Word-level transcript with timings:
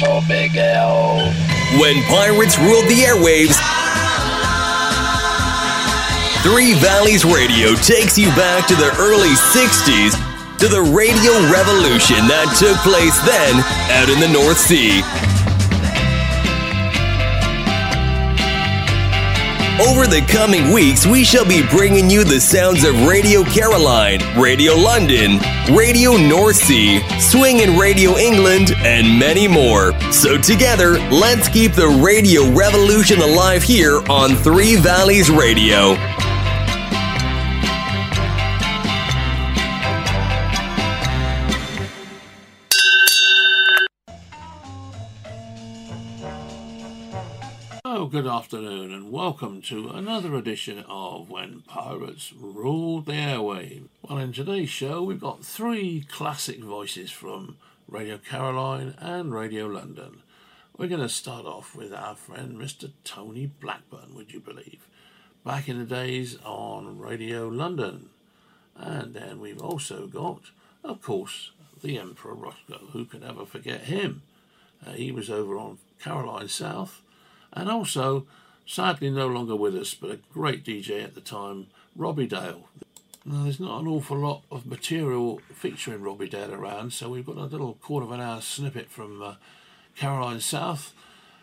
for 0.00 0.20
Big 0.28 0.56
L. 0.56 1.18
When 1.80 2.02
pirates 2.04 2.58
ruled 2.58 2.84
the 2.86 3.04
airwaves, 3.04 3.56
Three 6.42 6.74
Valleys 6.74 7.24
Radio 7.24 7.74
takes 7.74 8.16
you 8.16 8.28
back 8.36 8.68
to 8.68 8.76
the 8.76 8.94
early 8.98 9.34
60s 9.50 10.14
to 10.58 10.68
the 10.68 10.80
radio 10.80 11.34
revolution 11.50 12.28
that 12.30 12.46
took 12.56 12.78
place 12.86 13.18
then 13.26 13.54
out 13.90 14.08
in 14.08 14.20
the 14.20 14.28
North 14.28 14.58
Sea. 14.58 15.02
Over 19.78 20.06
the 20.06 20.22
coming 20.22 20.72
weeks, 20.72 21.06
we 21.06 21.22
shall 21.22 21.44
be 21.44 21.62
bringing 21.68 22.08
you 22.08 22.24
the 22.24 22.40
sounds 22.40 22.82
of 22.82 23.06
Radio 23.06 23.44
Caroline, 23.44 24.20
Radio 24.40 24.74
London, 24.74 25.38
Radio 25.70 26.16
North 26.16 26.56
Sea, 26.56 27.06
Swinging 27.20 27.76
Radio 27.76 28.16
England, 28.16 28.72
and 28.78 29.18
many 29.18 29.46
more. 29.46 29.92
So, 30.10 30.38
together, 30.38 30.92
let's 31.10 31.50
keep 31.50 31.72
the 31.72 31.88
radio 31.88 32.50
revolution 32.52 33.20
alive 33.20 33.62
here 33.62 34.00
on 34.08 34.34
Three 34.36 34.76
Valleys 34.76 35.30
Radio. 35.30 35.94
Good 48.16 48.26
afternoon, 48.26 48.94
and 48.94 49.12
welcome 49.12 49.60
to 49.60 49.90
another 49.90 50.34
edition 50.36 50.82
of 50.88 51.28
When 51.28 51.60
Pirates 51.66 52.32
Ruled 52.32 53.04
the 53.04 53.12
Airwaves. 53.12 53.88
Well, 54.00 54.16
in 54.16 54.32
today's 54.32 54.70
show, 54.70 55.02
we've 55.02 55.20
got 55.20 55.44
three 55.44 56.06
classic 56.10 56.60
voices 56.64 57.10
from 57.10 57.58
Radio 57.86 58.16
Caroline 58.16 58.94
and 58.96 59.34
Radio 59.34 59.66
London. 59.66 60.22
We're 60.78 60.88
going 60.88 61.02
to 61.02 61.10
start 61.10 61.44
off 61.44 61.76
with 61.76 61.92
our 61.92 62.16
friend 62.16 62.56
Mr. 62.56 62.90
Tony 63.04 63.48
Blackburn, 63.60 64.14
would 64.14 64.32
you 64.32 64.40
believe? 64.40 64.88
Back 65.44 65.68
in 65.68 65.78
the 65.78 65.84
days 65.84 66.38
on 66.42 66.98
Radio 66.98 67.48
London. 67.48 68.08
And 68.74 69.12
then 69.12 69.40
we've 69.40 69.60
also 69.60 70.06
got, 70.06 70.40
of 70.82 71.02
course, 71.02 71.50
the 71.82 71.98
Emperor 71.98 72.34
Roscoe. 72.34 72.88
Who 72.92 73.04
can 73.04 73.22
ever 73.22 73.44
forget 73.44 73.82
him? 73.82 74.22
Uh, 74.86 74.92
he 74.92 75.12
was 75.12 75.28
over 75.28 75.58
on 75.58 75.76
Caroline 76.00 76.48
South 76.48 77.02
and 77.56 77.70
also, 77.70 78.26
sadly 78.66 79.10
no 79.10 79.26
longer 79.26 79.56
with 79.56 79.74
us, 79.74 79.94
but 79.94 80.10
a 80.10 80.18
great 80.32 80.64
DJ 80.64 81.02
at 81.02 81.14
the 81.14 81.20
time, 81.20 81.68
Robbie 81.96 82.26
Dale. 82.26 82.68
Now, 83.24 83.42
there's 83.42 83.58
not 83.58 83.80
an 83.80 83.88
awful 83.88 84.18
lot 84.18 84.42
of 84.52 84.66
material 84.66 85.40
featuring 85.52 86.02
Robbie 86.02 86.28
Dale 86.28 86.54
around, 86.54 86.92
so 86.92 87.08
we've 87.08 87.26
got 87.26 87.38
a 87.38 87.44
little 87.44 87.74
quarter 87.74 88.06
of 88.06 88.12
an 88.12 88.20
hour 88.20 88.40
snippet 88.40 88.90
from 88.90 89.22
uh, 89.22 89.34
Caroline 89.96 90.40
South 90.40 90.92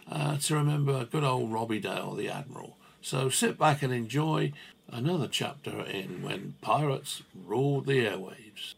uh, 0.09 0.37
to 0.37 0.55
remember 0.55 1.03
good 1.03 1.23
old 1.23 1.51
Robbie 1.51 1.79
Dale, 1.79 2.13
the 2.13 2.29
Admiral. 2.29 2.77
So 3.01 3.29
sit 3.29 3.57
back 3.57 3.81
and 3.81 3.91
enjoy 3.91 4.53
another 4.89 5.27
chapter 5.27 5.81
in 5.81 6.21
When 6.21 6.55
Pirates 6.61 7.23
Ruled 7.45 7.87
the 7.87 8.05
Airwaves. 8.05 8.75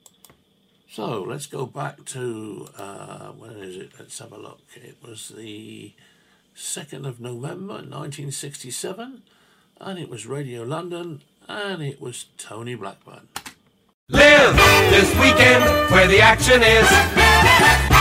So 0.89 1.21
let's 1.21 1.45
go 1.45 1.65
back 1.65 2.05
to, 2.05 2.69
uh, 2.77 3.27
when 3.33 3.51
is 3.57 3.75
it? 3.75 3.91
Let's 3.99 4.17
have 4.19 4.31
a 4.31 4.37
look. 4.37 4.61
It 4.75 4.95
was 5.05 5.29
the 5.29 5.91
2nd 6.55 7.05
of 7.05 7.19
November 7.19 7.73
1967, 7.73 9.23
and 9.81 9.99
it 9.99 10.09
was 10.09 10.25
Radio 10.25 10.63
London, 10.63 11.21
and 11.49 11.83
it 11.83 11.99
was 11.99 12.27
Tony 12.37 12.75
Blackburn. 12.75 13.27
Live 14.09 14.55
this 14.89 15.11
weekend 15.15 15.63
where 15.91 16.07
the 16.07 16.21
action 16.21 16.63
is. 16.63 17.94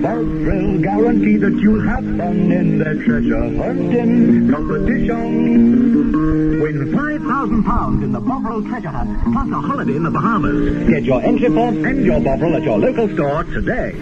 They'll 0.00 0.78
guarantee 0.80 1.36
that 1.36 1.52
you'll 1.60 1.86
have 1.86 2.02
fun 2.02 2.50
in 2.50 2.78
their 2.78 2.94
treasure 3.04 3.54
hunting 3.58 4.50
competition. 4.50 6.12
Win 6.62 6.92
£5,000 6.92 8.02
in 8.02 8.12
the 8.12 8.20
Bovril 8.20 8.62
Treasure 8.62 8.88
Hunt, 8.88 9.22
plus 9.24 9.48
a 9.50 9.60
holiday 9.60 9.96
in 9.96 10.04
the 10.04 10.10
Bahamas. 10.10 10.88
Get 10.88 11.02
your 11.02 11.22
entry 11.22 11.48
form 11.48 11.84
and 11.84 12.02
your 12.06 12.18
Bovril 12.18 12.56
at 12.56 12.62
your 12.62 12.78
local 12.78 13.08
store 13.14 13.44
today. 13.44 13.94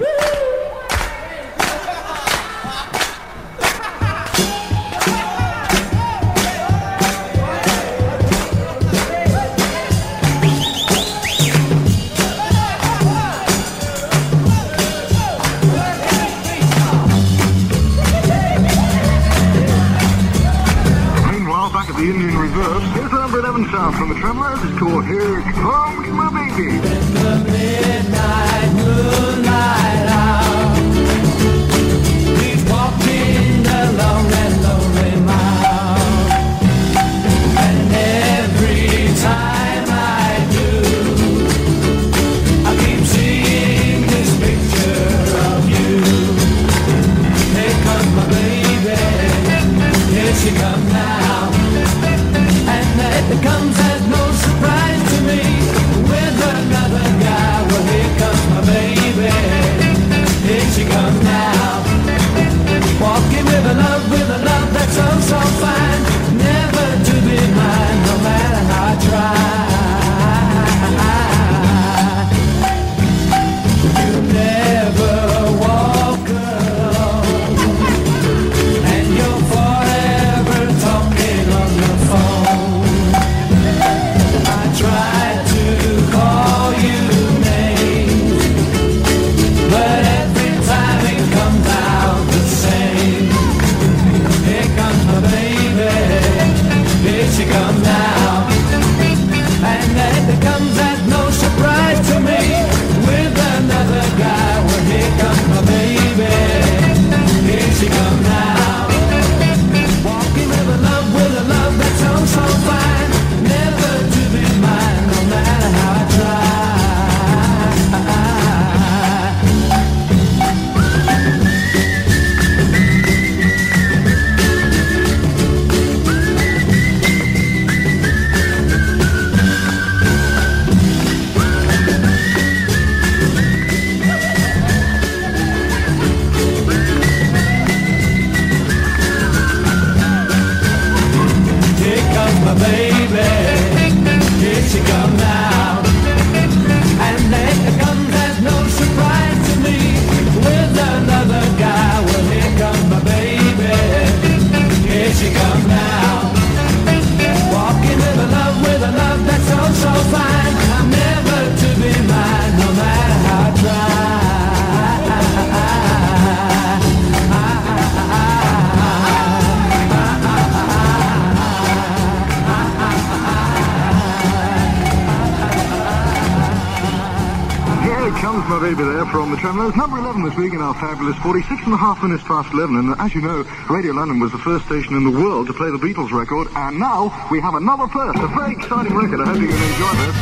Baby 178.69 178.85
there 178.85 179.07
from 179.07 179.31
the 179.31 179.39
Tremeloes. 179.39 179.75
Number 179.77 179.97
11 179.97 180.29
this 180.29 180.37
week 180.37 180.53
in 180.53 180.61
our 180.61 180.75
fabulous 180.75 181.17
46 181.25 181.65
and 181.65 181.73
a 181.73 181.79
half 181.79 182.03
minutes 182.03 182.23
past 182.25 182.53
11. 182.53 182.77
And 182.77 183.01
as 183.01 183.15
you 183.15 183.23
know, 183.23 183.41
Radio 183.71 183.95
London 183.95 184.21
was 184.21 184.31
the 184.31 184.37
first 184.45 184.67
station 184.67 184.93
in 184.93 185.05
the 185.05 185.11
world 185.11 185.47
to 185.47 185.55
play 185.55 185.71
the 185.71 185.81
Beatles 185.81 186.13
record. 186.13 186.49
And 186.53 186.79
now 186.79 187.09
we 187.33 187.41
have 187.41 187.55
another 187.55 187.89
first. 187.89 188.21
A 188.21 188.29
very 188.29 188.53
exciting 188.53 188.93
record. 188.93 189.25
I 189.25 189.33
hope 189.33 189.41
you're 189.41 189.49
going 189.49 189.57
to 189.57 189.73
enjoy 189.73 189.93
this. 190.05 190.17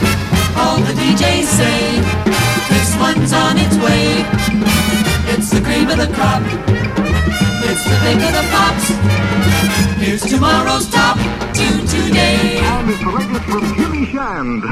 All 0.63 0.79
the 0.79 0.95
DJs 0.95 1.47
say 1.59 1.99
this 2.71 2.95
one's 3.03 3.35
on 3.35 3.59
its 3.59 3.75
way. 3.83 4.23
It's 5.35 5.51
the 5.51 5.59
cream 5.67 5.91
of 5.91 5.99
the 5.99 6.07
crop. 6.15 6.47
It's 7.67 7.83
the 7.83 7.99
pick 8.07 8.23
of 8.23 8.31
the 8.31 8.47
pops. 8.55 8.87
Here's 9.99 10.23
tomorrow's 10.23 10.87
top 10.87 11.19
tune 11.51 11.83
today. 11.83 12.63
And 12.63 12.95
it's 12.95 13.03
the 13.03 13.11
latest 13.11 13.45
from 13.51 13.75
Jimmy 13.75 14.07
Shand. 14.07 14.63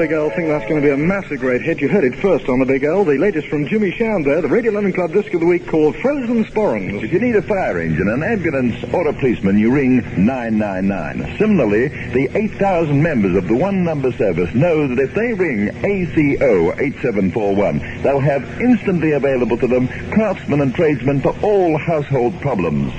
Big 0.00 0.12
L 0.12 0.30
think 0.30 0.48
that's 0.48 0.66
going 0.66 0.80
to 0.80 0.86
be 0.86 0.94
a 0.94 0.96
massive 0.96 1.40
great 1.40 1.60
hit. 1.60 1.78
You 1.82 1.88
heard 1.90 2.04
it 2.04 2.14
first 2.14 2.48
on 2.48 2.58
the 2.58 2.64
Big 2.64 2.84
L. 2.84 3.04
The 3.04 3.18
latest 3.18 3.48
from 3.48 3.66
Jimmy 3.66 3.90
Shand 3.90 4.24
there, 4.24 4.40
the 4.40 4.48
Radio 4.48 4.72
London 4.72 4.94
Club 4.94 5.12
Disc 5.12 5.30
of 5.34 5.40
the 5.40 5.46
Week 5.46 5.66
called 5.66 5.94
Frozen 5.96 6.46
Sporrans. 6.46 7.02
If 7.02 7.12
you 7.12 7.20
need 7.20 7.36
a 7.36 7.42
fire 7.42 7.78
engine, 7.78 8.08
an 8.08 8.22
ambulance, 8.22 8.82
or 8.94 9.06
a 9.06 9.12
policeman, 9.12 9.58
you 9.58 9.70
ring 9.70 9.96
999. 10.16 11.36
Similarly, 11.36 11.88
the 12.14 12.30
8,000 12.34 13.02
members 13.02 13.36
of 13.36 13.46
the 13.46 13.54
one 13.54 13.84
number 13.84 14.10
service 14.12 14.54
know 14.54 14.88
that 14.88 14.98
if 14.98 15.12
they 15.12 15.34
ring 15.34 15.68
ACO 15.84 16.72
8741, 16.80 18.02
they'll 18.02 18.20
have 18.20 18.42
instantly 18.58 19.12
available 19.12 19.58
to 19.58 19.66
them 19.66 19.86
craftsmen 20.12 20.62
and 20.62 20.74
tradesmen 20.74 21.20
for 21.20 21.38
all 21.42 21.76
household 21.76 22.40
problems. 22.40 22.90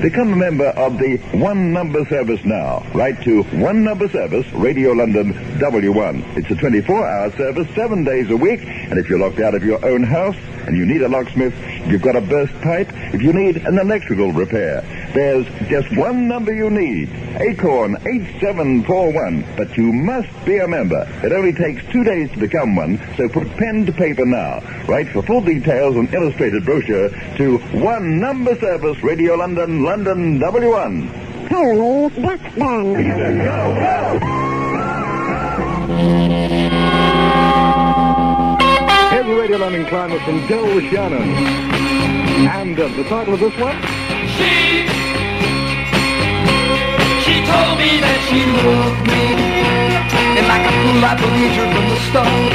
Become 0.00 0.32
a 0.32 0.36
member 0.36 0.68
of 0.68 0.96
the 0.96 1.18
One 1.36 1.74
Number 1.74 2.06
Service 2.06 2.42
now. 2.42 2.82
Write 2.94 3.22
to 3.24 3.42
One 3.42 3.84
Number 3.84 4.08
Service, 4.08 4.50
Radio 4.54 4.92
London 4.92 5.34
W1. 5.58 6.38
It's 6.38 6.50
a 6.50 6.54
24-hour 6.54 7.36
service, 7.36 7.68
seven 7.74 8.02
days 8.02 8.30
a 8.30 8.36
week, 8.36 8.60
and 8.64 8.98
if 8.98 9.10
you're 9.10 9.18
locked 9.18 9.40
out 9.40 9.54
of 9.54 9.62
your 9.62 9.84
own 9.84 10.02
house 10.02 10.36
and 10.66 10.74
you 10.74 10.86
need 10.86 11.02
a 11.02 11.08
locksmith, 11.08 11.54
you've 11.86 12.00
got 12.00 12.16
a 12.16 12.20
burst 12.22 12.54
pipe, 12.62 12.88
if 13.12 13.20
you 13.20 13.34
need 13.34 13.58
an 13.58 13.78
electrical 13.78 14.32
repair, 14.32 14.80
there's 15.12 15.46
just 15.68 15.94
one 15.96 16.28
number 16.28 16.54
you 16.54 16.70
need. 16.70 17.10
Acorn 17.40 17.96
8741. 17.96 19.44
But 19.56 19.76
you 19.76 19.92
must 19.92 20.28
be 20.44 20.58
a 20.58 20.68
member. 20.68 21.06
It 21.24 21.32
only 21.32 21.52
takes 21.52 21.84
two 21.92 22.04
days 22.04 22.30
to 22.32 22.38
become 22.38 22.76
one, 22.76 22.98
so 23.16 23.28
put 23.28 23.48
pen 23.56 23.86
to 23.86 23.92
paper 23.92 24.24
now. 24.24 24.60
Write 24.86 25.08
for 25.08 25.22
full 25.22 25.40
details 25.40 25.96
and 25.96 26.12
illustrated 26.14 26.64
brochure 26.64 27.08
to 27.36 27.58
One 27.78 28.20
Number 28.20 28.58
Service, 28.60 29.02
Radio 29.02 29.34
London, 29.34 29.82
London 29.90 30.38
W1. 30.38 31.02
Harry's 31.50 32.14
Duck 32.22 32.40
Band. 32.54 32.96
Here's 39.10 39.26
the 39.26 39.34
Radio 39.34 39.58
London 39.58 39.84
climate 39.86 40.22
from 40.22 40.46
Del 40.46 40.80
Shannon. 40.92 41.26
And 42.46 42.78
uh, 42.78 42.86
the 42.86 43.02
title 43.02 43.34
of 43.34 43.40
this 43.40 43.52
one? 43.58 43.74
She, 44.38 44.86
she 47.26 47.42
told 47.50 47.74
me 47.82 47.98
that 47.98 48.18
she 48.30 48.46
loved 48.46 49.02
me. 49.10 49.26
And 50.38 50.46
like 50.46 50.70
a 50.70 50.72
fool, 50.78 51.02
I 51.02 51.18
believed 51.18 51.56
her 51.58 51.66
from 51.66 51.86
the 51.90 51.98
start. 52.06 52.52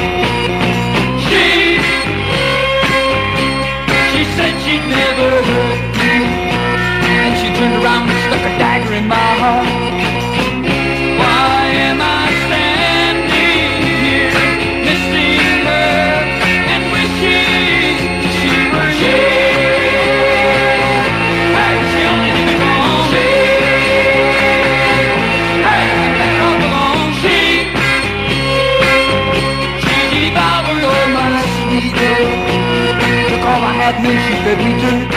She, 1.28 1.84
she 4.16 4.24
said 4.40 4.56
she'd 4.64 4.88
never 4.88 5.28
hurt 5.44 5.80
me. 5.82 5.86
And 5.86 5.94
she 5.94 5.95
turned 7.58 7.76
around 7.84 8.10
and 8.10 8.20
stuck 8.28 8.42
a 8.42 8.54
dagger 8.60 8.94
in 8.94 9.08
my 9.08 9.16
heart. 9.16 9.66
Why 11.20 11.72
am 11.88 12.00
I 12.02 12.28
standing 12.46 13.72
here 14.04 14.36
missing 14.84 15.64
her 15.64 16.04
and 16.74 16.84
wishing 16.92 17.96
she 18.36 18.54
were 18.74 18.92
here? 19.00 19.64
Hey, 21.56 21.76
she 21.92 22.02
only 22.12 22.32
me. 22.36 22.44
She, 29.82 30.24
all 30.36 31.08
my. 31.16 31.28
Took 33.30 33.44
all 33.48 33.64
I 33.64 33.74
had 33.80 33.96
and 34.04 34.20
she 34.24 34.34
fed 34.44 34.60
me 34.60 34.72
dirt. 34.82 35.15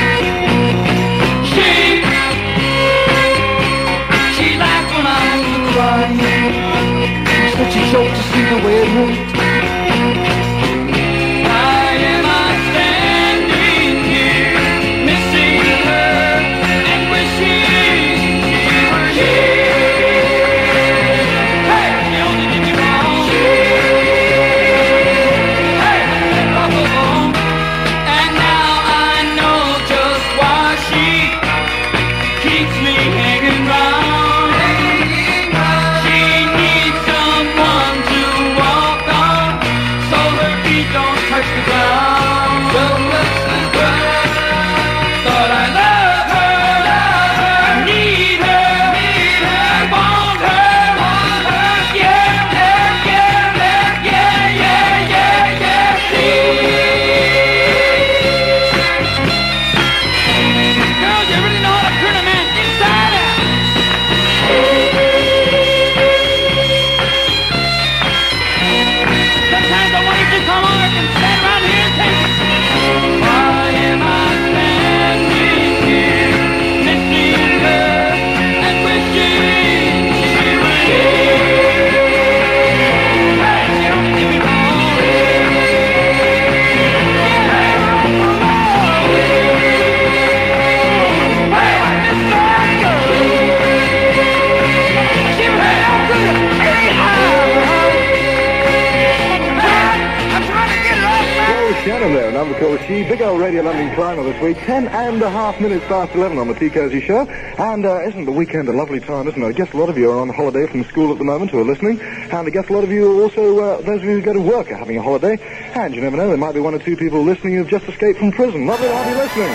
She. 102.89 103.05
Big 103.05 103.21
old 103.21 103.39
Radio 103.39 103.63
London 103.63 103.95
climber 103.95 104.23
this 104.23 104.41
week. 104.43 104.57
Ten 104.65 104.89
and 104.89 105.21
a 105.21 105.29
half 105.29 105.61
minutes 105.61 105.85
past 105.89 106.15
11 106.15 106.39
on 106.39 106.49
the 106.49 106.55
T. 106.55 106.71
Cozy 106.71 107.03
Show. 107.03 107.29
And 107.59 107.85
uh, 107.85 108.01
isn't 108.01 108.25
the 108.25 108.33
weekend 108.33 108.67
a 108.71 108.73
lovely 108.73 108.99
time, 108.99 109.29
isn't 109.29 109.43
it? 109.43 109.47
I 109.47 109.53
guess 109.53 109.71
a 109.75 109.77
lot 109.77 109.91
of 109.91 109.99
you 109.99 110.11
are 110.11 110.19
on 110.19 110.31
holiday 110.31 110.67
from 110.67 110.85
school 110.85 111.13
at 111.13 111.19
the 111.19 111.25
moment 111.25 111.51
who 111.51 111.61
are 111.61 111.65
listening. 111.65 112.01
And 112.01 112.47
I 112.47 112.49
guess 112.49 112.67
a 112.71 112.73
lot 112.73 112.85
of 112.85 112.91
you 112.91 113.13
are 113.13 113.23
also, 113.23 113.59
uh, 113.59 113.81
those 113.83 114.01
of 114.01 114.05
you 114.05 114.13
who 114.13 114.23
go 114.23 114.33
to 114.33 114.41
work 114.41 114.71
are 114.71 114.77
having 114.77 114.97
a 114.97 115.03
holiday. 115.03 115.37
And 115.75 115.95
you 115.95 116.01
never 116.01 116.17
know, 116.17 116.29
there 116.29 116.39
might 116.39 116.55
be 116.55 116.61
one 116.61 116.73
or 116.73 116.79
two 116.79 116.97
people 116.97 117.23
listening 117.23 117.57
who've 117.57 117.69
just 117.69 117.85
escaped 117.85 118.21
from 118.21 118.33
prison. 118.33 118.67
Lovely 118.67 118.89
to 118.89 118.95
have 118.95 119.11
you 119.11 119.17
listening. 119.19 119.53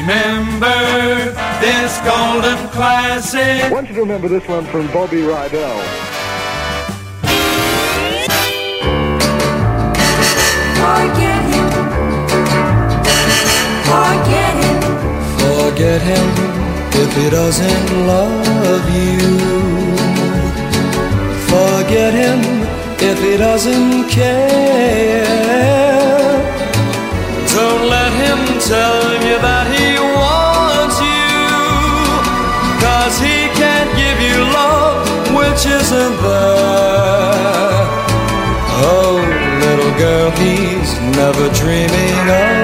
Remember 0.00 1.32
this 1.60 1.98
golden 1.98 2.66
classic. 2.70 3.64
I 3.64 3.70
want 3.70 3.88
you 3.90 3.94
to 3.96 4.00
remember 4.00 4.28
this 4.28 4.48
one 4.48 4.64
from 4.64 4.86
Bobby 4.86 5.18
Rydell. 5.18 6.11
if 17.14 17.24
he 17.24 17.30
doesn't 17.30 18.06
love 18.06 18.86
you. 18.90 19.18
Forget 21.52 22.14
him 22.14 22.40
if 23.00 23.18
he 23.20 23.36
doesn't 23.36 24.08
care. 24.08 25.26
Don't 27.54 27.84
let 27.96 28.12
him 28.24 28.38
tell 28.60 29.04
you 29.26 29.36
that 29.48 29.66
he 29.76 29.88
wants 30.22 30.96
you. 31.12 31.36
Cause 32.84 33.14
he 33.26 33.38
can't 33.60 33.90
give 34.02 34.18
you 34.28 34.38
love 34.58 35.04
which 35.36 35.66
isn't 35.66 36.16
there. 36.24 37.86
Oh, 38.84 39.20
little 39.64 39.92
girl, 39.98 40.30
he's 40.42 40.90
never 41.16 41.48
dreaming 41.60 42.30
of. 42.30 42.61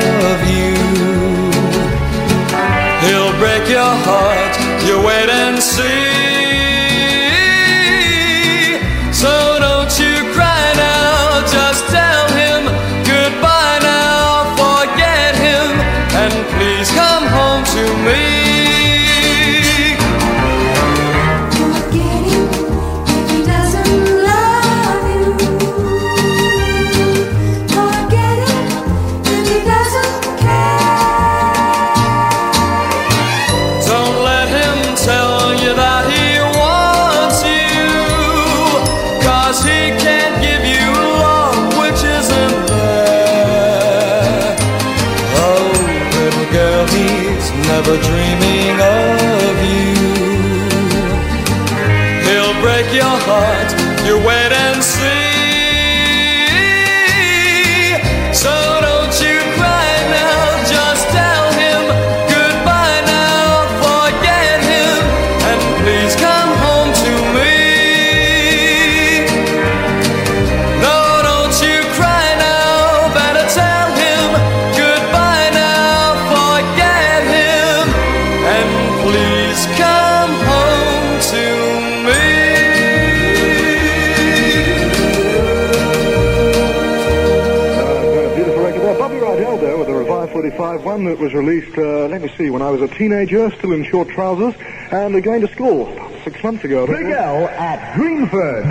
One 90.99 91.05
that 91.05 91.19
was 91.19 91.33
released, 91.33 91.79
uh, 91.79 92.09
let 92.09 92.21
me 92.23 92.29
see, 92.37 92.51
when 92.51 92.61
I 92.61 92.71
was 92.71 92.83
a 92.83 92.89
teenager, 92.89 93.51
still 93.59 93.73
in 93.73 93.85
short 93.85 94.09
trousers, 94.09 94.55
and 94.91 95.23
going 95.23 95.43
to 95.43 95.53
school 95.53 95.87
six 96.25 96.43
months 96.43 96.65
ago. 96.65 96.89
Big 96.89 97.07
L 97.07 97.47
at 97.47 97.95
Greenford. 97.95 98.65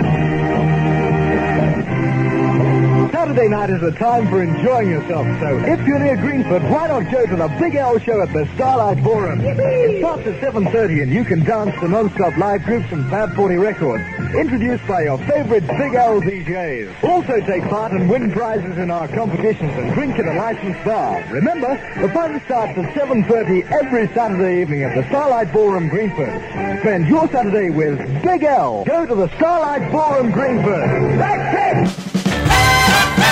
Saturday 3.12 3.48
night 3.48 3.70
is 3.70 3.82
a 3.82 3.92
time 3.92 4.28
for 4.28 4.42
enjoying 4.42 4.90
yourself, 4.90 5.26
so 5.40 5.58
if 5.58 5.86
you're 5.86 5.98
near 5.98 6.16
Greenford, 6.16 6.62
why 6.64 6.88
not 6.88 7.10
go 7.10 7.24
to 7.24 7.36
the 7.36 7.48
Big 7.58 7.74
L 7.76 7.98
show 7.98 8.20
at 8.20 8.32
the 8.34 8.46
Starlight 8.56 9.02
Forum? 9.02 9.40
It 9.40 10.00
starts 10.00 10.26
at 10.26 10.40
7.30 10.40 11.04
and 11.04 11.12
you 11.12 11.24
can 11.24 11.42
dance 11.44 11.74
to 11.80 11.88
non-stop 11.88 12.36
live 12.36 12.62
groups 12.64 12.88
from 12.90 13.08
Fab 13.08 13.34
40 13.34 13.56
Records, 13.56 14.04
introduced 14.34 14.86
by 14.86 15.02
your 15.02 15.18
favorite 15.18 15.66
Big 15.66 15.94
L 15.94 16.20
DJs. 16.20 17.04
Also 17.04 17.40
take 17.40 17.62
part 17.64 17.92
and 17.92 18.08
win 18.08 18.30
prizes 18.30 18.78
in 18.78 18.90
our 18.90 19.08
competitions 19.08 19.72
and 19.74 19.92
drink 19.94 20.18
at 20.18 20.26
a 20.26 20.32
licensed 20.34 20.84
bar. 20.84 21.24
Remember, 21.30 21.76
the 22.00 22.08
fun 22.12 22.40
starts 22.44 22.78
at 22.78 22.94
7.30 22.94 23.70
every 23.70 24.06
Saturday 24.14 24.60
evening 24.62 24.82
at 24.84 24.94
the 24.94 25.06
Starlight 25.08 25.52
Ballroom 25.52 25.88
Greenford. 25.88 26.42
Spend 26.80 27.08
your 27.08 27.28
Saturday 27.28 27.70
with 27.70 27.98
Big 28.22 28.42
L. 28.44 28.84
Go 28.84 29.06
to 29.06 29.14
the 29.14 29.28
Starlight 29.36 29.90
Ballroom 29.90 30.30
Greenford. 30.30 31.18
That's 31.18 31.88
it! 31.88 32.14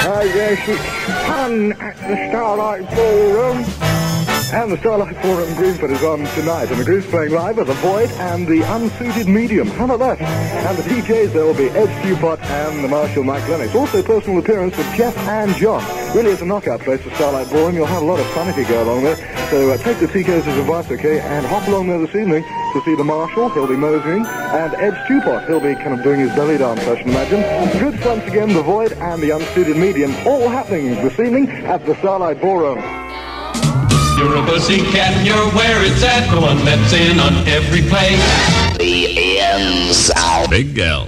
Ah, 0.08 0.22
yes, 0.22 0.68
it's 0.68 1.26
fun 1.26 1.72
at 1.80 1.96
the 1.96 2.28
Starlight 2.30 2.88
Ballroom. 2.90 4.05
And 4.52 4.70
the 4.70 4.78
Starlight 4.78 5.20
Ballroom 5.22 5.52
Greenford 5.56 5.90
is 5.90 6.04
on 6.04 6.18
tonight, 6.36 6.70
and 6.70 6.78
the 6.78 6.84
group's 6.84 7.08
playing 7.08 7.32
live 7.32 7.58
at 7.58 7.66
The 7.66 7.74
Void 7.74 8.08
and 8.12 8.46
the 8.46 8.60
Unsuited 8.62 9.26
Medium. 9.26 9.66
How 9.66 9.86
about 9.86 9.98
that? 9.98 10.20
And 10.20 10.78
the 10.78 10.84
DJs, 10.84 11.32
there 11.32 11.44
will 11.44 11.52
be 11.52 11.68
Ed 11.70 11.88
Stewpot 12.00 12.40
and 12.44 12.84
the 12.84 12.86
Marshal 12.86 13.24
Mike 13.24 13.46
Lennox. 13.48 13.74
Also 13.74 14.04
personal 14.04 14.38
appearance 14.38 14.76
with 14.76 14.86
Jeff 14.94 15.18
and 15.18 15.52
John. 15.56 15.82
Really, 16.14 16.30
it's 16.30 16.42
a 16.42 16.46
knockout 16.46 16.78
place, 16.78 17.02
for 17.02 17.12
Starlight 17.16 17.50
Ballroom. 17.50 17.74
You'll 17.74 17.86
have 17.86 18.02
a 18.02 18.06
lot 18.06 18.20
of 18.20 18.26
fun 18.28 18.48
if 18.48 18.56
you 18.56 18.64
go 18.68 18.84
along 18.84 19.02
there. 19.02 19.16
So 19.50 19.68
uh, 19.68 19.78
take 19.78 19.98
the 19.98 20.06
TK's 20.06 20.46
advice, 20.46 20.88
okay, 20.92 21.18
and 21.18 21.44
hop 21.44 21.66
along 21.66 21.88
there 21.88 21.98
this 21.98 22.14
evening 22.14 22.44
to 22.44 22.82
see 22.84 22.94
the 22.94 23.04
Marshal. 23.04 23.48
He'll 23.50 23.66
be 23.66 23.74
moseying. 23.74 24.24
And 24.26 24.74
Ed 24.74 24.94
Stewpot, 25.06 25.48
he'll 25.48 25.58
be 25.58 25.74
kind 25.74 25.92
of 25.92 26.04
doing 26.04 26.20
his 26.20 26.30
belly 26.36 26.56
dance, 26.56 26.80
I 26.82 26.98
should 26.98 27.08
imagine. 27.08 27.40
Good 27.80 28.04
once 28.04 28.24
again, 28.24 28.52
The 28.52 28.62
Void 28.62 28.92
and 28.92 29.20
the 29.20 29.30
Unsuited 29.30 29.76
Medium, 29.76 30.14
all 30.24 30.48
happening 30.48 30.94
this 30.94 31.18
evening 31.18 31.48
at 31.48 31.84
the 31.84 31.96
Starlight 31.96 32.40
Ballroom. 32.40 32.78
You're 34.16 34.36
a 34.36 34.46
pussycat 34.46 35.12
and 35.12 35.26
you're 35.26 35.50
where 35.50 35.84
it's 35.84 36.02
at, 36.02 36.32
the 36.34 36.40
one 36.40 36.56
that's 36.64 36.94
in 36.94 37.20
on 37.20 37.34
every 37.46 37.82
play. 37.82 38.16
The 38.78 39.12
AM 39.18 39.92
sound. 39.92 40.48
Big 40.48 40.78
L. 40.78 41.06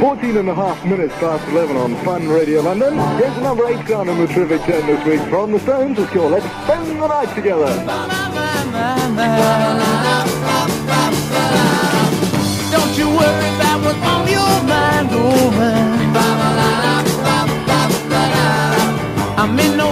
Fourteen 0.00 0.38
and 0.38 0.48
a 0.48 0.54
half 0.54 0.82
minutes 0.86 1.12
past 1.16 1.46
11 1.50 1.76
on 1.76 1.96
Fun 2.02 2.26
Radio 2.28 2.62
London. 2.62 2.94
Here's 3.18 3.34
the 3.34 3.42
number 3.42 3.68
eight 3.68 3.86
down 3.86 4.08
in 4.08 4.16
the 4.16 4.26
Trivia 4.28 4.58
10 4.58 4.86
this 4.86 5.04
week 5.04 5.20
from 5.28 5.52
the 5.52 5.60
Stones. 5.60 5.98
It's 5.98 6.10
called 6.10 6.32
Let's 6.32 6.46
Spend 6.64 6.98
the 6.98 7.06
Night 7.08 7.34
Together. 7.34 7.66
Don't 12.72 12.96
you 12.96 13.08
worry 13.10 13.48
about 13.56 13.84
what's 13.84 13.98
on 13.98 14.28
your 14.28 14.62
mind, 14.64 15.08
oh 15.12 15.50
man. 15.50 15.97
I'm 19.40 19.56
in 19.60 19.76
no 19.76 19.87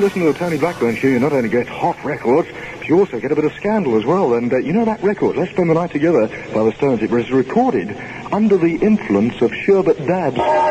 you 0.00 0.06
listen 0.06 0.22
to 0.22 0.32
the 0.32 0.38
Tony 0.38 0.56
Blackburn 0.56 0.96
show, 0.96 1.08
you 1.08 1.18
not 1.18 1.34
only 1.34 1.50
get 1.50 1.68
hot 1.68 2.02
records, 2.02 2.48
but 2.78 2.88
you 2.88 2.98
also 2.98 3.20
get 3.20 3.32
a 3.32 3.34
bit 3.34 3.44
of 3.44 3.52
scandal 3.52 3.98
as 3.98 4.06
well. 4.06 4.32
And 4.32 4.50
uh, 4.50 4.56
you 4.56 4.72
know 4.72 4.86
that 4.86 5.02
record, 5.02 5.36
Let's 5.36 5.50
Spend 5.50 5.68
the 5.68 5.74
Night 5.74 5.90
Together 5.90 6.26
by 6.54 6.64
the 6.64 6.72
Stones, 6.72 7.02
it 7.02 7.10
was 7.10 7.30
recorded 7.30 7.94
under 8.32 8.56
the 8.56 8.76
influence 8.76 9.42
of 9.42 9.52
Sherbet 9.52 9.98
Dabs. 10.06 10.69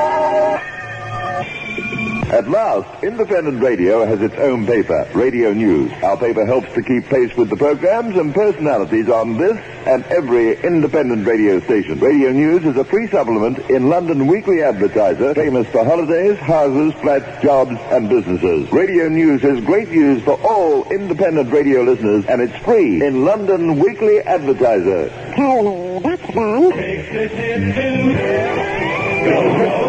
At 2.39 2.47
last, 2.49 3.03
independent 3.03 3.61
radio 3.61 4.05
has 4.05 4.21
its 4.21 4.35
own 4.35 4.65
paper, 4.65 5.05
Radio 5.13 5.51
News. 5.51 5.91
Our 6.01 6.15
paper 6.15 6.45
helps 6.45 6.73
to 6.73 6.81
keep 6.81 7.03
pace 7.07 7.35
with 7.35 7.49
the 7.49 7.57
programs 7.57 8.15
and 8.15 8.33
personalities 8.33 9.09
on 9.09 9.37
this 9.37 9.57
and 9.85 10.05
every 10.05 10.57
independent 10.61 11.27
radio 11.27 11.59
station. 11.59 11.99
Radio 11.99 12.31
News 12.31 12.63
is 12.63 12.77
a 12.77 12.85
free 12.85 13.09
supplement 13.09 13.59
in 13.69 13.89
London 13.89 14.25
Weekly 14.25 14.63
Advertiser, 14.63 15.35
famous 15.35 15.67
for 15.67 15.83
holidays, 15.83 16.37
houses, 16.37 16.93
flats, 17.01 17.43
jobs, 17.43 17.75
and 17.91 18.07
businesses. 18.07 18.71
Radio 18.71 19.09
News 19.09 19.43
is 19.43 19.59
great 19.65 19.89
news 19.89 20.23
for 20.23 20.39
all 20.41 20.89
independent 20.93 21.51
radio 21.51 21.81
listeners, 21.81 22.23
and 22.27 22.39
it's 22.41 22.55
free 22.63 23.03
in 23.05 23.25
London 23.25 23.79
Weekly 23.79 24.21
Advertiser. 24.21 25.09
Tony, 25.35 25.99
that's 26.03 26.25
fun. 26.33 26.69
This 26.69 27.33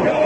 one 0.06 0.19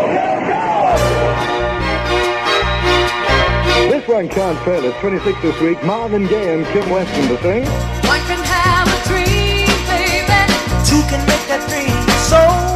can't 4.07 4.59
fail. 4.65 4.85
It's 4.85 4.99
26 5.01 5.41
this 5.41 5.61
week. 5.61 5.83
Marvin 5.83 6.27
Gaye 6.27 6.55
and 6.55 6.67
Kim 6.67 6.89
Weston 6.91 7.29
to 7.29 7.41
sing. 7.43 7.65
One 7.65 8.21
can 8.27 8.43
have 8.45 8.87
a 8.87 9.09
dream, 9.09 9.67
baby. 9.89 10.53
Two 10.85 11.01
can 11.09 11.25
make 11.27 11.47
that 11.49 11.65
dream 11.69 11.95
so 12.29 12.74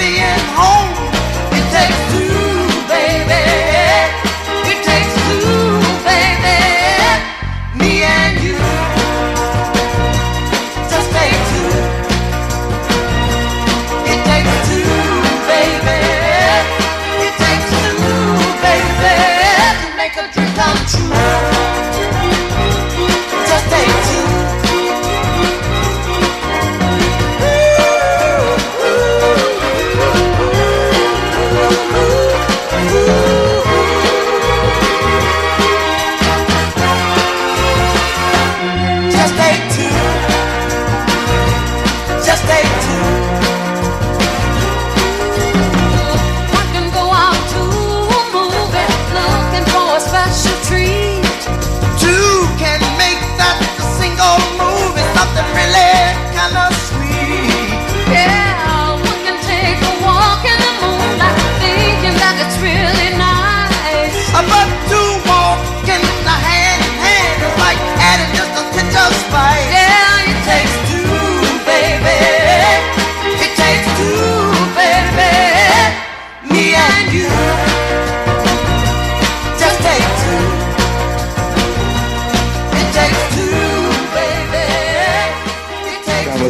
being 0.00 0.40
home. 0.56 0.79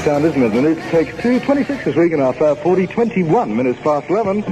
The 0.01 0.05
sound, 0.07 0.25
isn't 0.25 0.43
it? 0.43 0.53
And 0.53 0.67
it 0.67 0.91
takes 0.91 1.23
two. 1.23 1.41
26 1.41 1.85
this 1.85 1.97
week 1.97 2.13
in 2.13 2.21
our 2.21 2.33
Fab 2.33 2.59
40. 2.59 2.87
21 2.87 3.57
minutes 3.57 3.79
past 3.81 4.09
11. 4.09 4.45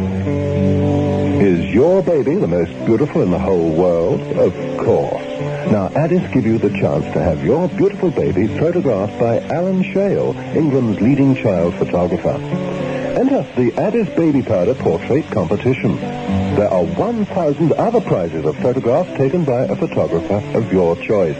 Is 1.40 1.72
your 1.72 2.02
baby 2.02 2.34
the 2.34 2.48
most 2.48 2.72
beautiful 2.84 3.22
in 3.22 3.30
the 3.30 3.38
whole 3.38 3.70
world? 3.70 4.20
Of 4.20 4.52
course. 4.78 5.22
Now, 5.70 5.90
Addis 5.94 6.30
give 6.32 6.44
you 6.46 6.58
the 6.58 6.70
chance 6.70 7.04
to 7.12 7.22
have 7.22 7.44
your 7.44 7.68
beautiful 7.68 8.10
baby 8.10 8.46
photographed 8.58 9.18
by 9.18 9.40
Alan 9.40 9.82
Shale, 9.82 10.36
England's 10.54 11.00
leading 11.00 11.34
child 11.36 11.74
photographer. 11.74 12.30
Enter 12.30 13.46
the 13.56 13.72
Addis 13.80 14.08
Baby 14.16 14.42
Powder 14.42 14.74
Portrait 14.74 15.30
Competition. 15.30 15.96
There 15.96 16.68
are 16.68 16.84
1,000 16.84 17.72
other 17.74 18.00
prizes 18.00 18.44
of 18.44 18.56
photographs 18.58 19.16
taken 19.16 19.44
by 19.44 19.64
a 19.64 19.76
photographer 19.76 20.42
of 20.56 20.72
your 20.72 20.96
choice. 20.96 21.36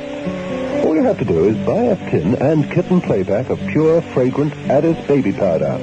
You 0.98 1.04
have 1.04 1.18
to 1.20 1.24
do 1.24 1.44
is 1.44 1.56
buy 1.64 1.84
a 1.84 2.10
tin 2.10 2.34
and 2.42 2.68
kitten 2.72 3.00
playback 3.00 3.50
of 3.50 3.60
pure, 3.68 4.02
fragrant 4.02 4.52
Addis 4.68 4.98
Baby 5.06 5.30
Powder. 5.30 5.78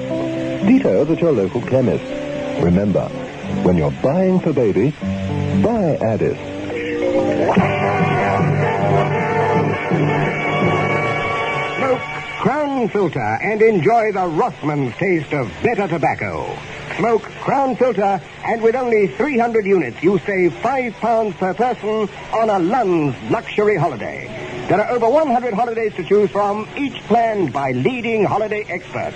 Details 0.67 1.09
at 1.09 1.21
your 1.21 1.31
local 1.31 1.61
chemist. 1.61 2.03
Remember, 2.61 3.07
when 3.63 3.77
you're 3.77 3.95
buying 4.03 4.41
for 4.41 4.51
baby, 4.51 4.91
buy 5.63 5.95
Addis. 6.01 6.37
Smoke 11.77 12.01
Crown 12.41 12.89
Filter 12.89 13.39
and 13.41 13.61
enjoy 13.61 14.11
the 14.11 14.27
Rothman's 14.27 14.93
taste 14.97 15.31
of 15.31 15.49
better 15.63 15.87
tobacco. 15.87 16.45
Smoke 16.97 17.23
Crown 17.39 17.77
Filter, 17.77 18.21
and 18.43 18.61
with 18.61 18.75
only 18.75 19.07
300 19.07 19.65
units, 19.65 20.03
you 20.03 20.19
save 20.19 20.53
five 20.55 20.93
pounds 20.95 21.35
per 21.37 21.53
person 21.53 22.09
on 22.33 22.49
a 22.49 22.59
Lund's 22.59 23.15
luxury 23.31 23.77
holiday. 23.77 24.44
There 24.67 24.81
are 24.81 24.89
over 24.89 25.07
100 25.07 25.53
holidays 25.53 25.93
to 25.93 26.03
choose 26.03 26.31
from, 26.31 26.67
each 26.75 26.95
planned 27.03 27.53
by 27.53 27.71
leading 27.71 28.23
holiday 28.25 28.65
experts. 28.67 29.15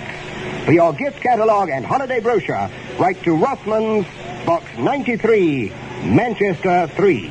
For 0.64 0.70
your 0.70 0.92
gift 0.92 1.20
catalog 1.20 1.70
and 1.70 1.84
holiday 1.84 2.20
brochure, 2.20 2.70
write 3.00 3.20
to 3.24 3.34
Rothman's, 3.34 4.06
Box 4.46 4.64
93, 4.78 5.70
Manchester 6.04 6.86
3. 6.94 7.30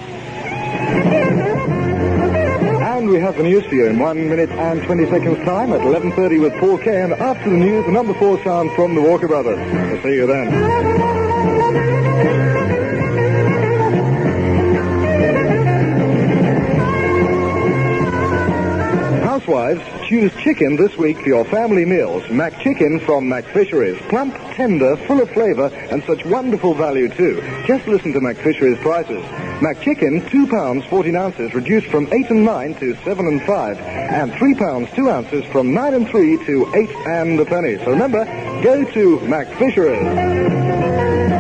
And 2.82 3.10
we 3.10 3.22
have 3.22 3.38
the 3.38 3.44
news 3.44 3.64
for 3.66 3.76
you 3.76 3.86
in 3.86 4.00
one 4.00 4.28
minute 4.28 4.50
and 4.50 4.84
20 4.84 5.10
seconds 5.10 5.38
time 5.46 5.72
at 5.72 5.80
11.30 5.80 6.42
with 6.42 6.54
Paul 6.60 6.78
Kaye. 6.78 7.04
And 7.04 7.14
after 7.14 7.50
the 7.50 7.56
news, 7.56 7.86
the 7.86 7.92
number 7.94 8.14
four 8.16 8.44
sound 8.44 8.72
from 8.76 8.96
the 8.96 9.02
Walker 9.02 9.30
Brothers. 9.30 9.58
We'll 9.58 10.04
see 10.04 10.16
you 10.16 10.28
then. 10.28 11.19
Housewives, 19.50 20.08
choose 20.08 20.32
chicken 20.44 20.76
this 20.76 20.96
week 20.96 21.18
for 21.18 21.28
your 21.28 21.44
family 21.44 21.84
meals. 21.84 22.22
Mac 22.30 22.60
Chicken 22.62 23.00
from 23.00 23.28
Mac 23.28 23.46
Fisheries. 23.46 24.00
Plump, 24.08 24.36
tender, 24.54 24.96
full 25.08 25.20
of 25.20 25.32
flavor, 25.32 25.72
and 25.90 26.04
such 26.04 26.24
wonderful 26.24 26.76
value 26.76 27.10
too. 27.10 27.42
Just 27.66 27.88
listen 27.88 28.14
to 28.14 28.22
Mac 28.22 28.38
Fisheries 28.38 28.78
prices. 28.78 29.24
Mac 29.60 29.82
Chicken, 29.82 30.24
two 30.30 30.46
pounds, 30.46 30.86
14 30.86 31.16
ounces, 31.16 31.56
reduced 31.56 31.88
from 31.88 32.08
eight 32.14 32.30
and 32.30 32.46
nine 32.46 32.76
to 32.76 32.96
seven 33.04 33.26
and 33.26 33.42
five. 33.42 33.80
And 33.80 34.32
three 34.36 34.54
pounds, 34.54 34.88
two 34.94 35.10
ounces, 35.10 35.44
from 35.46 35.74
nine 35.74 35.96
and 35.96 36.08
three 36.08 36.38
to 36.46 36.72
eight 36.76 36.92
and 37.08 37.40
a 37.40 37.46
penny. 37.46 37.78
So 37.78 37.90
remember, 37.90 38.26
go 38.62 38.86
to 38.86 39.20
Mac 39.22 39.48
Fisheries. 39.58 41.39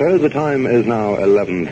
Show, 0.00 0.16
the 0.16 0.30
time 0.30 0.64
is 0.64 0.86
now 0.86 1.14
11.30. 1.16 1.68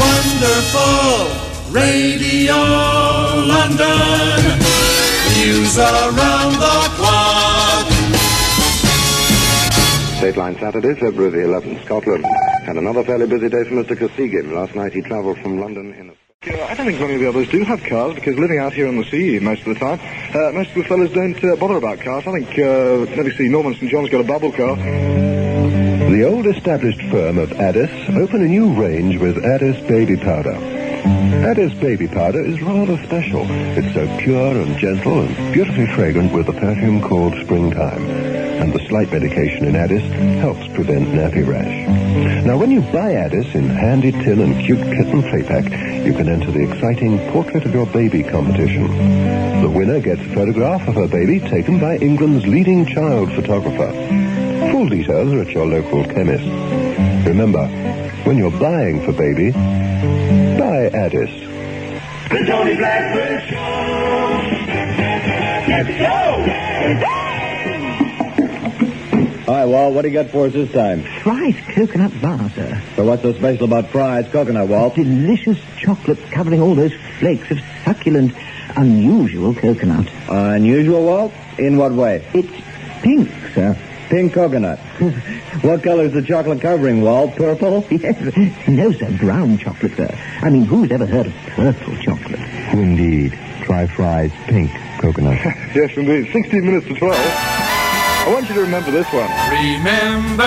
Wonderful 0.00 1.28
Radio 1.70 2.56
London. 3.44 4.40
News 5.36 5.76
around 5.76 6.54
the 6.54 6.88
clock. 6.96 7.86
Dateline 10.22 10.58
Saturday, 10.58 10.94
February 10.94 11.32
the 11.32 11.46
11th, 11.46 11.84
Scotland. 11.84 12.24
Had 12.64 12.78
another 12.78 13.04
fairly 13.04 13.26
busy 13.26 13.50
day 13.50 13.64
for 13.64 13.74
Mr. 13.74 13.94
Kosygin. 13.94 14.54
Last 14.54 14.74
night 14.74 14.94
he 14.94 15.02
travelled 15.02 15.38
from 15.40 15.60
London 15.60 15.92
in 15.92 16.08
a... 16.08 16.14
I 16.70 16.72
don't 16.72 16.86
think 16.86 16.98
many 16.98 17.16
of 17.16 17.20
the 17.20 17.28
others 17.28 17.50
do 17.50 17.62
have 17.64 17.84
cars 17.84 18.14
because 18.14 18.38
living 18.38 18.58
out 18.58 18.72
here 18.72 18.88
on 18.88 18.96
the 18.96 19.04
sea 19.04 19.38
most 19.38 19.66
of 19.66 19.74
the 19.74 19.74
time, 19.74 20.00
uh, 20.34 20.50
most 20.52 20.70
of 20.70 20.76
the 20.76 20.84
fellas 20.84 21.12
don't 21.12 21.44
uh, 21.44 21.56
bother 21.56 21.76
about 21.76 22.00
cars. 22.00 22.26
I 22.26 22.40
think, 22.40 22.58
uh, 22.58 23.14
let 23.14 23.26
me 23.26 23.32
see, 23.32 23.50
Norman 23.50 23.74
St. 23.74 23.90
John's 23.90 24.08
got 24.08 24.22
a 24.22 24.24
bubble 24.24 24.50
car. 24.50 24.78
The 26.10 26.24
old 26.24 26.48
established 26.48 27.00
firm 27.02 27.38
of 27.38 27.52
Addis 27.52 27.88
open 28.16 28.42
a 28.42 28.48
new 28.48 28.74
range 28.74 29.16
with 29.18 29.44
Addis 29.44 29.80
Baby 29.86 30.16
Powder. 30.16 30.56
Addis 31.46 31.72
Baby 31.74 32.08
Powder 32.08 32.44
is 32.44 32.60
rather 32.60 33.00
special. 33.06 33.46
It's 33.48 33.94
so 33.94 34.08
pure 34.18 34.60
and 34.60 34.76
gentle 34.76 35.20
and 35.20 35.52
beautifully 35.52 35.86
fragrant 35.86 36.32
with 36.32 36.48
a 36.48 36.52
perfume 36.52 37.00
called 37.00 37.34
Springtime. 37.44 38.10
And 38.10 38.72
the 38.72 38.84
slight 38.88 39.12
medication 39.12 39.64
in 39.64 39.76
Addis 39.76 40.02
helps 40.40 40.66
prevent 40.74 41.10
nappy 41.10 41.46
rash. 41.46 42.44
Now, 42.44 42.58
when 42.58 42.72
you 42.72 42.80
buy 42.80 43.14
Addis 43.14 43.54
in 43.54 43.68
handy 43.68 44.10
tin 44.10 44.40
and 44.40 44.60
cute 44.64 44.82
kitten 44.82 45.22
play 45.22 45.44
pack, 45.44 45.64
you 46.04 46.12
can 46.12 46.28
enter 46.28 46.50
the 46.50 46.68
exciting 46.68 47.20
Portrait 47.30 47.64
of 47.64 47.72
Your 47.72 47.86
Baby 47.86 48.24
competition. 48.24 49.62
The 49.62 49.70
winner 49.70 50.00
gets 50.00 50.22
a 50.22 50.34
photograph 50.34 50.88
of 50.88 50.96
her 50.96 51.06
baby 51.06 51.38
taken 51.38 51.78
by 51.78 51.98
England's 51.98 52.48
leading 52.48 52.84
child 52.84 53.32
photographer. 53.32 54.29
Full 54.80 54.88
details 54.88 55.30
are 55.34 55.42
at 55.42 55.50
your 55.50 55.66
local 55.66 56.02
chemist. 56.04 56.42
Remember, 57.28 57.66
when 58.24 58.38
you're 58.38 58.50
buying 58.50 59.04
for 59.04 59.12
baby, 59.12 59.50
buy 59.52 60.88
Addis. 60.94 61.28
The 62.30 62.46
Tony 62.46 62.76
Blackburn 62.76 63.42
Show. 63.46 63.56
Let's 65.68 65.88
go. 65.98 67.12
Hi, 69.52 69.66
Walt. 69.66 69.92
What 69.92 70.00
do 70.00 70.08
you 70.08 70.14
got 70.14 70.30
for 70.30 70.46
us 70.46 70.54
this 70.54 70.72
time? 70.72 71.02
Fry's 71.20 71.56
coconut 71.74 72.18
bar, 72.22 72.48
sir. 72.48 72.82
So 72.96 73.04
what's 73.04 73.20
so 73.20 73.34
special 73.34 73.66
about 73.66 73.90
Fry's 73.90 74.28
coconut, 74.28 74.68
Walt? 74.68 74.94
Delicious 74.94 75.58
chocolate 75.78 76.22
covering 76.30 76.62
all 76.62 76.74
those 76.74 76.94
flakes 77.18 77.50
of 77.50 77.60
succulent, 77.84 78.32
unusual 78.76 79.54
coconut. 79.54 80.08
unusual, 80.30 81.04
Walt? 81.04 81.34
In 81.58 81.76
what 81.76 81.92
way? 81.92 82.26
It's 82.32 82.48
pink, 83.02 83.30
sir. 83.52 83.76
Pink 84.10 84.32
coconut. 84.32 84.78
what 85.62 85.84
color's 85.84 86.12
the 86.12 86.20
chocolate 86.20 86.60
covering, 86.60 87.00
Walt? 87.00 87.36
Purple? 87.36 87.86
Yes. 88.00 88.68
No, 88.68 88.90
sir. 88.92 89.16
Brown 89.18 89.56
chocolate, 89.56 89.94
sir. 89.96 90.12
I 90.42 90.50
mean, 90.50 90.64
who's 90.64 90.90
ever 90.90 91.06
heard 91.06 91.26
of 91.26 91.34
purple 91.54 91.96
chocolate? 91.98 92.40
Indeed. 92.72 93.38
Try 93.62 93.86
Fry's, 93.86 94.32
pink 94.46 94.72
coconut. 95.00 95.34
yes, 95.74 95.96
indeed. 95.96 96.32
16 96.32 96.64
minutes 96.64 96.86
to 96.88 96.94
12. 96.94 97.16
I 97.16 98.32
want 98.32 98.48
you 98.48 98.54
to 98.56 98.62
remember 98.62 98.90
this 98.90 99.06
one. 99.12 99.30
Remember 99.50 100.44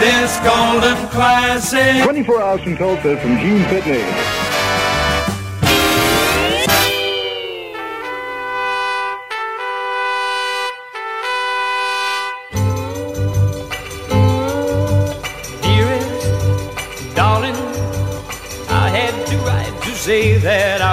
this 0.00 0.38
golden 0.38 1.08
classic. 1.10 2.04
24 2.04 2.42
hours 2.42 2.62
from 2.62 2.76
Tulsa 2.76 3.20
from 3.20 3.38
Gene 3.38 3.62
Pitney. 3.64 4.41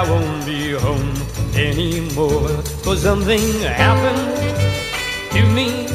I 0.00 0.10
won't 0.10 0.46
be 0.46 0.70
home 0.70 1.12
anymore. 1.54 2.48
For 2.82 2.96
something 2.96 3.60
happened 3.60 4.34
to 5.32 5.42
me 5.52 5.88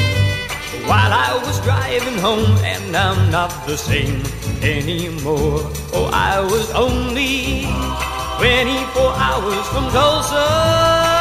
while 0.86 1.12
I 1.12 1.42
was 1.44 1.60
driving 1.62 2.20
home, 2.20 2.56
and 2.64 2.96
I'm 2.96 3.32
not 3.32 3.66
the 3.66 3.76
same 3.76 4.22
anymore. 4.62 5.62
Oh, 5.92 6.12
I 6.14 6.40
was 6.40 6.70
only 6.74 7.64
24 8.38 9.12
hours 9.18 9.68
from 9.70 9.90
Tulsa. 9.90 11.15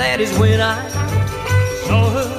That 0.00 0.18
is 0.18 0.32
when 0.38 0.58
I 0.62 0.80
saw 1.84 2.08
her 2.16 2.30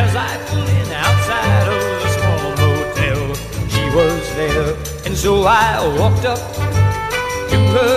as 0.00 0.14
I 0.14 0.30
pulled 0.46 0.70
in 0.78 0.88
outside 1.04 1.66
of 1.74 1.82
the 2.02 2.08
small 2.16 2.44
motel. 2.62 3.22
She 3.74 3.84
was 3.98 4.22
there, 4.38 4.70
and 5.04 5.16
so 5.16 5.32
I 5.42 5.82
walked 5.98 6.24
up 6.24 6.38
to 7.50 7.58
her, 7.74 7.96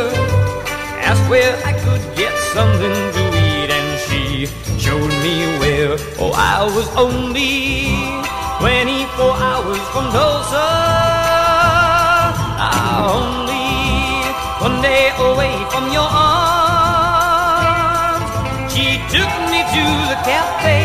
asked 1.06 1.30
where 1.30 1.54
I 1.70 1.74
could 1.86 2.04
get 2.18 2.34
something 2.58 2.98
to 3.18 3.24
eat, 3.46 3.70
and 3.78 3.90
she 4.06 4.50
showed 4.82 5.14
me 5.26 5.36
where. 5.62 5.94
Oh, 6.18 6.34
I 6.34 6.66
was 6.66 6.88
only 7.06 7.94
24 8.58 9.38
hours 9.50 9.84
from 9.94 10.06
Tulsa. 10.18 10.68
Ah, 12.66 13.06
only 13.22 13.70
one 14.66 14.82
day 14.82 15.14
away 15.30 15.54
from 15.70 15.94
your 15.94 16.10
arms. 16.10 16.97
Took 19.10 19.34
me 19.52 19.64
to 19.76 19.86
the 20.12 20.20
cafe. 20.28 20.80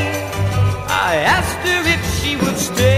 I 0.87 1.17
asked 1.27 1.59
her 1.67 1.83
if 1.95 2.03
she 2.21 2.37
would 2.37 2.57
stay. 2.57 2.92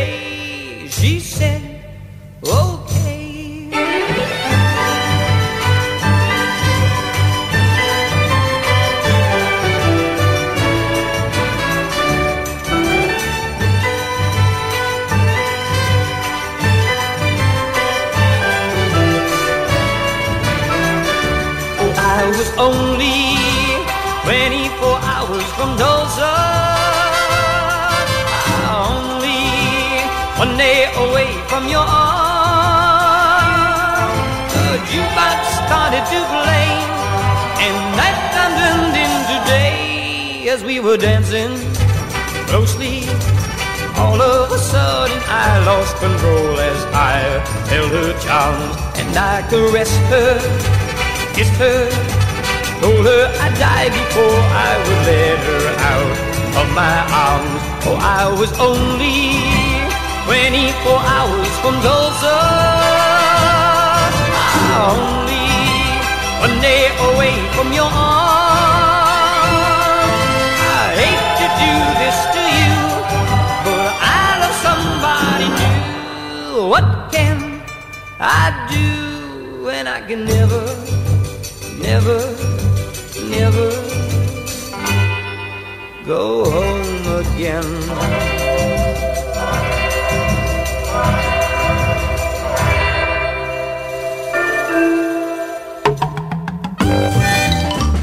Tulsa. 26.15 26.35
Only 28.71 29.43
one 30.39 30.57
day 30.57 30.91
away 30.95 31.31
from 31.49 31.69
your 31.69 31.85
arms. 31.87 33.33
The 34.55 34.79
jukebox 34.91 35.41
started 35.67 36.05
to 36.13 36.19
play, 36.35 36.69
and 37.65 37.77
nighttime 37.99 38.55
turned 38.61 38.97
into 39.07 39.37
day 39.47 40.49
as 40.49 40.63
we 40.63 40.79
were 40.81 40.97
dancing 40.97 41.53
closely. 42.49 43.09
All 43.97 44.21
of 44.21 44.53
a 44.53 44.59
sudden, 44.59 45.21
I 45.27 45.65
lost 45.67 45.97
control 45.99 46.59
as 46.61 46.85
I 46.93 47.19
held 47.71 47.91
her 47.93 48.13
charms 48.21 48.77
and 48.99 49.17
I 49.17 49.43
caressed 49.49 50.01
her, 50.13 50.39
kissed 51.35 51.55
her, 51.55 52.14
told 52.85 53.07
her 53.07 53.25
I'd 53.41 53.57
die 53.57 53.89
before 53.89 54.41
I 54.69 54.73
would 54.85 55.01
let 55.09 55.39
her 55.49 55.65
out 55.93 56.17
of 56.61 56.67
my 56.81 56.97
arms. 57.27 57.63
Oh, 57.89 57.97
I 58.21 58.23
was 58.41 58.53
only 58.61 59.41
24 60.29 61.01
hours 61.17 61.53
from 61.63 61.75
Tulsa, 61.87 62.37
only 64.93 65.49
one 66.45 66.57
day 66.61 66.85
away 67.09 67.35
from 67.57 67.69
your 67.73 67.89
arms. 67.89 68.53
I 70.77 70.85
hate 71.01 71.25
to 71.41 71.47
do 71.65 71.73
this 72.03 72.19
to 72.37 72.43
you, 72.61 72.77
but 73.65 73.89
I 74.21 74.25
love 74.43 74.57
somebody 74.69 75.49
new. 75.61 76.69
What 76.73 76.87
can 77.15 77.39
I 78.21 78.45
do 78.77 79.65
when 79.65 79.87
I 79.87 80.01
can 80.09 80.27
never, 80.27 80.65
never 81.81 82.34
go 86.07 86.45
home 86.45 87.07
again? 87.25 87.65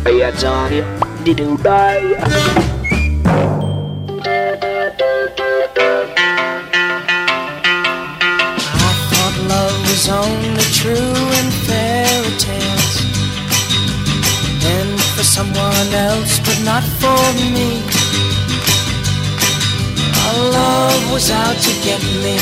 Yeah, 0.08 0.32
Johnny, 0.38 0.84
did 1.24 1.40
you 1.40 1.58
die? 1.58 2.71
Was 21.12 21.30
out 21.30 21.58
to 21.58 21.72
get 21.84 22.02
me. 22.24 22.38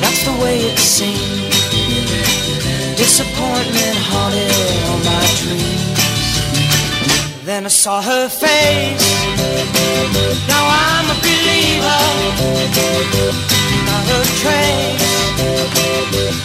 That's 0.00 0.22
the 0.24 0.32
way 0.42 0.60
it 0.60 0.78
seemed. 0.78 1.50
Disappointment 2.96 3.98
haunted 4.10 4.50
all 4.86 5.00
my 5.10 5.24
dreams. 5.40 5.96
Then 7.44 7.64
I 7.64 7.68
saw 7.68 8.00
her 8.00 8.28
face. 8.28 9.06
Now 10.46 10.64
I'm 10.86 11.06
a 11.10 11.18
believer. 11.26 12.02
Not 13.88 14.06
a 14.16 14.20
trace 14.40 15.16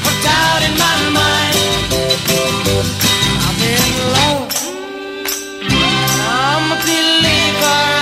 of 0.08 0.16
doubt 0.26 0.62
in 0.68 0.74
my 0.86 0.98
mind. 1.20 1.58
I'm 3.46 3.60
in 3.72 3.86
love. 4.18 4.50
I'm 6.26 6.66
a 6.72 6.78
believer. 6.90 8.01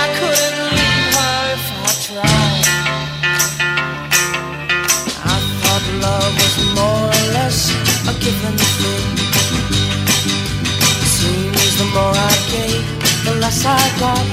The 13.50 13.68
I 13.68 13.98
got. 13.98 14.26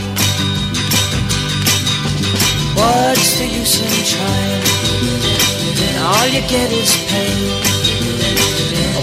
What's 2.77 3.39
the 3.39 3.45
use 3.47 3.81
in 3.81 3.89
trying? 4.05 4.63
All 6.05 6.27
you 6.27 6.41
get 6.47 6.71
is 6.71 6.93
pain. 7.09 7.49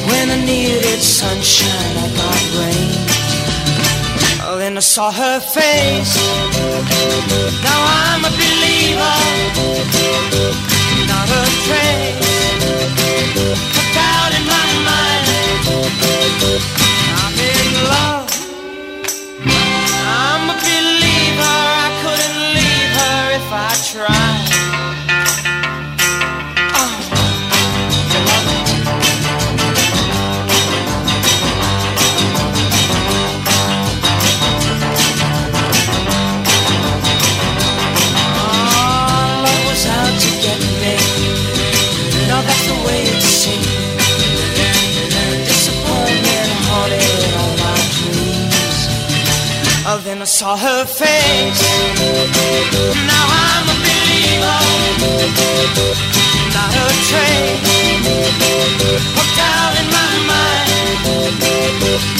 When 0.08 0.30
I 0.30 0.44
needed 0.44 1.00
sunshine, 1.00 1.96
I 1.96 2.08
got 2.20 2.42
rain. 2.58 2.92
Oh, 4.46 4.56
then 4.58 4.76
I 4.76 4.80
saw 4.80 5.10
her 5.10 5.40
face. 5.40 6.14
Now 7.66 7.80
I'm 8.00 8.24
a 8.24 8.30
believer. 8.30 9.16
Not 11.10 11.28
a 11.28 11.44
trace 11.66 12.22
of 13.78 13.86
doubt 13.96 14.32
in 14.38 14.44
my 14.46 14.68
mind. 14.88 15.26
I'm 17.20 17.34
in 17.38 17.88
love. 17.90 18.13
I 23.56 23.72
tried. 23.92 24.13
I 50.24 50.26
saw 50.26 50.56
her 50.56 50.86
face. 50.86 51.60
Now 53.10 53.26
I'm 53.44 53.68
a 53.68 53.76
believer. 53.84 54.60
Not 56.56 56.72
a 56.72 56.88
trace 57.10 57.68
of 59.20 59.28
doubt 59.36 59.74
in 59.80 59.86
my 59.92 60.12
mind. 60.30 62.13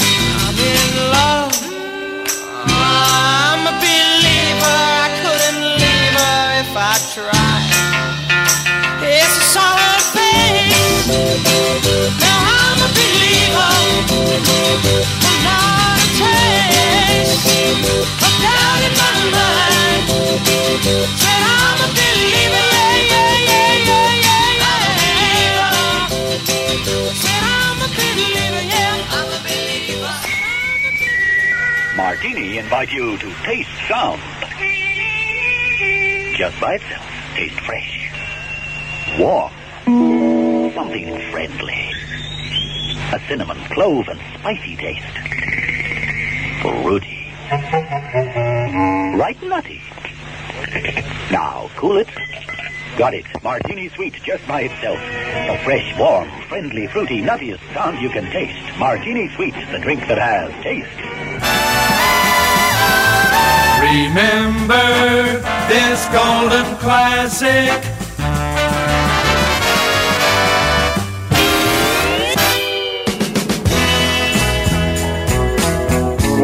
Martini 31.97 32.59
invite 32.59 32.91
you 32.91 33.17
to 33.17 33.33
taste 33.43 33.69
sound. 33.87 34.21
Just 36.37 36.59
by 36.61 36.75
itself, 36.75 37.05
taste 37.33 37.59
fresh, 37.61 38.11
warm, 39.17 39.51
something 40.75 41.19
friendly. 41.31 41.91
A 43.11 43.19
cinnamon, 43.27 43.57
clove, 43.71 44.07
and 44.07 44.19
spicy 44.39 44.75
taste. 44.75 45.17
Fruity. 46.61 47.27
Right 49.17 49.37
nutty. 49.41 49.81
Now, 51.31 51.69
cool 51.75 51.97
it. 51.97 52.07
Got 52.97 53.13
it. 53.13 53.25
Martini 53.43 53.89
sweet 53.89 54.13
just 54.23 54.47
by 54.47 54.61
itself. 54.61 54.97
A 54.97 55.61
fresh, 55.65 55.97
warm, 55.99 56.29
friendly, 56.47 56.87
fruity, 56.87 57.21
nuttiest 57.21 57.59
sound 57.73 58.01
you 58.01 58.09
can 58.09 58.31
taste. 58.31 58.57
Martini 58.79 59.27
sweet, 59.35 59.53
the 59.71 59.79
drink 59.79 60.07
that 60.07 60.17
has 60.17 60.51
taste. 60.63 60.87
Remember 63.81 65.41
this 65.67 66.05
golden 66.13 66.77
classic. 66.77 67.83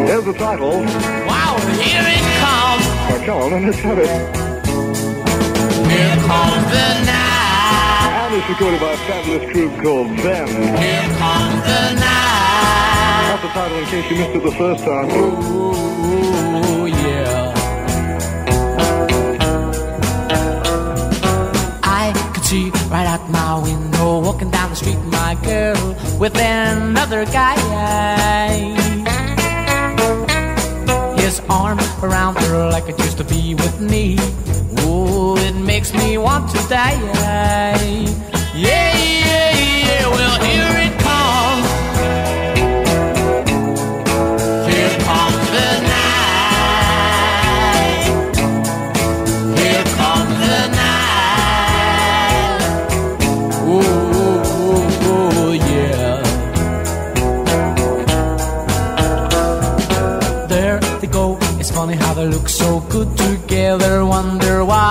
Here's 0.05 0.25
the 0.25 0.33
title. 0.33 0.81
Wow, 1.25 1.57
here 1.79 2.03
it 2.05 2.30
on, 3.29 3.53
and 3.53 3.65
let's 3.65 3.77
it. 3.79 3.85
Here 5.91 6.17
comes 6.27 6.65
the 6.75 6.87
night. 7.05 8.25
And 8.25 8.33
it's 8.35 8.47
recorded 8.49 8.79
by 8.79 8.91
a 8.91 8.97
fabulous 8.97 9.51
group 9.51 9.71
called 9.81 10.07
Them. 10.19 10.47
Here 10.47 11.09
comes 11.17 11.63
the 11.63 11.93
night. 11.95 12.31
That's 13.27 13.41
the 13.41 13.49
title 13.49 13.77
in 13.77 13.85
case 13.85 14.11
you 14.11 14.17
missed 14.17 14.35
it 14.35 14.43
the 14.43 14.51
first 14.51 14.83
time. 14.83 15.09
Ooh, 15.11 16.87
yeah. 16.87 17.53
I 21.83 22.13
could 22.33 22.45
see 22.45 22.69
right 22.89 23.07
out 23.07 23.29
my 23.29 23.59
window, 23.61 24.19
walking 24.19 24.51
down 24.51 24.69
the 24.69 24.75
street, 24.75 24.99
my 25.05 25.35
girl 25.43 25.95
with 26.19 26.35
another 26.37 27.25
guy. 27.25 28.80
His 31.31 31.39
arm 31.49 31.79
around 32.03 32.37
her 32.39 32.69
like 32.69 32.89
it 32.89 32.99
used 32.99 33.17
to 33.19 33.23
be 33.23 33.55
with 33.55 33.79
me. 33.79 34.17
Oh, 34.79 35.37
it 35.37 35.55
makes 35.55 35.93
me 35.93 36.17
want 36.17 36.51
to 36.51 36.57
die. 36.67 36.99
Yeah, 37.01 37.81
yeah, 38.53 38.97
yeah. 38.97 39.30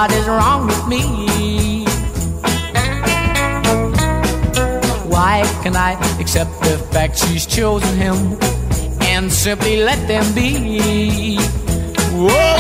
What 0.00 0.12
is 0.12 0.26
wrong 0.26 0.66
with 0.66 0.86
me. 0.88 1.02
Why 5.12 5.42
can 5.62 5.76
I 5.76 5.92
accept 6.18 6.58
the 6.62 6.78
fact 6.90 7.18
she's 7.18 7.44
chosen 7.44 7.94
him 7.98 8.16
and 9.02 9.30
simply 9.30 9.76
let 9.76 10.00
them 10.08 10.24
be? 10.34 11.36
Whoa, 12.16 12.59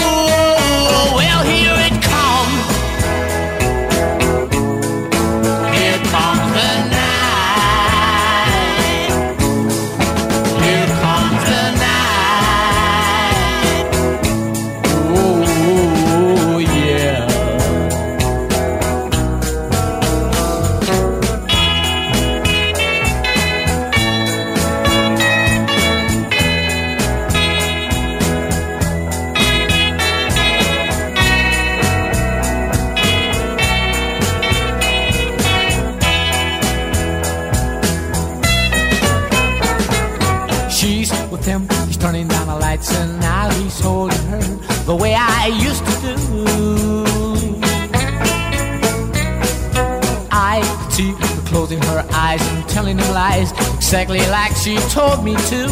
exactly 53.92 54.24
like 54.28 54.54
she 54.54 54.76
told 54.94 55.24
me 55.24 55.34
to. 55.34 55.66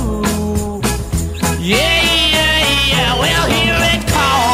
Yeah, 1.61 2.03
yeah, 2.33 2.89
yeah, 2.91 3.21
well, 3.21 3.49
here 3.49 3.79
it 3.79 4.09
comes. 4.09 4.48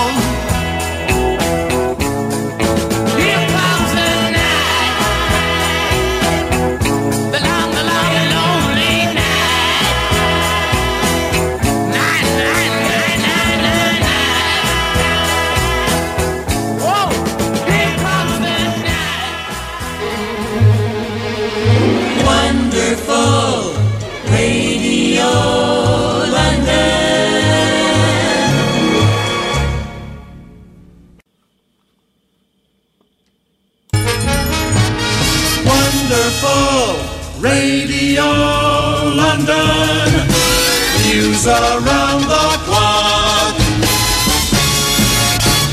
Around 41.46 42.22
the 42.22 42.62
clock. 42.64 43.54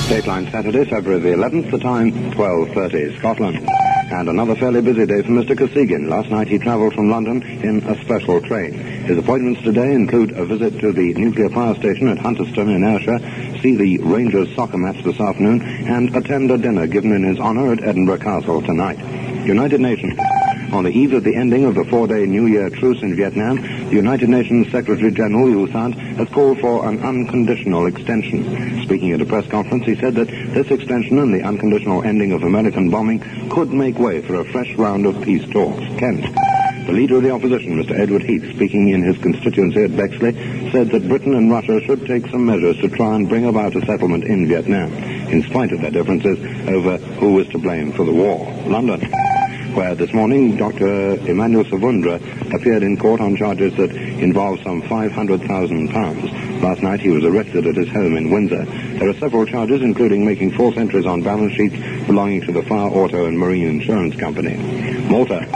Dateline 0.10 0.52
Saturday, 0.52 0.84
February 0.84 1.22
the 1.22 1.30
11th, 1.30 1.72
the 1.72 1.78
time 1.80 2.12
12.30, 2.32 3.18
Scotland. 3.20 3.70
And 4.12 4.28
another 4.28 4.54
fairly 4.58 4.82
busy 4.82 5.06
day 5.06 5.22
for 5.22 5.30
Mr. 5.30 5.56
Kosygin. 5.56 6.10
Last 6.10 6.30
night 6.30 6.50
he 6.50 6.58
travelled 6.58 6.94
from 6.94 7.10
London 7.10 7.42
in 7.42 7.82
a 7.84 7.96
special 8.04 8.42
train. 8.42 8.74
His 8.74 9.18
appointments 9.18 9.62
today 9.62 9.94
include 9.94 10.32
a 10.32 10.44
visit 10.44 10.78
to 10.82 10.92
the 10.92 11.14
nuclear 11.14 11.50
power 11.50 11.76
station 11.76 12.10
at 12.10 12.18
Hunterston 12.18 12.68
in 12.68 12.84
Ayrshire, 12.84 13.20
see 13.62 13.78
the 13.78 14.00
Rangers 14.00 14.54
soccer 14.54 14.78
match 14.78 15.02
this 15.06 15.22
afternoon, 15.22 15.62
and 15.62 16.14
attend 16.14 16.52
a 16.52 16.58
dinner 16.58 16.86
given 16.86 17.14
in 17.14 17.24
his 17.24 17.40
honour 17.40 17.72
at 17.72 17.82
Edinburgh 17.82 18.20
Castle 18.20 18.62
tonight. 18.62 19.00
United 19.46 19.80
Nations. 19.80 20.20
On 20.72 20.86
the 20.86 20.90
eve 20.90 21.12
of 21.12 21.26
the 21.26 21.36
ending 21.36 21.66
of 21.66 21.76
the 21.76 21.84
four-day 21.84 22.26
New 22.26 22.46
Year 22.46 22.70
truce 22.70 23.02
in 23.02 23.14
Vietnam, 23.14 23.58
the 23.90 23.96
United 23.96 24.30
Nations 24.30 24.72
Secretary 24.72 25.12
General 25.12 25.50
U 25.50 25.68
Thant 25.68 25.96
has 26.16 26.30
called 26.30 26.62
for 26.62 26.88
an 26.88 27.04
unconditional 27.04 27.88
extension. 27.88 28.82
Speaking 28.84 29.12
at 29.12 29.20
a 29.20 29.26
press 29.26 29.46
conference, 29.48 29.86
he 29.86 29.96
said 29.96 30.16
that 30.16 30.30
this 30.30 30.72
extension 30.72 31.20
and 31.20 31.34
the 31.34 31.44
unconditional 31.44 32.04
ending 32.04 32.32
of 32.32 32.44
American 32.44 32.90
bombing 32.90 33.20
could 33.50 33.74
make 33.74 34.00
way 34.00 34.22
for 34.22 34.36
a 34.36 34.46
fresh 34.46 34.74
round 34.76 35.06
of 35.06 35.22
peace 35.22 35.46
talks. 35.52 35.84
Kent. 36.00 36.24
The 36.86 36.94
leader 36.94 37.18
of 37.18 37.24
the 37.24 37.32
opposition, 37.32 37.76
Mr. 37.84 38.00
Edward 38.00 38.24
Heath, 38.24 38.56
speaking 38.56 38.90
in 38.90 39.04
his 39.04 39.18
constituency 39.18 39.84
at 39.84 39.96
Bexley, 39.98 40.32
said 40.72 40.90
that 40.92 41.08
Britain 41.08 41.36
and 41.36 41.52
Russia 41.52 41.82
should 41.82 42.08
take 42.08 42.28
some 42.28 42.46
measures 42.46 42.78
to 42.78 42.88
try 42.88 43.16
and 43.16 43.28
bring 43.28 43.46
about 43.46 43.76
a 43.76 43.86
settlement 43.86 44.24
in 44.24 44.48
Vietnam, 44.48 44.92
in 44.94 45.44
spite 45.44 45.74
of 45.74 45.82
their 45.82 45.92
differences 45.92 46.40
over 46.70 46.98
who 46.98 47.34
was 47.34 47.48
to 47.50 47.58
blame 47.58 47.92
for 47.92 48.06
the 48.06 48.14
war. 48.14 48.46
London 48.66 49.31
where 49.74 49.96
this 49.96 50.14
morning 50.14 50.58
Dr. 50.58 51.16
Emmanuel 51.28 51.64
Savundra 51.64 52.20
appeared 52.54 52.84
in 52.84 52.98
court 52.98 53.22
on 53.22 53.36
charges 53.38 53.74
that 53.78 53.92
involve 53.92 54.62
some 54.64 54.82
£500,000. 54.82 56.62
Last 56.62 56.82
night 56.82 57.00
he 57.00 57.10
was 57.10 57.24
arrested 57.24 57.66
at 57.66 57.76
his 57.76 57.90
home 57.90 58.18
in 58.18 58.30
Windsor. 58.30 58.66
There 58.66 59.10
are 59.10 59.14
several 59.14 59.46
charges, 59.46 59.82
including 59.82 60.26
making 60.26 60.52
false 60.52 60.76
entries 60.78 61.06
on 61.06 61.22
balance 61.22 61.54
sheets 61.54 61.76
belonging 62.06 62.42
to 62.42 62.52
the 62.52 62.64
Fire 62.64 62.90
Auto 62.90 63.26
and 63.26 63.40
Marine 63.40 63.68
Insurance 63.68 64.16
Company. 64.16 64.58
Malta. 65.10 65.48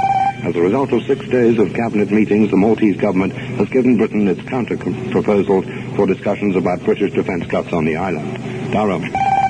As 0.44 0.56
a 0.56 0.62
result 0.62 0.94
of 0.94 1.04
six 1.04 1.28
days 1.28 1.58
of 1.58 1.74
cabinet 1.74 2.12
meetings, 2.12 2.52
the 2.52 2.58
Maltese 2.58 2.98
government 2.98 3.34
has 3.34 3.68
given 3.70 3.98
Britain 3.98 4.28
its 4.28 4.42
counter 4.44 4.78
proposals 4.78 5.66
for 5.96 6.06
discussions 6.06 6.56
about 6.56 6.84
British 6.84 7.14
defence 7.14 7.48
cuts 7.48 7.74
on 7.74 7.84
the 7.84 7.96
island. 7.96 8.72
Durham. 8.72 9.04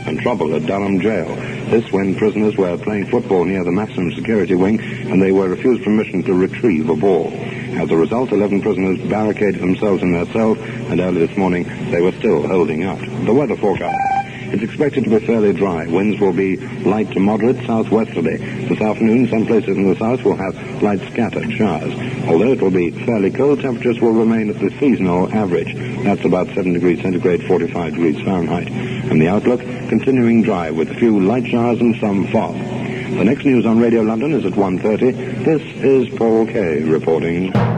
And 0.07 0.19
trouble 0.19 0.55
at 0.55 0.65
Durham 0.65 0.99
Jail. 0.99 1.54
This 1.69 1.91
when 1.91 2.15
prisoners 2.15 2.55
were 2.55 2.77
playing 2.77 3.07
football 3.07 3.43
near 3.43 3.63
the 3.63 3.71
maximum 3.71 4.13
security 4.13 4.55
wing 4.55 4.79
and 4.79 5.21
they 5.21 5.31
were 5.31 5.49
refused 5.49 5.83
permission 5.83 6.21
to 6.23 6.33
retrieve 6.33 6.89
a 6.89 6.95
ball. 6.95 7.33
As 7.33 7.89
a 7.89 7.97
result, 7.97 8.31
11 8.31 8.61
prisoners 8.61 8.99
barricaded 9.09 9.59
themselves 9.59 10.03
in 10.03 10.11
their 10.11 10.25
cells 10.27 10.57
and 10.59 10.99
early 10.99 11.25
this 11.25 11.35
morning 11.37 11.63
they 11.91 12.01
were 12.01 12.13
still 12.13 12.47
holding 12.47 12.83
out. 12.83 12.99
The 13.25 13.33
weather 13.33 13.57
forecast. 13.57 14.14
It's 14.55 14.63
expected 14.63 15.03
to 15.03 15.09
be 15.09 15.25
fairly 15.25 15.51
dry. 15.51 15.85
Winds 15.85 16.17
will 16.21 16.31
be 16.31 16.55
light 16.55 17.11
to 17.11 17.19
moderate 17.19 17.57
southwesterly. 17.65 18.37
This 18.37 18.79
afternoon, 18.79 19.27
some 19.27 19.45
places 19.45 19.75
in 19.75 19.89
the 19.89 19.97
south 19.97 20.23
will 20.23 20.37
have 20.37 20.81
light 20.81 21.01
scattered 21.11 21.51
showers. 21.51 21.93
Although 22.29 22.53
it 22.53 22.61
will 22.61 22.71
be 22.71 22.91
fairly 23.05 23.31
cold, 23.31 23.59
temperatures 23.59 23.99
will 23.99 24.13
remain 24.13 24.49
at 24.49 24.57
the 24.57 24.69
seasonal 24.79 25.29
average. 25.33 25.75
That's 26.05 26.23
about 26.23 26.47
7 26.55 26.71
degrees 26.71 27.01
centigrade, 27.01 27.43
45 27.43 27.95
degrees 27.95 28.23
Fahrenheit. 28.23 28.69
And 28.69 29.21
the 29.21 29.27
outlook, 29.27 29.59
continuing 29.59 30.41
dry 30.41 30.71
with 30.71 30.89
a 30.89 30.95
few 30.95 31.19
light 31.19 31.47
showers 31.47 31.81
and 31.81 31.93
some 31.97 32.25
fog. 32.27 32.55
The 32.55 33.25
next 33.25 33.43
news 33.43 33.65
on 33.65 33.79
Radio 33.79 34.03
London 34.03 34.31
is 34.31 34.45
at 34.45 34.53
1.30. 34.53 35.43
This 35.43 35.61
is 35.83 36.17
Paul 36.17 36.45
Kaye 36.45 36.81
reporting. 36.83 37.74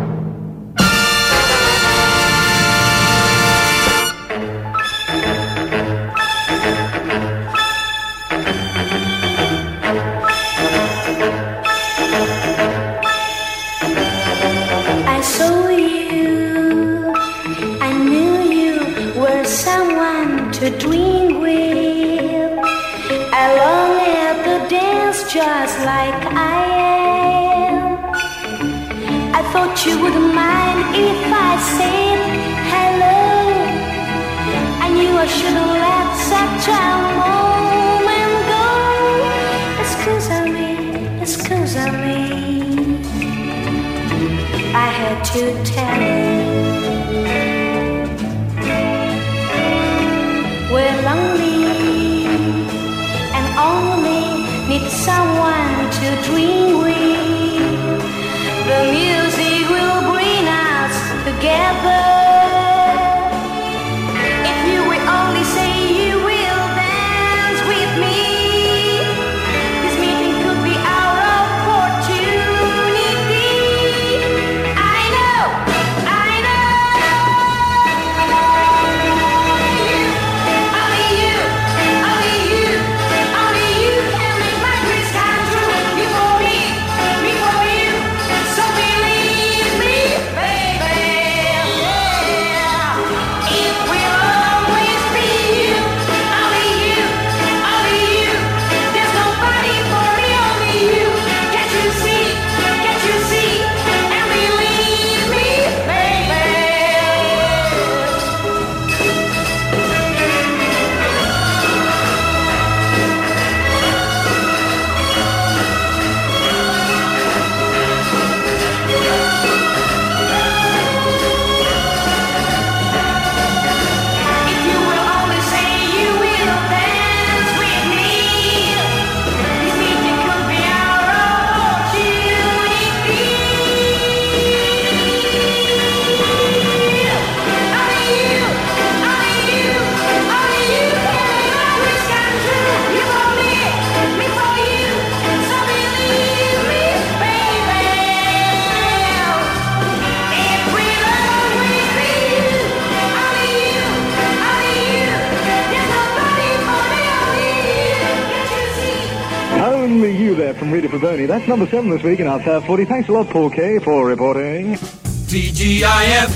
Number 161.48 161.66
seven 161.68 161.90
this 161.90 162.04
week 162.04 162.20
in 162.20 162.28
our 162.28 162.44
Top 162.44 162.66
40. 162.66 162.84
Thanks 162.84 163.08
a 163.08 163.14
lot, 163.14 163.30
Paul 163.30 163.50
Kaye, 163.50 163.80
for 163.80 164.06
reporting. 164.06 164.76
TGIF. 164.76 166.28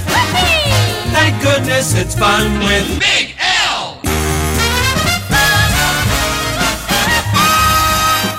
Thank 1.12 1.44
goodness 1.44 2.00
it's 2.00 2.16
fun 2.16 2.60
with 2.60 2.98
Big 2.98 3.36
L. 3.38 4.00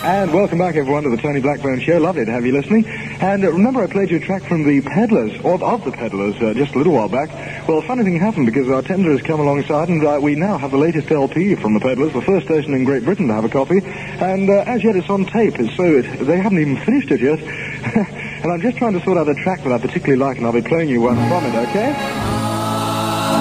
And 0.05 0.33
welcome 0.33 0.59
back, 0.59 0.77
everyone, 0.77 1.03
to 1.03 1.11
the 1.11 1.18
Tony 1.18 1.41
Blackburn 1.41 1.81
Show. 1.81 1.99
Lovely 1.99 2.25
to 2.25 2.33
have 2.33 2.47
you 2.47 2.53
listening. 2.53 2.87
And 2.87 3.45
uh, 3.45 3.53
remember, 3.53 3.83
I 3.83 3.87
played 3.87 4.11
you 4.11 4.16
a 4.16 4.20
track 4.20 4.43
from 4.43 4.64
the 4.64 4.81
Peddlers, 4.81 5.45
or 5.45 5.62
of 5.62 5.85
the 5.85 5.93
Peddlers, 5.93 6.35
uh, 6.43 6.55
just 6.55 6.75
a 6.75 6.79
little 6.79 6.95
while 6.95 7.09
back. 7.09 7.29
Well, 7.68 7.79
a 7.79 7.83
funny 7.83 8.03
thing 8.03 8.18
happened 8.18 8.47
because 8.47 8.68
our 8.68 8.83
tender 8.83 9.12
has 9.12 9.23
come 9.23 9.39
alongside, 9.39 9.91
and 9.91 10.03
uh, 10.05 10.18
we 10.20 10.35
now 10.35 10.59
have 10.59 10.73
the 10.73 10.79
latest 10.79 11.11
LP 11.12 11.55
from 11.55 11.75
the 11.75 11.81
Peddlers, 11.81 12.12
the 12.14 12.23
first 12.23 12.47
station 12.47 12.75
in 12.75 12.83
Great 12.83 13.05
Britain 13.05 13.29
to 13.29 13.35
have 13.35 13.45
a 13.45 13.49
copy. 13.49 13.81
And 14.20 14.50
uh, 14.50 14.64
as 14.66 14.84
yet, 14.84 14.96
it's 14.96 15.08
on 15.08 15.24
tape, 15.24 15.58
it's 15.58 15.74
so 15.76 15.84
it, 15.84 16.02
they 16.26 16.38
haven't 16.38 16.58
even 16.58 16.76
finished 16.84 17.10
it 17.10 17.20
yet. 17.20 17.40
and 18.42 18.52
I'm 18.52 18.60
just 18.60 18.76
trying 18.76 18.92
to 18.92 19.02
sort 19.04 19.16
out 19.18 19.28
a 19.28 19.34
track 19.34 19.62
that 19.64 19.72
I 19.72 19.78
particularly 19.78 20.16
like, 20.16 20.36
and 20.36 20.46
I'll 20.46 20.52
be 20.52 20.62
playing 20.62 20.88
you 20.88 21.00
one 21.00 21.16
from 21.28 21.44
it, 21.46 21.54
okay? 21.68 21.92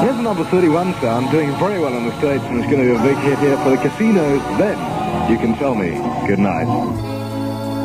Here's 0.02 0.16
the 0.16 0.24
number 0.24 0.44
31 0.46 0.94
sound, 0.96 1.30
doing 1.30 1.52
very 1.58 1.80
well 1.80 1.96
in 1.96 2.06
the 2.06 2.18
States, 2.18 2.44
and 2.46 2.60
it's 2.60 2.72
going 2.72 2.82
to 2.82 2.94
be 2.94 3.00
a 3.00 3.04
big 3.04 3.18
hit 3.18 3.38
here 3.40 3.58
for 3.58 3.70
the 3.70 3.78
casinos. 3.78 4.42
Then, 4.58 4.78
you 5.30 5.38
can 5.38 5.56
tell 5.56 5.76
me 5.76 5.92
good 6.26 6.40
night. 6.40 6.66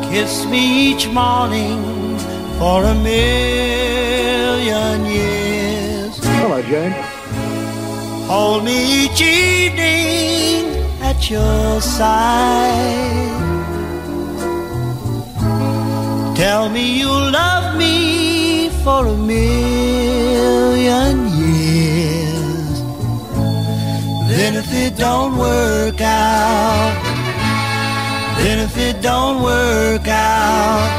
Kiss 0.09 0.45
me 0.47 0.93
each 0.93 1.07
morning 1.09 2.17
for 2.57 2.85
a 2.85 2.95
million 2.95 5.05
years. 5.05 6.17
Hello, 6.23 6.61
Jane. 6.63 6.93
Hold 8.27 8.63
me 8.63 9.05
each 9.05 9.21
evening 9.21 10.76
at 11.09 11.29
your 11.29 11.79
side. 11.79 13.35
Tell 16.35 16.69
me 16.69 16.99
you 16.99 17.11
love 17.39 17.77
me 17.77 18.69
for 18.83 19.01
a 19.07 19.17
million 19.37 21.15
years. 21.43 22.75
Then 24.31 24.51
if 24.61 24.69
it 24.83 24.97
don't 24.97 25.37
work 25.37 25.99
out, 26.01 26.93
then 28.39 28.57
if 28.67 28.77
it 28.77 29.01
don't 29.01 29.41
work 29.41 30.07
out, 30.07 30.89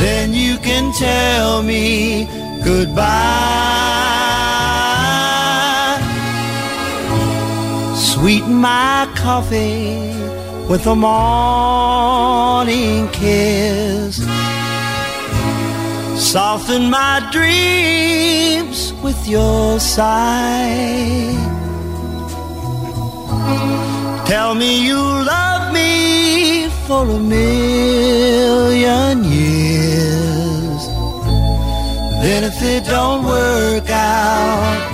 then 0.00 0.32
you 0.32 0.56
can 0.58 0.84
tell 0.92 1.62
me 1.62 2.26
goodbye. 2.64 3.73
Sweeten 8.24 8.54
my 8.54 9.06
coffee 9.16 10.16
with 10.66 10.86
a 10.86 10.96
morning 10.96 13.06
kiss. 13.08 14.16
Soften 16.16 16.88
my 16.88 17.28
dreams 17.30 18.94
with 19.02 19.28
your 19.28 19.78
sigh. 19.78 21.34
Tell 24.24 24.54
me 24.54 24.86
you 24.86 24.96
love 24.96 25.74
me 25.74 26.70
for 26.86 27.06
a 27.06 27.18
million 27.18 29.22
years. 29.22 30.86
Then 32.22 32.44
if 32.44 32.62
it 32.62 32.86
don't 32.86 33.26
work 33.26 33.90
out, 33.90 34.93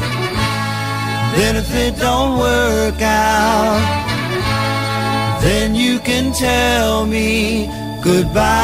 then 1.41 1.57
if 1.57 1.75
it 1.75 1.97
don't 1.97 2.39
work 2.39 3.01
out, 3.01 3.81
then 5.41 5.75
you 5.75 5.99
can 6.01 6.35
tell 6.35 7.07
me 7.07 7.67
goodbye. 8.05 8.61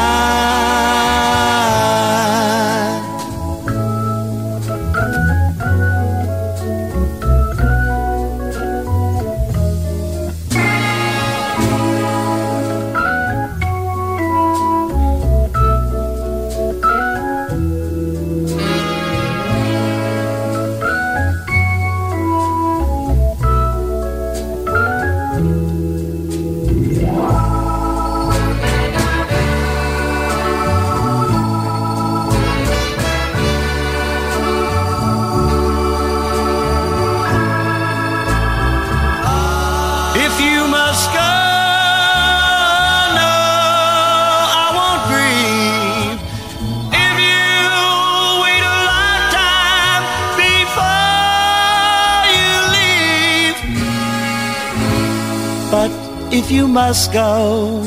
if 56.47 56.53
you 56.53 56.67
must 56.67 57.11
go. 57.11 57.81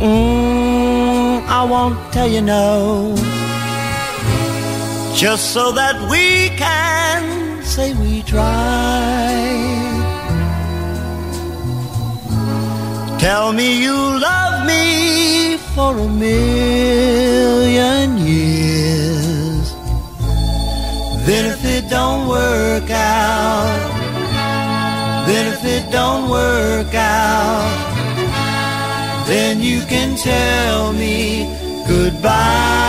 Mm, 0.00 1.44
I 1.46 1.64
won't 1.64 1.98
tell 2.14 2.26
you 2.26 2.40
no. 2.40 3.14
Just 5.14 5.52
so 5.52 5.70
that 5.72 5.96
we 6.10 6.48
can 6.56 7.62
say 7.62 7.92
we 7.92 8.22
tried. 8.22 8.40
Tell 13.18 13.52
me 13.52 13.82
you 13.82 13.98
love 14.28 14.66
me 14.66 15.58
for 15.74 15.92
a 15.98 16.08
million 16.08 16.96
years. 18.16 19.74
Then 21.26 21.44
if 21.52 21.62
it 21.64 21.90
don't 21.90 22.28
work 22.28 22.90
out 22.90 23.93
then 25.26 25.54
if 25.54 25.64
it 25.64 25.90
don't 25.90 26.28
work 26.28 26.94
out, 26.94 27.94
then 29.26 29.62
you 29.62 29.80
can 29.86 30.16
tell 30.16 30.92
me 30.92 31.48
goodbye. 31.88 32.83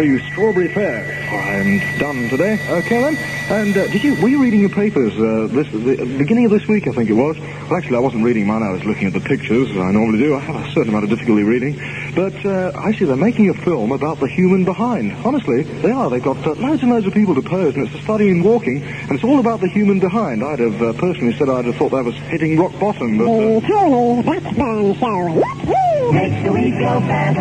offer 0.00 0.06
you 0.06 0.18
strawberry 0.32 0.68
fare, 0.72 1.04
I'm 1.28 1.98
done 1.98 2.30
today. 2.30 2.58
Uh, 2.68 2.76
okay, 2.76 3.02
then. 3.02 3.16
And 3.50 3.76
uh, 3.76 3.86
did 3.88 4.02
you 4.02 4.14
were 4.14 4.28
you 4.28 4.42
reading 4.42 4.60
your 4.60 4.70
papers 4.70 5.12
uh, 5.12 5.46
this 5.52 5.68
the 5.72 6.00
uh, 6.00 6.18
beginning 6.18 6.46
of 6.46 6.52
this 6.52 6.66
week? 6.66 6.88
I 6.88 6.92
think 6.92 7.10
it 7.10 7.14
was. 7.14 7.38
Well, 7.38 7.76
actually, 7.76 7.96
I 7.96 8.00
wasn't 8.00 8.24
reading 8.24 8.46
mine. 8.46 8.62
I 8.62 8.70
was 8.70 8.82
looking 8.84 9.08
at 9.08 9.12
the 9.12 9.20
pictures. 9.20 9.70
as 9.70 9.76
I 9.76 9.92
normally 9.92 10.18
do. 10.18 10.36
I 10.36 10.38
have 10.38 10.56
a 10.56 10.72
certain 10.72 10.88
amount 10.88 11.04
of 11.04 11.10
difficulty 11.10 11.42
reading 11.42 11.74
but 12.14 12.34
uh, 12.44 12.72
I 12.76 12.92
see 12.92 13.04
they're 13.04 13.16
making 13.16 13.48
a 13.50 13.54
film 13.54 13.92
about 13.92 14.18
the 14.20 14.28
human 14.28 14.64
behind. 14.64 15.12
Honestly, 15.24 15.62
they 15.62 15.90
are. 15.90 16.08
They've 16.10 16.22
got 16.22 16.36
uh, 16.46 16.52
loads 16.54 16.82
and 16.82 16.90
loads 16.90 17.06
of 17.06 17.14
people 17.14 17.34
to 17.34 17.42
pose, 17.42 17.74
and 17.74 17.86
it's 17.86 17.94
a 17.96 18.02
study 18.02 18.28
in 18.30 18.42
walking, 18.42 18.82
and 18.82 19.12
it's 19.12 19.24
all 19.24 19.38
about 19.40 19.60
the 19.60 19.68
human 19.68 20.00
behind. 20.00 20.42
I'd 20.44 20.58
have 20.58 20.80
uh, 20.82 20.92
personally 20.94 21.34
said 21.36 21.48
I'd 21.48 21.64
have 21.66 21.76
thought 21.76 21.90
that 21.92 22.04
was 22.04 22.14
hitting 22.16 22.58
rock 22.58 22.72
bottom, 22.78 23.18
but. 23.18 23.24
Uh, 23.24 23.60
The 23.60 23.66
Tony 23.66 24.22
Blackburn 24.22 24.94
Show. 24.94 25.06
Woohoo! 25.06 26.12
Makes 26.12 26.42
the 26.44 26.52
week 26.52 26.74
go 26.78 27.00
fast. 27.00 27.38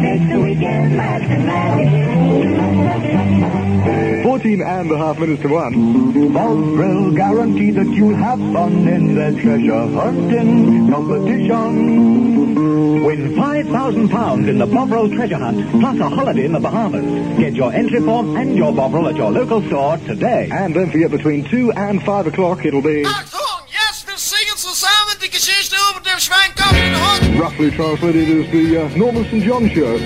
Makes 0.00 0.28
the 0.32 0.40
weekend 0.40 0.96
last 0.96 1.24
and 1.24 1.50
14 4.22 4.62
and 4.62 4.90
a 4.92 4.96
half 4.96 5.18
minutes 5.18 5.42
to 5.42 5.48
one. 5.48 6.32
Bovril 6.32 7.10
guarantee 7.12 7.70
that 7.72 7.86
you'll 7.88 8.14
have 8.14 8.38
fun 8.38 8.86
in 8.88 9.14
their 9.14 9.32
treasure 9.32 9.86
hunting 9.88 10.88
competition. 10.90 13.04
Win 13.04 13.34
£5,000 13.64 14.48
in 14.48 14.58
the 14.58 14.66
Bovril 14.66 15.08
Treasure 15.10 15.36
Hunt, 15.38 15.70
plus 15.80 15.98
a 15.98 16.08
holiday 16.08 16.44
in 16.44 16.52
the 16.52 16.60
Bahamas. 16.60 17.04
Get 17.38 17.54
your 17.54 17.72
entry 17.72 18.00
form 18.00 18.36
and 18.36 18.56
your 18.56 18.72
Bovril 18.72 19.08
at 19.08 19.16
your 19.16 19.30
local 19.30 19.62
store 19.66 19.96
today. 19.98 20.48
And 20.50 20.74
don't 20.74 20.90
forget, 20.90 21.10
between 21.10 21.44
2 21.44 21.72
and 21.72 22.02
5 22.02 22.26
o'clock, 22.28 22.64
it'll 22.64 22.82
be 22.82 23.02
Yes, 23.02 24.04
wir 24.06 24.16
singen 24.16 24.56
zusammen 24.56 25.14
die 25.22 25.30
Geschichte 25.30 25.76
über 25.90 26.00
den 26.00 26.18
Schweinkopf 26.18 26.72
und 26.72 26.78
den 26.78 26.94
Hund. 26.96 27.40
roughly 27.40 27.70
translated 27.70 28.28
as 28.44 28.50
the 28.52 28.76
uh, 28.78 28.88
Norman 28.96 29.24
St. 29.24 29.42
John 29.44 29.68
Show. 29.70 29.96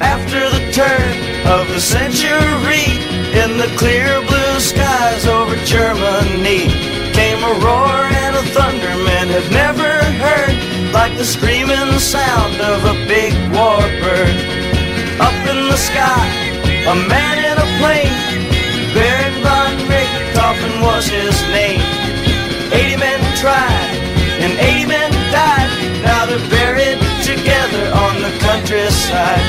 After 0.00 0.38
the 0.50 0.72
turn 0.72 1.16
of 1.46 1.66
the 1.74 1.80
century, 1.80 2.86
in 3.34 3.58
the 3.58 3.68
clear 3.76 4.20
blue 4.26 4.60
skies 4.60 5.26
over 5.26 5.56
Germany, 5.66 6.68
came 7.12 7.42
a 7.42 7.52
roar 7.60 8.06
and 8.24 8.36
a 8.36 8.42
thunder 8.54 8.94
men 9.04 9.28
have 9.28 9.50
never 9.50 9.90
heard, 10.22 10.54
like 10.92 11.16
the 11.18 11.24
screaming 11.24 11.98
sound 11.98 12.60
of 12.60 12.84
a 12.84 12.94
big 13.06 13.32
warbird. 13.52 14.36
Up 15.20 15.34
in 15.50 15.68
the 15.68 15.76
sky, 15.76 16.26
a 16.86 16.94
man 17.08 17.36
in 17.44 17.56
a 17.58 17.68
plane, 17.80 18.16
Baron 18.94 19.34
von 19.44 19.74
Richthofen 19.90 20.82
was 20.82 21.06
his 21.08 21.36
name. 21.52 21.82
80 22.72 22.96
men 22.96 23.20
tried, 23.36 23.90
and 24.40 24.52
80 24.58 24.86
men 24.86 25.12
died. 25.32 25.70
Now 26.02 26.26
they're 26.26 26.48
buried 26.48 26.98
together 27.22 27.84
on 27.92 28.22
the 28.22 28.32
countryside. 28.40 29.44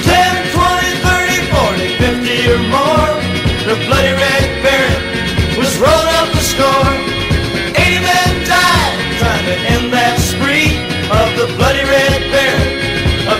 10, 0.00 0.54
20, 0.54 0.90
30, 1.04 1.40
40, 1.52 1.88
50 1.98 2.52
or 2.52 2.62
more. 2.72 3.12
The 3.68 3.76
bloody 3.84 4.12
red 4.12 4.46
baron 4.62 5.58
was 5.58 5.76
rolled 5.78 6.10
up 6.20 6.28
the 6.32 6.40
score. 6.40 7.03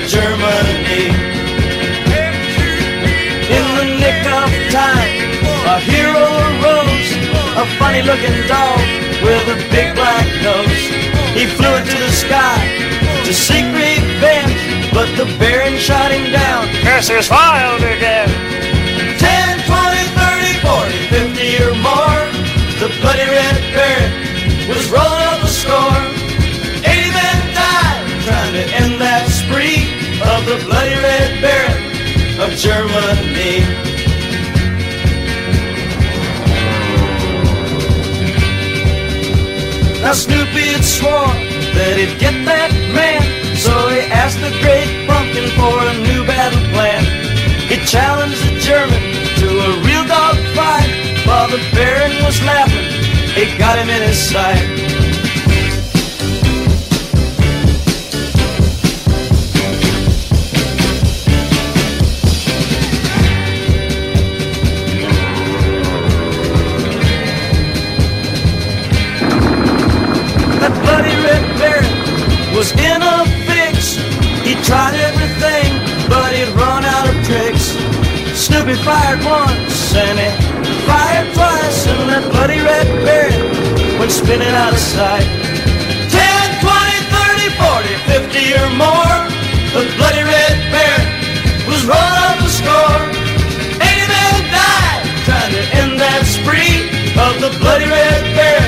Germany. 0.07 1.09
In 3.49 3.65
the 3.77 3.87
nick 3.97 4.21
of 4.29 4.53
time, 4.69 5.17
a 5.65 5.81
hero 5.81 6.21
arose, 6.21 7.11
a 7.57 7.65
funny 7.79 8.03
looking 8.03 8.37
dog 8.47 8.81
with 9.25 9.49
a 9.49 9.57
big 9.73 9.95
black 9.95 10.29
nose. 10.45 10.85
He 11.33 11.47
flew 11.47 11.75
into 11.77 11.97
the 11.97 12.13
sky 12.13 12.61
to 13.25 13.33
seek 13.33 13.65
revenge, 13.73 14.93
but 14.93 15.09
the 15.17 15.25
Baron 15.39 15.79
shot 15.79 16.13
him 16.13 16.31
down. 16.31 16.69
Curses 16.85 17.27
filed 17.27 17.81
again. 17.81 18.29
10, 19.17 19.65
20, 19.65 20.05
30, 20.21 20.53
40, 20.61 21.33
50 21.33 21.65
or 21.65 21.75
more. 21.81 22.21
The 22.77 22.93
bloody 23.01 23.25
red 23.25 23.74
Germany. 32.65 33.61
Now 40.01 40.13
Snoopy 40.15 40.73
had 40.73 40.83
swore 40.83 41.13
that 41.77 42.01
he'd 42.01 42.19
get 42.19 42.33
that 42.47 42.73
man, 42.97 43.21
so 43.55 43.71
he 43.93 44.01
asked 44.09 44.41
the 44.41 44.49
great 44.65 44.89
pumpkin 45.07 45.45
for 45.61 45.77
a 45.77 45.93
new 46.09 46.25
battle 46.25 46.65
plan. 46.73 47.05
He 47.69 47.85
challenged 47.85 48.41
the 48.41 48.59
German 48.61 49.03
to 49.45 49.49
a 49.61 49.71
real 49.85 50.07
dog 50.09 50.37
fight, 50.57 50.89
while 51.27 51.51
the 51.51 51.61
Baron 51.77 52.17
was 52.25 52.41
laughing. 52.49 52.89
He 53.37 53.59
got 53.59 53.77
him 53.77 53.91
in 53.91 54.09
his 54.09 54.17
sight. 54.17 55.14
Was 72.65 72.73
in 72.81 73.01
a 73.03 73.17
fix. 73.45 73.97
He 74.41 74.55
tried 74.65 74.97
everything, 74.97 75.69
but 76.09 76.33
he'd 76.33 76.49
run 76.57 76.85
out 76.85 77.09
of 77.09 77.17
tricks. 77.25 77.77
Snoopy 78.33 78.75
fired 78.85 79.21
once 79.25 79.95
and 79.95 80.17
he 80.19 80.31
fired 80.89 81.29
twice, 81.35 81.87
and 81.87 82.09
that 82.09 82.25
bloody 82.33 82.61
red 82.61 82.89
baron 83.05 83.99
went 83.99 84.13
spinning 84.13 84.55
out 84.65 84.73
of 84.73 84.79
sight. 84.81 85.29
10, 86.09 86.65
20, 86.65 87.01
30, 87.13 87.53
40, 87.61 88.33
50 88.33 88.61
or 88.61 88.71
more. 88.81 89.19
The 89.77 89.83
bloody 90.01 90.25
red 90.25 90.57
bear 90.73 90.99
was 91.69 91.85
rolling 91.85 92.25
up 92.33 92.39
the 92.41 92.53
score. 92.61 93.01
80 93.77 94.09
men 94.09 94.37
died 94.57 95.05
trying 95.29 95.53
to 95.53 95.65
end 95.81 95.93
that 96.01 96.23
spree 96.25 96.89
of 97.13 97.33
the 97.45 97.51
bloody 97.61 97.89
red 97.89 98.25
bear 98.33 98.63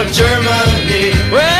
of 0.00 0.06
Germany. 0.12 1.12
Well, 1.32 1.57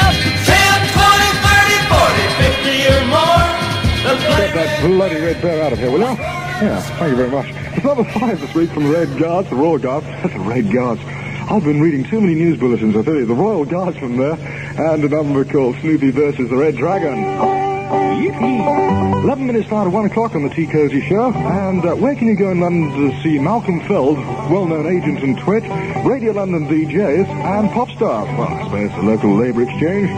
that 4.59 4.86
bloody 4.86 5.20
red 5.20 5.40
bear 5.40 5.62
out 5.62 5.72
of 5.72 5.78
here, 5.78 5.90
will 5.90 6.00
you? 6.00 6.06
Yeah, 6.06 6.80
thank 6.80 7.11
you 7.11 7.16
very 7.16 7.30
much. 7.30 7.46
It's 7.76 7.84
number 7.84 8.04
five 8.04 8.40
this 8.40 8.52
week 8.54 8.70
from 8.70 8.84
the 8.84 8.90
Red 8.90 9.18
Guards, 9.18 9.48
the 9.48 9.56
Royal 9.56 9.78
Guards. 9.78 10.06
That's 10.06 10.32
the 10.32 10.40
Red 10.40 10.72
Guards. 10.72 11.00
I've 11.04 11.64
been 11.64 11.80
reading 11.80 12.04
too 12.04 12.20
many 12.20 12.34
news 12.34 12.59
bulletins, 12.59 12.96
I 12.96 13.02
tell 13.02 13.14
you. 13.14 13.24
The 13.26 13.34
Royal 13.34 13.64
Guardsman 13.64 14.16
there, 14.16 14.34
and 14.34 15.04
a 15.04 15.09
number 15.09 15.44
called 15.44 15.76
Snoopy 15.80 16.11
versus 16.11 16.50
the 16.50 16.56
Red 16.56 16.76
Dragon. 16.76 17.67
Yippee! 17.89 19.24
11 19.24 19.47
minutes 19.47 19.68
to 19.68 19.74
1 19.74 20.05
o'clock 20.07 20.34
on 20.34 20.43
the 20.43 20.49
Tea 20.49 20.66
Cozy 20.66 21.01
Show. 21.01 21.32
And 21.32 21.84
uh, 21.84 21.95
where 21.97 22.14
can 22.14 22.28
you 22.28 22.36
go 22.36 22.51
in 22.51 22.61
London 22.61 22.91
to 22.93 23.22
see 23.22 23.39
Malcolm 23.39 23.80
Feld, 23.80 24.18
well-known 24.51 24.86
agent 24.86 25.22
and 25.22 25.39
twit, 25.39 25.64
Radio 26.05 26.32
London 26.32 26.66
DJs, 26.66 27.26
and 27.28 27.70
pop 27.70 27.91
stars? 27.91 28.28
Well, 28.39 28.49
I 28.49 28.62
suppose 28.64 28.91
the 28.93 29.03
local 29.03 29.34
labour 29.34 29.62
exchange. 29.62 30.09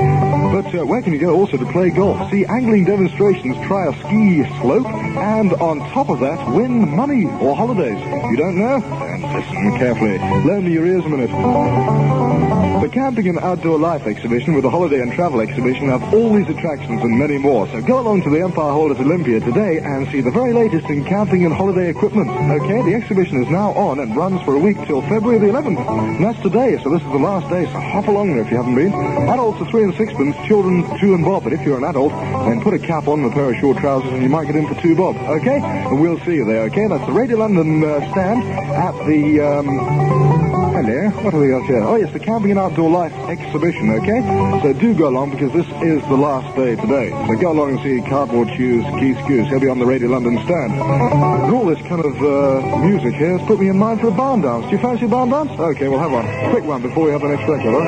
But 0.53 0.75
uh, 0.75 0.85
where 0.87 1.03
can 1.03 1.13
you 1.13 1.19
go 1.19 1.35
also 1.35 1.57
to 1.57 1.67
play 1.73 1.91
golf, 1.91 2.31
see 2.31 2.45
angling 2.45 2.85
demonstrations, 2.85 3.57
try 3.67 3.87
a 3.87 3.93
ski 4.01 4.45
slope, 4.61 4.87
and 4.87 5.53
on 5.55 5.79
top 5.91 6.09
of 6.09 6.21
that, 6.21 6.55
win 6.55 6.89
money 6.95 7.27
or 7.27 7.57
holidays? 7.57 7.99
You 8.31 8.37
don't 8.37 8.59
know? 8.59 8.81
Then 8.81 9.23
listen 9.23 9.79
carefully. 9.79 10.19
Lend 10.19 10.65
me 10.65 10.73
your 10.73 10.87
ears 10.87 11.05
a 11.05 11.09
minute. 11.09 12.70
The 12.81 12.89
Camping 12.89 13.29
and 13.29 13.39
Outdoor 13.39 13.79
Life 13.79 14.07
exhibition 14.07 14.55
with 14.55 14.63
the 14.63 14.71
Holiday 14.71 15.03
and 15.03 15.13
Travel 15.13 15.43
exhibition 15.43 15.91
have 15.91 16.15
all 16.15 16.33
these 16.33 16.49
attractions 16.49 17.03
and 17.03 17.19
many 17.19 17.37
more. 17.37 17.69
So 17.69 17.83
go 17.83 18.01
along 18.01 18.23
to 18.23 18.31
the 18.31 18.41
Empire 18.41 18.73
Hall 18.73 18.91
at 18.91 18.99
Olympia 18.99 19.39
today 19.39 19.81
and 19.81 20.09
see 20.09 20.23
the 20.23 20.31
very 20.31 20.55
latest 20.55 20.89
in 20.89 21.05
camping 21.05 21.45
and 21.45 21.53
holiday 21.53 21.91
equipment. 21.91 22.31
Okay, 22.31 22.81
the 22.81 22.95
exhibition 22.95 23.43
is 23.43 23.51
now 23.51 23.73
on 23.73 24.01
and 24.01 24.17
runs 24.17 24.41
for 24.45 24.55
a 24.55 24.59
week 24.59 24.79
till 24.87 25.03
February 25.03 25.39
the 25.39 25.53
11th. 25.53 25.77
And 26.17 26.25
that's 26.25 26.41
today, 26.41 26.83
so 26.83 26.89
this 26.89 27.03
is 27.03 27.09
the 27.13 27.19
last 27.19 27.51
day, 27.51 27.67
so 27.67 27.79
hop 27.79 28.09
along 28.09 28.33
there 28.33 28.41
if 28.41 28.51
you 28.51 28.57
haven't 28.57 28.75
been. 28.75 28.95
Adults 29.29 29.61
are 29.61 29.69
three 29.69 29.85
and 29.85 29.95
sixpence, 29.97 30.35
children 30.49 30.81
two 30.99 31.13
and 31.13 31.23
bob. 31.23 31.45
But 31.45 31.53
if 31.53 31.61
you're 31.61 31.77
an 31.77 31.85
adult, 31.85 32.13
then 32.49 32.63
put 32.63 32.73
a 32.73 32.79
cap 32.79 33.09
on 33.09 33.21
and 33.21 33.31
a 33.31 33.35
pair 33.35 33.53
of 33.53 33.61
short 33.61 33.77
trousers 33.77 34.11
and 34.11 34.23
you 34.23 34.31
might 34.31 34.47
get 34.47 34.57
in 34.57 34.67
for 34.67 34.81
two 34.81 34.97
bob. 34.97 35.17
Okay? 35.17 35.61
And 35.61 36.01
we'll 36.01 36.19
see 36.21 36.37
you 36.37 36.47
there, 36.47 36.63
okay? 36.73 36.89
That's 36.89 37.05
the 37.05 37.13
Radio 37.13 37.37
London 37.37 37.85
uh, 37.85 38.01
stand 38.13 38.43
at 38.73 38.97
the, 39.05 39.41
um, 39.41 40.70
Hello, 40.81 41.11
what 41.11 41.35
have 41.35 41.43
we 41.43 41.49
got 41.49 41.67
here? 41.67 41.83
Oh 41.83 41.97
yes, 41.97 42.11
the 42.15 42.19
Camping 42.19 42.53
and 42.53 42.59
Outdoor 42.59 42.89
Life 42.89 43.13
exhibition, 43.29 43.91
okay? 44.01 44.23
So 44.63 44.73
do 44.73 44.95
go 44.95 45.09
along 45.09 45.33
because 45.33 45.53
this 45.53 45.67
is 45.83 46.01
the 46.09 46.17
last 46.17 46.57
day 46.57 46.75
today. 46.75 47.11
So 47.11 47.37
go 47.37 47.53
along 47.53 47.77
and 47.77 47.81
see 47.81 48.01
Cardboard 48.09 48.49
Shoes, 48.57 48.83
Keith 48.99 49.19
Skues. 49.19 49.47
He'll 49.49 49.61
be 49.61 49.69
on 49.69 49.79
the 49.79 49.85
Radio 49.85 50.09
London 50.09 50.43
stand. 50.47 50.73
And 50.73 51.53
all 51.53 51.67
this 51.67 51.87
kind 51.87 52.03
of 52.03 52.17
uh, 52.23 52.79
music 52.79 53.13
here 53.13 53.37
has 53.37 53.47
put 53.47 53.61
me 53.61 53.69
in 53.69 53.77
mind 53.77 54.01
for 54.01 54.09
a 54.09 54.11
barn 54.11 54.41
dance. 54.41 54.65
Do 54.65 54.71
you 54.71 54.79
fancy 54.79 55.05
a 55.05 55.09
barn 55.09 55.29
dance? 55.29 55.51
Okay, 55.51 55.87
we'll 55.87 55.99
have 55.99 56.13
one. 56.13 56.25
Quick 56.49 56.65
one 56.65 56.81
before 56.81 57.05
we 57.05 57.11
have 57.11 57.21
the 57.21 57.29
next 57.29 57.47
record, 57.47 57.75
huh? 57.75 57.85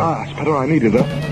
Ah, 0.00 0.22
it's 0.22 0.32
better 0.38 0.56
I 0.56 0.66
needed 0.66 0.92
that. 0.92 1.31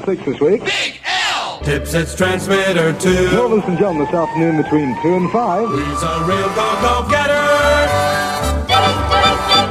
six 0.00 0.24
this 0.24 0.40
week. 0.40 0.64
Big 0.64 1.00
L! 1.04 1.60
Tipsets 1.60 2.16
transmitter 2.16 2.92
two. 2.98 3.28
Elvis 3.32 3.66
and 3.68 3.78
John 3.78 3.98
this 3.98 4.08
afternoon 4.08 4.62
between 4.62 5.00
two 5.02 5.14
and 5.14 5.30
five. 5.30 5.68
He's 5.68 6.02
a 6.02 6.24
real 6.24 6.48
go-go-getter. 6.54 7.42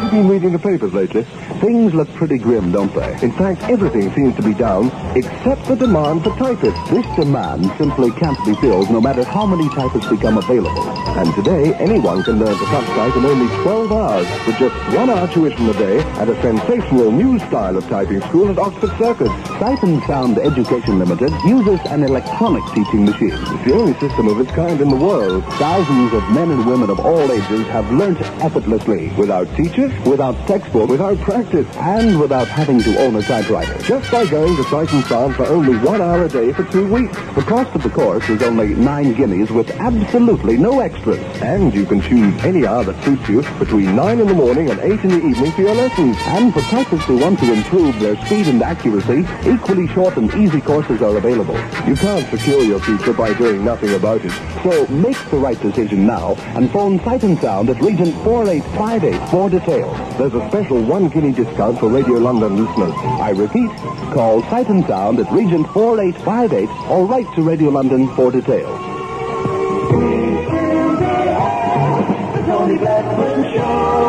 You've 0.04 0.12
been 0.12 0.28
reading 0.30 0.52
the 0.52 0.60
papers 0.60 0.94
lately. 0.94 1.24
Things 1.60 1.94
look 1.94 2.08
pretty 2.14 2.38
grim, 2.38 2.72
don't 2.72 2.94
they? 2.94 3.14
In 3.22 3.32
fact, 3.32 3.64
everything 3.64 4.14
seems 4.14 4.36
to 4.36 4.44
be 4.44 4.54
down 4.54 4.92
except 5.16 5.63
the 5.68 5.76
demand 5.76 6.24
for 6.24 6.36
typists. 6.38 6.90
This 6.90 7.06
demand 7.16 7.72
simply 7.78 8.12
can't 8.12 8.38
be 8.46 8.54
filled 8.56 8.90
no 8.92 9.00
matter 9.00 9.24
how 9.24 9.46
many 9.46 9.70
typists 9.70 10.10
become 10.10 10.38
available. 10.38 10.90
And 11.16 11.34
today, 11.36 11.74
anyone 11.76 12.24
can 12.24 12.40
learn 12.40 12.58
to 12.58 12.66
type 12.66 13.16
in 13.16 13.26
only 13.26 13.48
12 13.64 13.92
hours 13.92 14.28
with 14.46 14.58
just 14.58 14.76
one 14.96 15.10
hour 15.10 15.28
tuition 15.28 15.70
a 15.70 15.74
day 15.74 16.00
at 16.20 16.28
a 16.28 16.42
sensational 16.42 17.12
new 17.12 17.40
style 17.40 17.78
of 17.78 17.88
typing 17.88 18.20
school 18.22 18.50
at 18.50 18.58
Oxford 18.58 18.92
Circus. 18.98 19.30
Sight 19.60 19.82
and 19.84 20.04
Sound 20.04 20.38
Education 20.38 21.00
Limited 21.00 21.32
uses 21.46 21.80
an 21.92 22.04
electronic 22.04 22.64
teaching 22.74 23.06
machine. 23.06 23.32
It's 23.32 23.66
the 23.66 23.74
only 23.74 23.94
system 24.00 24.28
of 24.28 24.40
its 24.40 24.52
kind 24.52 24.82
in 24.82 24.90
the 24.90 24.96
world. 24.96 25.44
Thousands 25.54 26.14
of 26.14 26.24
men 26.32 26.52
and 26.52 26.66
women 26.66 26.90
of 26.90 27.00
all 27.00 27.32
ages 27.32 27.66
have 27.68 27.90
learnt 27.92 28.20
effortlessly 28.42 29.10
without 29.18 29.48
teachers, 29.56 29.94
without 30.06 30.36
textbook, 30.48 30.90
without 30.90 31.18
practice, 31.20 31.68
and 31.78 32.20
without 32.20 32.48
having 32.48 32.82
to 32.82 32.98
own 33.00 33.16
a 33.16 33.22
typewriter. 33.22 33.78
Just 33.84 34.12
by 34.12 34.26
going 34.26 34.56
to 34.56 34.64
Sight 34.64 34.92
and 34.92 35.06
Sound 35.06 35.36
for 35.36 35.46
only 35.54 35.78
one 35.78 36.02
hour 36.02 36.24
a 36.24 36.30
day 36.30 36.52
for 36.52 36.64
two 36.64 36.92
weeks. 36.92 37.16
The 37.36 37.44
cost 37.44 37.76
of 37.76 37.84
the 37.84 37.90
course 37.90 38.28
is 38.28 38.42
only 38.42 38.74
nine 38.74 39.14
guineas 39.14 39.52
with 39.52 39.70
absolutely 39.80 40.58
no 40.58 40.80
extras. 40.80 41.20
And 41.44 41.72
you 41.72 41.86
can 41.86 42.02
choose 42.02 42.34
any 42.44 42.66
hour 42.66 42.84
that 42.84 43.02
suits 43.04 43.30
you 43.30 43.44
between 43.60 43.96
nine 43.96 44.20
in 44.20 44.28
the 44.28 44.34
morning 44.34 44.72
and 44.72 44.80
eight 44.80 45.00
in 45.02 45.10
the 45.10 45.24
evening 45.24 45.52
for 45.52 45.62
your 45.62 45.76
lessons. 45.76 46.18
And 46.22 46.52
for 46.52 46.62
typists 46.62 47.06
who 47.06 47.20
want 47.20 47.38
to 47.40 47.54
improve 47.54 48.00
their 48.00 48.16
speed 48.26 48.48
and 48.48 48.64
accuracy, 48.64 49.28
equally 49.48 49.88
short 49.90 50.18
and 50.18 50.34
easy 50.34 50.60
courses 50.60 51.04
are 51.04 51.16
available. 51.18 51.56
You 51.88 51.96
can't 51.96 52.28
secure 52.32 52.64
your 52.64 52.80
future 52.80 53.14
by 53.14 53.34
doing 53.36 53.64
nothing 53.64 53.94
about 53.94 54.26
it. 54.26 54.32
So 54.64 54.88
make 54.88 55.18
the 55.30 55.38
right 55.38 55.60
decision 55.62 56.08
now 56.08 56.34
and 56.58 56.72
phone 56.72 57.00
Sight 57.04 57.22
and 57.24 57.40
Sound 57.40 57.70
at 57.70 57.80
Regent 57.80 58.16
4858 58.24 59.30
for 59.30 59.52
details. 59.52 60.18
There's 60.18 60.34
a 60.34 60.50
special 60.50 60.82
one 60.82 61.10
guinea 61.10 61.32
discount 61.32 61.80
for 61.80 61.90
Radio 61.90 62.16
London 62.16 62.66
listeners. 62.66 62.94
I 63.22 63.30
repeat, 63.32 63.70
call 64.14 64.42
Sight 64.50 64.70
and 64.70 64.84
Sound 64.88 65.20
at 65.20 65.32
Regent 65.32 65.43
4858 65.50 66.70
or 66.90 67.06
write 67.06 67.32
to 67.36 67.42
Radio 67.44 67.70
London 67.70 68.08
for 68.16 68.32
details. 68.32 68.80
Tony 72.46 72.78
Show. 73.54 74.03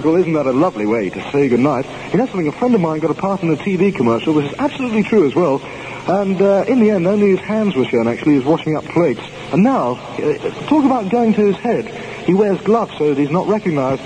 Forevers. 0.00 0.14
And 0.14 0.20
Isn't 0.20 0.32
That 0.34 0.46
a 0.46 0.52
Lovely 0.52 0.86
Way 0.86 1.10
to 1.10 1.30
Say 1.30 1.48
Goodnight? 1.48 1.86
You 2.12 2.18
know 2.18 2.26
something, 2.26 2.48
a 2.48 2.52
friend 2.52 2.74
of 2.74 2.80
mine 2.80 3.00
got 3.00 3.10
a 3.10 3.14
part 3.14 3.42
in 3.42 3.50
a 3.50 3.56
TV 3.56 3.94
commercial, 3.94 4.34
which 4.34 4.46
is 4.46 4.54
absolutely 4.58 5.02
true 5.02 5.26
as 5.26 5.34
well. 5.34 5.60
And 6.08 6.40
uh, 6.40 6.64
in 6.66 6.80
the 6.80 6.90
end, 6.90 7.06
only 7.06 7.30
his 7.30 7.40
hands 7.40 7.76
were 7.76 7.84
shown, 7.84 8.08
actually. 8.08 8.32
He 8.32 8.38
was 8.38 8.46
washing 8.46 8.76
up 8.76 8.84
plates. 8.84 9.22
And 9.52 9.62
now, 9.62 9.92
uh, 9.92 10.38
talk 10.66 10.84
about 10.84 11.10
going 11.10 11.34
to 11.34 11.46
his 11.46 11.56
head. 11.56 11.86
He 12.24 12.34
wears 12.34 12.60
gloves 12.62 12.96
so 12.98 13.08
that 13.08 13.18
he's 13.18 13.30
not 13.30 13.46
recognized. 13.46 14.02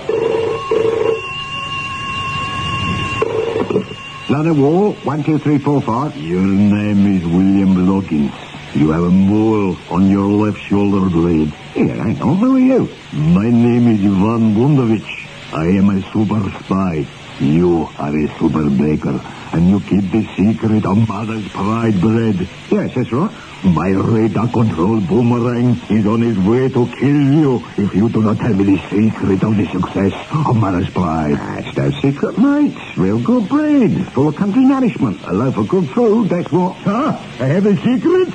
Ladder 4.30 4.55
wall, 4.55 4.95
one, 5.05 5.22
two, 5.22 5.38
three, 5.38 5.59
four, 5.59 5.80
five. 5.80 6.16
Your 6.16 6.40
name 6.40 7.16
is 7.16 7.24
William 7.24 7.86
Lawkins. 7.86 8.32
You 8.74 8.90
have 8.90 9.05
a 9.05 9.11
mole 9.11 9.76
on 9.90 10.11
your 10.11 10.26
left 10.26 10.59
shoulder 10.59 11.09
blade. 11.09 11.53
Here, 11.74 11.92
I 11.92 12.18
on, 12.20 12.38
who 12.38 12.57
are 12.57 12.59
you? 12.59 12.88
My 13.12 13.49
name 13.49 13.86
is 13.86 14.01
Ivan 14.01 14.55
Bundovich. 14.55 15.24
I 15.55 15.66
am 15.66 15.88
a 15.88 16.02
super 16.11 16.50
spy. 16.64 17.07
You 17.38 17.88
are 17.98 18.16
a 18.16 18.38
super 18.38 18.68
baker, 18.68 19.20
and 19.52 19.68
you 19.68 19.78
keep 19.80 20.11
the 20.11 20.26
secret 20.36 20.84
of 20.84 21.09
mother's 21.09 21.46
pride 21.48 22.00
bread. 22.00 22.48
Yes, 22.70 22.94
that's 22.94 23.12
right. 23.12 23.30
My 23.64 23.90
radar 23.90 24.48
control 24.48 25.00
boomerang 25.00 25.80
is 25.88 26.07
on 26.07 26.22
his 26.22 26.36
way 26.38 26.68
to 26.68 26.86
kill 26.98 27.22
you 27.38 27.64
if 27.76 27.94
you 27.94 28.09
do 28.09 28.22
not 28.22 28.38
tell 28.38 28.52
me 28.52 28.64
the 28.64 28.78
secret 28.90 29.42
of 29.44 29.57
the 29.57 29.66
success 29.66 30.12
of 30.32 30.57
mother's 30.57 30.90
pride. 30.90 31.36
That's 31.36 31.76
no 31.76 31.90
secret, 32.00 32.36
mate. 32.36 32.76
Real 32.96 33.20
good 33.20 33.48
bread, 33.48 34.09
full 34.12 34.28
of 34.28 34.36
country 34.36 34.64
nourishment. 34.64 35.22
A 35.24 35.32
loaf 35.32 35.57
of 35.57 35.68
good 35.68 35.88
food, 35.90 36.30
that's 36.30 36.50
what. 36.50 36.74
Huh? 36.78 37.16
I 37.40 37.46
have 37.46 37.66
a 37.66 37.76
secret? 37.76 38.28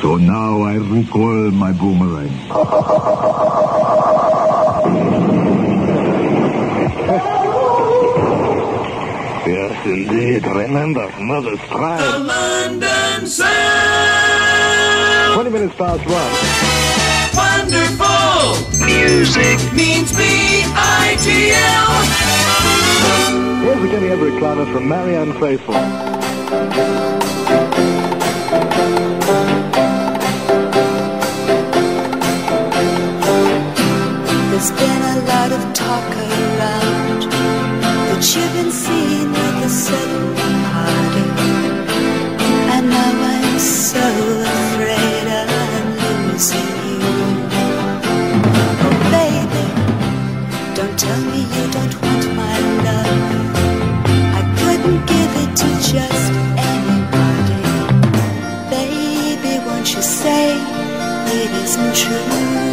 So 0.00 0.16
now 0.16 0.62
I 0.62 0.76
recoil 0.76 1.50
my 1.50 1.72
boomerang. 1.72 2.30
yes, 9.46 9.84
indeed. 9.84 10.46
Remember, 10.46 11.10
mother's 11.18 11.58
pride. 11.60 12.00
The 12.00 12.18
London 12.20 13.26
Sound. 13.26 13.50
20 15.34 15.50
minutes 15.50 15.74
past 15.74 16.06
one. 16.06 16.32
Wonderful. 17.34 18.86
Music 18.86 19.58
means 19.72 20.12
B-I-T-L. 20.16 21.90
Here's 23.64 23.82
a 23.82 23.88
Kenny 23.88 24.08
Everett 24.08 24.38
Climber 24.38 24.66
from 24.72 24.88
Marianne 24.88 25.32
Faithfull. 25.40 25.74
There's 34.50 34.70
been 34.72 35.02
a 35.02 35.24
lot 35.26 35.52
of 35.52 35.72
talk 35.72 36.16
around 36.16 36.59
you've 38.20 38.52
been 38.52 38.70
seen 38.70 39.30
with 39.32 39.64
a 39.64 39.68
certain 39.70 40.34
party. 40.36 41.24
And 42.74 42.90
now 42.90 43.12
I'm 43.34 43.58
so 43.58 44.06
afraid 44.56 45.26
I'm 45.26 45.86
losing 46.02 46.72
you. 47.00 47.16
Oh, 48.84 48.96
baby, 49.16 49.66
don't 50.76 50.96
tell 50.98 51.20
me 51.32 51.40
you 51.54 51.64
don't 51.72 51.94
want 52.02 52.26
my 52.36 52.56
love. 52.86 53.56
I 54.38 54.42
couldn't 54.58 55.00
give 55.06 55.32
it 55.42 55.50
to 55.60 55.68
just 55.92 56.32
anybody. 56.72 57.62
Baby, 58.68 59.64
won't 59.66 59.88
you 59.94 60.02
say 60.02 60.58
it 60.58 61.50
isn't 61.64 61.94
true? 61.96 62.69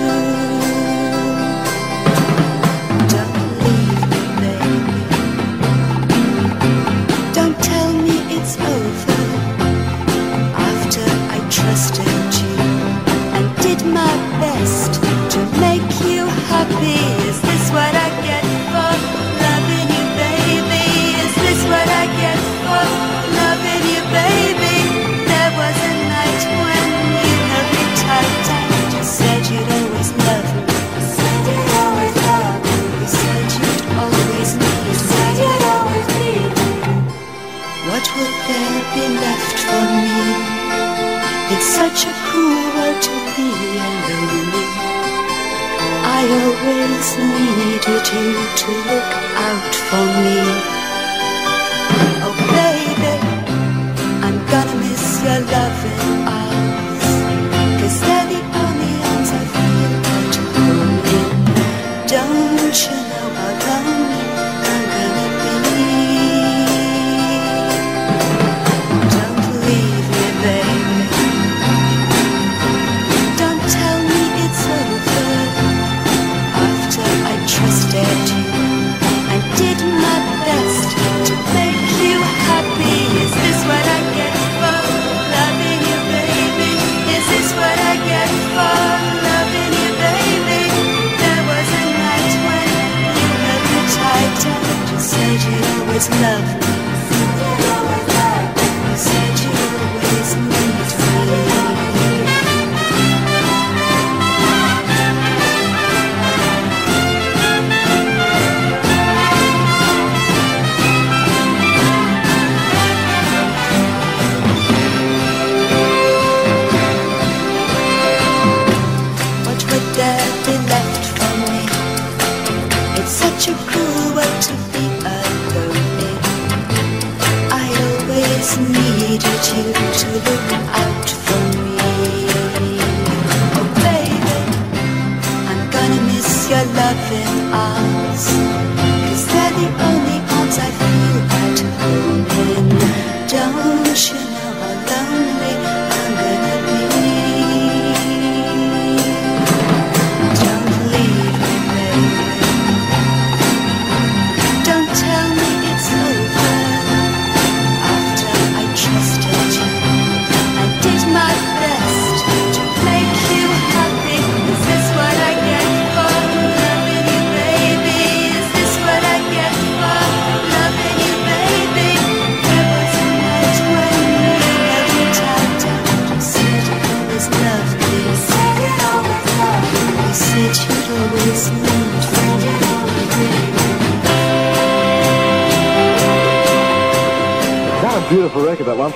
To 48.10 48.72
look 48.88 49.37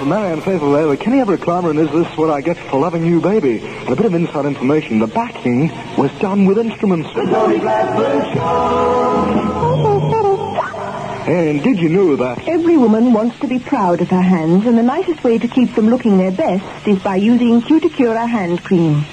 from 0.01 0.09
Marianne 0.09 0.41
Faithfull 0.41 0.71
there 0.71 0.87
with 0.87 0.99
Kenny 0.99 1.19
Everett 1.19 1.41
Clymer 1.41 1.69
and 1.69 1.77
Is 1.77 1.91
This 1.91 2.17
What 2.17 2.31
I 2.31 2.41
Get 2.41 2.57
for 2.57 2.79
Loving 2.79 3.05
You, 3.05 3.21
Baby? 3.21 3.59
And 3.59 3.89
a 3.89 3.95
bit 3.95 4.07
of 4.07 4.15
inside 4.15 4.45
information, 4.45 4.97
the 4.97 5.05
backing 5.05 5.67
was 5.95 6.09
done 6.13 6.45
with 6.45 6.57
instruments. 6.57 7.07
And 11.27 11.61
did 11.61 11.77
you 11.77 11.89
know 11.89 12.15
that 12.15 12.47
Every 12.47 12.77
woman 12.77 13.13
wants 13.13 13.37
to 13.41 13.47
be 13.47 13.59
proud 13.59 14.01
of 14.01 14.07
her 14.09 14.23
hands, 14.23 14.65
and 14.65 14.75
the 14.75 14.81
nicest 14.81 15.23
way 15.23 15.37
to 15.37 15.47
keep 15.47 15.75
them 15.75 15.91
looking 15.91 16.17
their 16.17 16.31
best 16.31 16.87
is 16.87 16.97
by 16.97 17.17
using 17.17 17.61
Cuticura 17.61 18.27
hand 18.27 18.63
cream. 18.63 19.05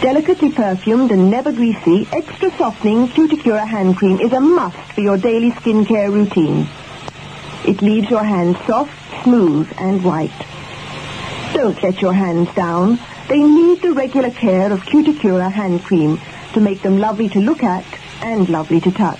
Delicately 0.00 0.50
perfumed 0.50 1.12
and 1.12 1.30
never 1.30 1.52
greasy, 1.52 2.08
extra 2.10 2.50
softening 2.58 3.06
Cuticura 3.06 3.64
hand 3.64 3.96
cream 3.96 4.18
is 4.18 4.32
a 4.32 4.40
must 4.40 4.92
for 4.92 5.02
your 5.02 5.18
daily 5.18 5.52
skincare 5.52 6.12
routine. 6.12 6.66
It 7.64 7.80
leaves 7.80 8.10
your 8.10 8.24
hands 8.24 8.56
soft, 8.66 8.95
smooth, 9.26 9.68
and 9.78 10.04
white. 10.04 10.46
Don't 11.52 11.82
let 11.82 12.00
your 12.00 12.12
hands 12.12 12.48
down. 12.54 12.96
They 13.28 13.42
need 13.42 13.82
the 13.82 13.92
regular 13.92 14.30
care 14.30 14.72
of 14.72 14.82
Cuticura 14.82 15.50
hand 15.50 15.82
cream 15.82 16.20
to 16.52 16.60
make 16.60 16.80
them 16.82 17.00
lovely 17.00 17.28
to 17.30 17.40
look 17.40 17.64
at 17.64 17.84
and 18.22 18.48
lovely 18.48 18.80
to 18.82 18.92
touch. 18.92 19.18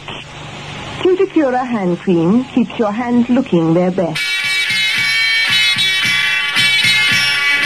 Cuticura 1.00 1.66
hand 1.66 1.98
cream 1.98 2.44
keeps 2.44 2.78
your 2.78 2.92
hands 2.92 3.28
looking 3.28 3.74
their 3.74 3.90
best. 3.90 4.22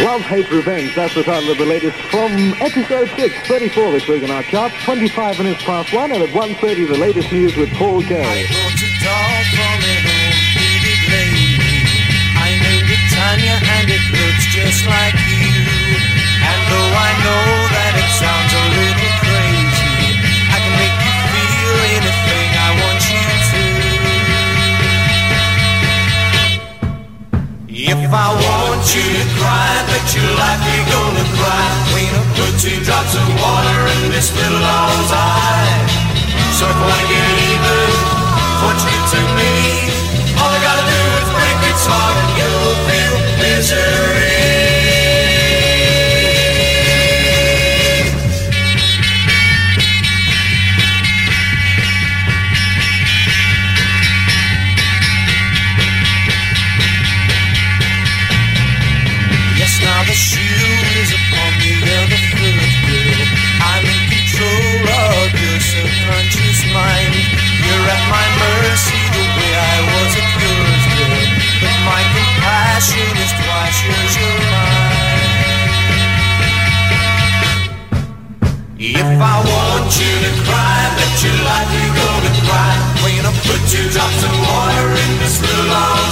Love, 0.00 0.22
Hate, 0.22 0.50
Revenge? 0.50 0.94
That's 0.94 1.14
the 1.14 1.22
title 1.22 1.50
of 1.50 1.58
the 1.58 1.66
latest 1.66 1.98
from 2.10 2.32
Episode 2.58 3.10
Six, 3.18 3.34
34 3.48 3.92
this 3.92 4.08
week 4.08 4.22
in 4.22 4.30
our 4.30 4.42
charts. 4.44 4.74
25 4.84 5.38
minutes 5.40 5.62
past 5.62 5.92
1, 5.92 6.10
and 6.10 6.22
at 6.22 6.30
1.30 6.30 6.88
the 6.88 6.96
latest 6.96 7.30
news 7.30 7.54
with 7.54 7.70
Paul 7.74 8.00
Kaye. 8.00 8.46
Just 14.60 14.84
like 14.86 15.16
you. 15.16 15.50
And 16.44 16.60
though 16.68 16.92
I 16.92 17.10
know 17.24 17.46
that 17.74 17.92
it 17.96 18.10
sounds 18.20 18.52
a 18.52 18.64
little 18.76 19.12
crazy, 19.24 19.96
I 20.52 20.56
can 20.60 20.74
make 20.76 20.96
you 21.00 21.14
feel 21.32 21.76
anything 21.96 22.48
I 22.54 22.70
want 22.80 23.00
you 23.10 23.24
to. 23.50 23.62
If 27.70 28.12
I 28.12 28.28
want 28.36 28.84
you 28.92 29.06
to 29.16 29.24
cry, 29.40 29.72
bet 29.88 30.06
your 30.12 30.30
life 30.36 30.62
you're 30.68 30.88
gonna 30.92 31.26
cry. 31.40 31.68
Put 32.36 32.56
two 32.60 32.78
drops 32.84 33.14
of 33.16 33.26
water 33.40 33.80
in 33.96 34.12
this 34.12 34.32
little 34.36 34.64
old's 34.64 35.12
eye. 35.12 35.76
So 36.56 36.64
if 36.68 36.76
I 36.76 36.84
wanna 36.88 37.08
get 37.08 37.26
even, 37.52 37.90
fortunate 38.60 39.06
to 39.12 39.20
me, 39.36 39.52
all 40.40 40.48
I 40.48 40.60
gotta 40.62 40.84
do 40.88 41.00
is 41.20 41.28
break 41.36 41.60
its 41.68 41.84
heart 41.84 42.16
and 42.20 42.30
you'll 42.38 42.76
feel 42.88 43.16
misery. 43.40 44.09
I 79.20 79.36
want 79.36 79.92
you 80.00 80.12
to 80.24 80.32
cry, 80.48 80.80
bet 80.96 81.12
you 81.20 81.32
like 81.44 81.68
you're 81.76 81.92
gonna 81.92 82.32
cry. 82.48 82.72
When 83.04 83.20
I 83.20 83.32
put 83.44 83.60
two 83.68 83.84
drops 83.92 84.24
of 84.24 84.32
water 84.32 84.88
in 84.96 85.10
this 85.20 85.36
little 85.44 85.68
long's 85.68 86.09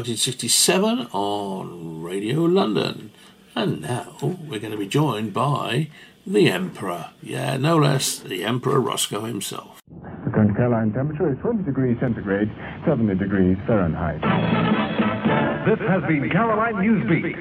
1967 0.00 1.08
on 1.12 2.00
Radio 2.00 2.40
London. 2.40 3.10
And 3.54 3.82
now 3.82 4.16
we're 4.48 4.58
going 4.58 4.72
to 4.72 4.78
be 4.78 4.88
joined 4.88 5.34
by 5.34 5.90
the 6.26 6.48
Emperor. 6.48 7.10
Yeah, 7.22 7.58
no 7.58 7.76
less, 7.76 8.18
the 8.18 8.42
Emperor 8.42 8.80
Roscoe 8.80 9.26
himself. 9.26 9.82
The 10.24 10.30
current 10.30 10.56
Caroline 10.56 10.94
temperature 10.94 11.30
is 11.30 11.36
20 11.42 11.64
degrees 11.64 11.98
centigrade, 12.00 12.48
70 12.88 13.16
degrees 13.16 13.58
Fahrenheit. 13.66 14.22
This 15.68 15.78
has 15.86 16.02
been 16.08 16.30
Caroline 16.32 16.76
Newsbeat. 16.76 17.36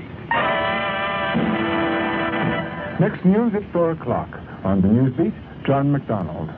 Next 3.00 3.24
news 3.24 3.54
at 3.56 3.72
4 3.72 3.92
o'clock. 3.92 4.28
On 4.66 4.82
the 4.82 4.90
Newsbeat, 4.90 5.66
John 5.66 5.94
McDonald. 5.94 6.50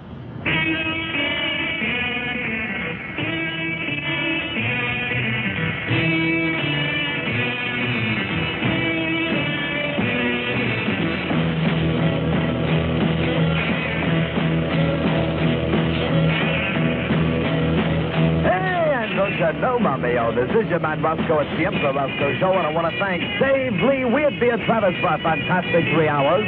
Know, 19.60 19.78
Mamio, 19.78 20.34
this 20.34 20.49
is 20.56 20.69
your 20.69 20.80
man 20.80 21.03
Roscoe 21.03 21.41
at 21.41 21.57
the 21.57 21.65
Emperor 21.65 21.94
Roscoe 21.94 22.40
Show, 22.40 22.53
and 22.53 22.65
I 22.65 22.72
want 22.72 22.90
to 22.90 22.98
thank 22.98 23.22
Dave 23.38 23.73
Lee 23.84 24.06
Weird 24.06 24.40
Beard 24.40 24.61
Travis 24.65 24.95
for 25.02 25.14
a 25.14 25.19
fantastic 25.19 25.86
three 25.94 26.07
hours. 26.07 26.45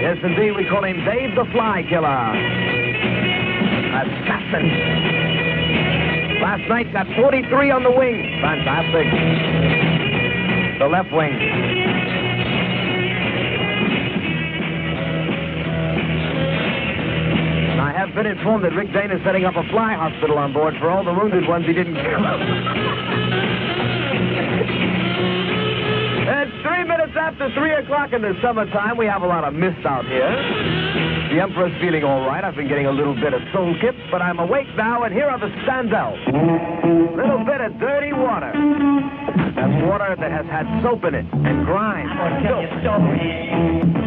Yes, 0.00 0.16
indeed, 0.24 0.56
we 0.56 0.64
call 0.66 0.82
him 0.82 1.04
Dave 1.04 1.36
the 1.36 1.44
Fly 1.52 1.84
Killer. 1.88 2.08
Assassin. 3.92 4.66
Last 6.40 6.66
night, 6.68 6.92
got 6.92 7.06
43 7.14 7.70
on 7.70 7.84
the 7.84 7.92
wing. 7.92 8.26
Fantastic. 8.40 9.06
The 10.80 10.88
left 10.88 11.12
wing. 11.12 12.21
I 18.12 18.14
have 18.16 18.24
been 18.24 18.36
informed 18.36 18.62
that 18.64 18.76
Rick 18.76 18.92
Dane 18.92 19.10
is 19.10 19.24
setting 19.24 19.46
up 19.46 19.56
a 19.56 19.64
fly 19.72 19.94
hospital 19.94 20.36
on 20.36 20.52
board 20.52 20.74
for 20.78 20.90
all 20.90 21.02
the 21.02 21.14
wounded 21.14 21.48
ones 21.48 21.64
he 21.64 21.72
didn't 21.72 21.94
kill. 21.94 22.20
it's 26.28 26.52
three 26.60 26.84
minutes 26.84 27.16
after 27.16 27.48
three 27.56 27.72
o'clock 27.72 28.12
in 28.12 28.20
the 28.20 28.36
summertime. 28.42 28.98
We 28.98 29.06
have 29.06 29.22
a 29.22 29.26
lot 29.26 29.44
of 29.44 29.54
mist 29.54 29.86
out 29.86 30.04
here. 30.04 30.28
The 31.32 31.40
Emperor's 31.40 31.72
feeling 31.80 32.04
all 32.04 32.28
right. 32.28 32.44
I've 32.44 32.54
been 32.54 32.68
getting 32.68 32.84
a 32.84 32.92
little 32.92 33.14
bit 33.14 33.32
of 33.32 33.40
soul 33.50 33.74
kip, 33.80 33.96
but 34.10 34.20
I'm 34.20 34.38
awake 34.38 34.68
now, 34.76 35.04
and 35.04 35.14
here 35.14 35.32
are 35.32 35.40
the 35.40 35.48
standouts. 35.64 36.20
Little 37.16 37.46
bit 37.46 37.62
of 37.62 37.80
dirty 37.80 38.12
water. 38.12 38.52
That's 39.56 39.88
water 39.88 40.16
that 40.20 40.30
has 40.30 40.44
had 40.52 40.68
soap 40.82 41.04
in 41.04 41.14
it 41.14 41.24
and 41.32 41.64
grime. 41.64 42.12
I'm 42.12 42.44
going 42.44 44.01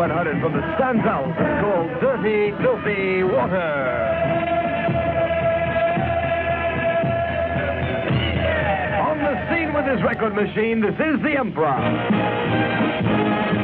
100 0.00 0.40
from 0.40 0.54
the 0.54 0.60
Standells. 0.78 1.36
It's 1.36 1.60
called 1.60 2.00
Dirty, 2.00 2.56
Filthy 2.62 3.22
Water. 3.22 4.29
Record 10.02 10.34
machine, 10.34 10.80
this 10.80 10.94
is 10.94 11.20
the 11.22 11.36
Emperor. 11.38 11.76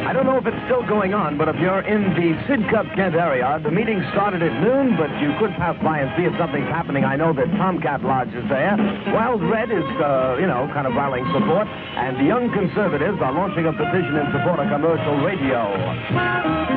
I 0.06 0.12
don't 0.12 0.24
know 0.24 0.38
if 0.38 0.46
it's 0.46 0.62
still 0.70 0.86
going 0.86 1.14
on, 1.14 1.36
but 1.36 1.48
if 1.48 1.56
you're 1.56 1.82
in 1.82 2.14
the 2.14 2.36
Sidcup 2.46 2.94
Kent 2.94 3.14
area, 3.16 3.58
the 3.62 3.70
meeting 3.70 3.98
started 4.12 4.42
at 4.42 4.54
noon, 4.62 4.96
but 4.96 5.10
you 5.20 5.34
could 5.38 5.50
pass 5.58 5.74
by 5.82 5.98
and 5.98 6.08
see 6.16 6.24
if 6.24 6.32
something's 6.38 6.68
happening. 6.68 7.04
I 7.04 7.16
know 7.16 7.32
that 7.32 7.48
Tomcat 7.58 8.02
Lodge 8.04 8.32
is 8.32 8.46
there. 8.48 8.76
Wild 9.12 9.42
Red 9.42 9.70
is, 9.72 9.84
uh, 9.98 10.36
you 10.38 10.46
know, 10.46 10.70
kind 10.72 10.86
of 10.86 10.94
rallying 10.94 11.26
support, 11.34 11.66
and 11.66 12.16
the 12.16 12.24
Young 12.24 12.52
Conservatives 12.54 13.18
are 13.20 13.32
launching 13.34 13.66
a 13.66 13.74
petition 13.74 14.14
in 14.14 14.26
support 14.30 14.60
of 14.62 14.70
commercial 14.70 15.20
radio. 15.26 15.74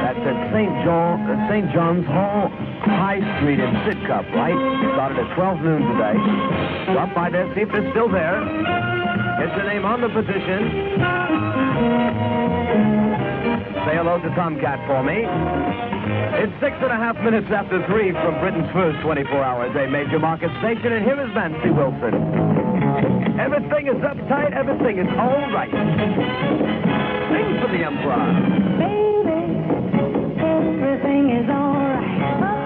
That's 0.02 0.24
at 0.26 0.40
St. 0.52 0.74
John, 0.84 1.22
uh, 1.30 1.50
St. 1.54 1.68
John's 1.72 2.08
Hall, 2.08 2.50
High 2.82 3.22
Street 3.38 3.60
in 3.62 3.72
Sidcup, 3.86 4.26
right? 4.34 4.58
It 4.58 4.90
Started 4.98 5.20
at 5.22 5.30
12 5.36 5.62
noon 5.62 5.82
today. 5.96 6.18
Stop 6.92 7.14
by 7.14 7.30
there, 7.30 7.46
see 7.54 7.62
if 7.62 7.72
they're 7.72 7.88
still 7.92 8.10
there. 8.10 8.99
Get 9.40 9.56
your 9.56 9.68
name 9.72 9.86
on 9.86 10.02
the 10.02 10.10
petition. 10.12 11.00
Say 13.88 13.96
hello 13.96 14.20
to 14.20 14.30
Tomcat 14.36 14.84
for 14.86 15.00
me. 15.02 15.24
It's 16.44 16.52
six 16.60 16.76
and 16.84 16.92
a 16.92 17.00
half 17.00 17.16
minutes 17.24 17.48
after 17.48 17.80
three 17.88 18.12
from 18.12 18.36
Britain's 18.44 18.68
first 18.76 19.00
24 19.00 19.32
hours, 19.44 19.72
a 19.80 19.88
major 19.88 20.20
market 20.20 20.52
station, 20.60 20.92
and 20.92 21.06
here 21.06 21.16
is 21.24 21.32
Nancy 21.34 21.72
Wilson. 21.72 22.20
Everything 23.40 23.88
is 23.88 23.96
uptight, 24.04 24.52
everything 24.52 25.00
is 25.00 25.08
all 25.16 25.48
right. 25.56 25.72
Sing 27.32 27.50
for 27.64 27.72
the 27.72 27.80
Emperor. 27.80 28.20
Baby, 28.76 29.56
everything 30.44 31.32
is 31.40 31.48
alright. 31.48 32.44
Uptight, 32.44 32.59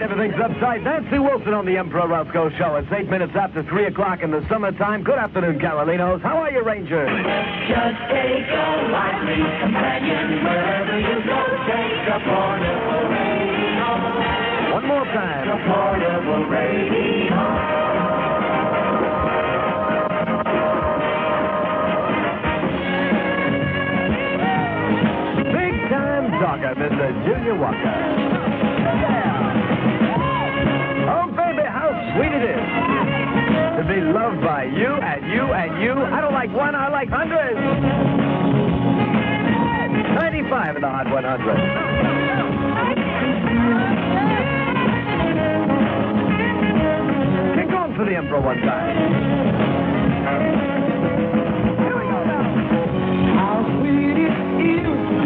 right, 0.00 0.10
everything's 0.10 0.40
upside. 0.40 0.82
Nancy 0.82 1.18
Wilson 1.18 1.54
on 1.54 1.66
the 1.66 1.76
Emperor 1.76 2.08
Roscoe 2.08 2.50
Show. 2.58 2.76
It's 2.76 2.88
eight 2.92 3.08
minutes 3.08 3.32
after 3.34 3.62
three 3.64 3.86
o'clock 3.86 4.22
in 4.22 4.30
the 4.30 4.44
summertime. 4.48 5.02
Good 5.02 5.18
afternoon, 5.18 5.58
Carolinos. 5.58 6.22
How 6.22 6.36
are 6.38 6.50
you, 6.50 6.62
Rangers? 6.62 7.08
Just 7.68 8.00
take 8.08 8.48
a 8.48 8.66
lively 8.90 9.42
companion 9.60 10.44
wherever 10.44 10.98
you 11.00 11.16
go. 11.26 11.40
Take 11.68 12.08
a 12.08 12.18
portable 12.24 13.04
radio. 13.12 14.72
One 14.72 14.86
more 14.86 15.04
time. 15.04 15.48
A 15.48 15.58
portable 15.68 16.44
radio. 16.48 17.80
Big 25.52 25.74
time 25.90 26.30
talker, 26.40 26.74
Mr. 26.76 27.24
Junior 27.26 27.56
Walker. 27.56 28.60
How 28.80 29.39
sweet 32.14 32.32
it 32.32 32.42
is 32.42 32.60
to 33.78 33.84
be 33.88 34.00
loved 34.00 34.40
by 34.42 34.64
you 34.64 34.92
and 35.00 35.32
you 35.32 35.52
and 35.52 35.82
you. 35.82 35.92
I 35.92 36.20
don't 36.20 36.34
like 36.34 36.52
one, 36.52 36.74
I 36.74 36.88
like 36.88 37.08
hundreds. 37.08 37.58
95 40.20 40.76
in 40.76 40.82
the 40.82 40.88
Hot 40.88 41.10
100. 41.10 42.40
Kick 47.56 47.74
on 47.74 47.94
for 47.96 48.04
the 48.04 48.16
Emperor 48.16 48.40
one 48.40 48.60
time. 48.60 48.96
How 53.36 53.64
sweet 53.80 54.16
it 54.18 54.32
is 54.60 55.19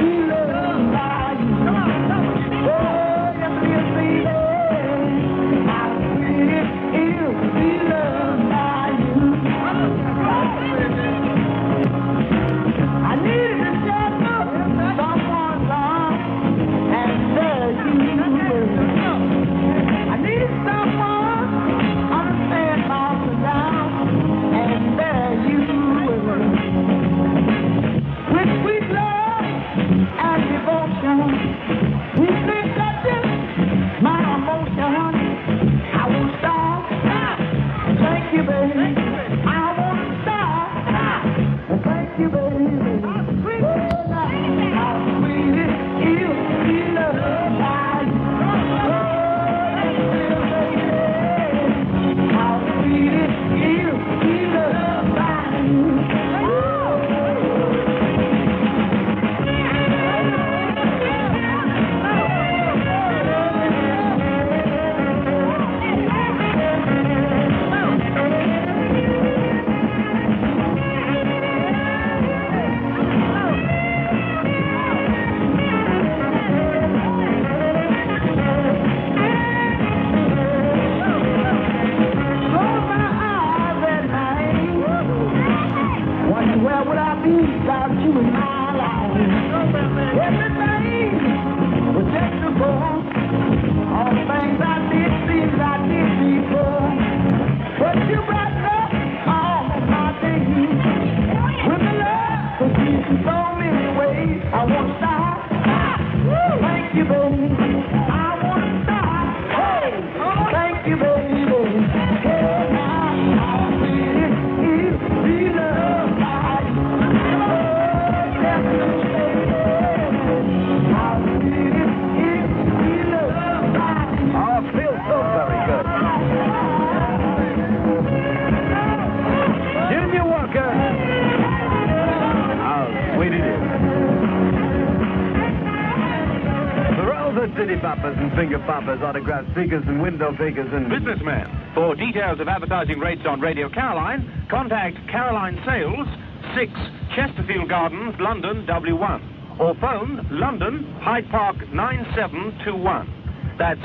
speakers 140.34 140.68
and 140.72 140.90
window 140.90 141.14
fakers 141.14 141.20
and... 141.20 141.44
Businessman. 141.44 141.72
For 141.74 141.94
details 141.94 142.40
of 142.40 142.48
advertising 142.48 142.98
rates 142.98 143.22
on 143.26 143.40
Radio 143.40 143.68
Caroline, 143.68 144.46
contact 144.50 144.96
Caroline 145.10 145.60
Sales, 145.66 146.06
6 146.54 146.72
Chesterfield 147.16 147.68
Gardens, 147.68 148.14
London, 148.20 148.66
W1. 148.66 149.60
Or 149.60 149.74
phone 149.80 150.26
London, 150.30 150.84
Hyde 151.00 151.28
Park 151.30 151.56
9721. 151.72 153.56
That's 153.58 153.80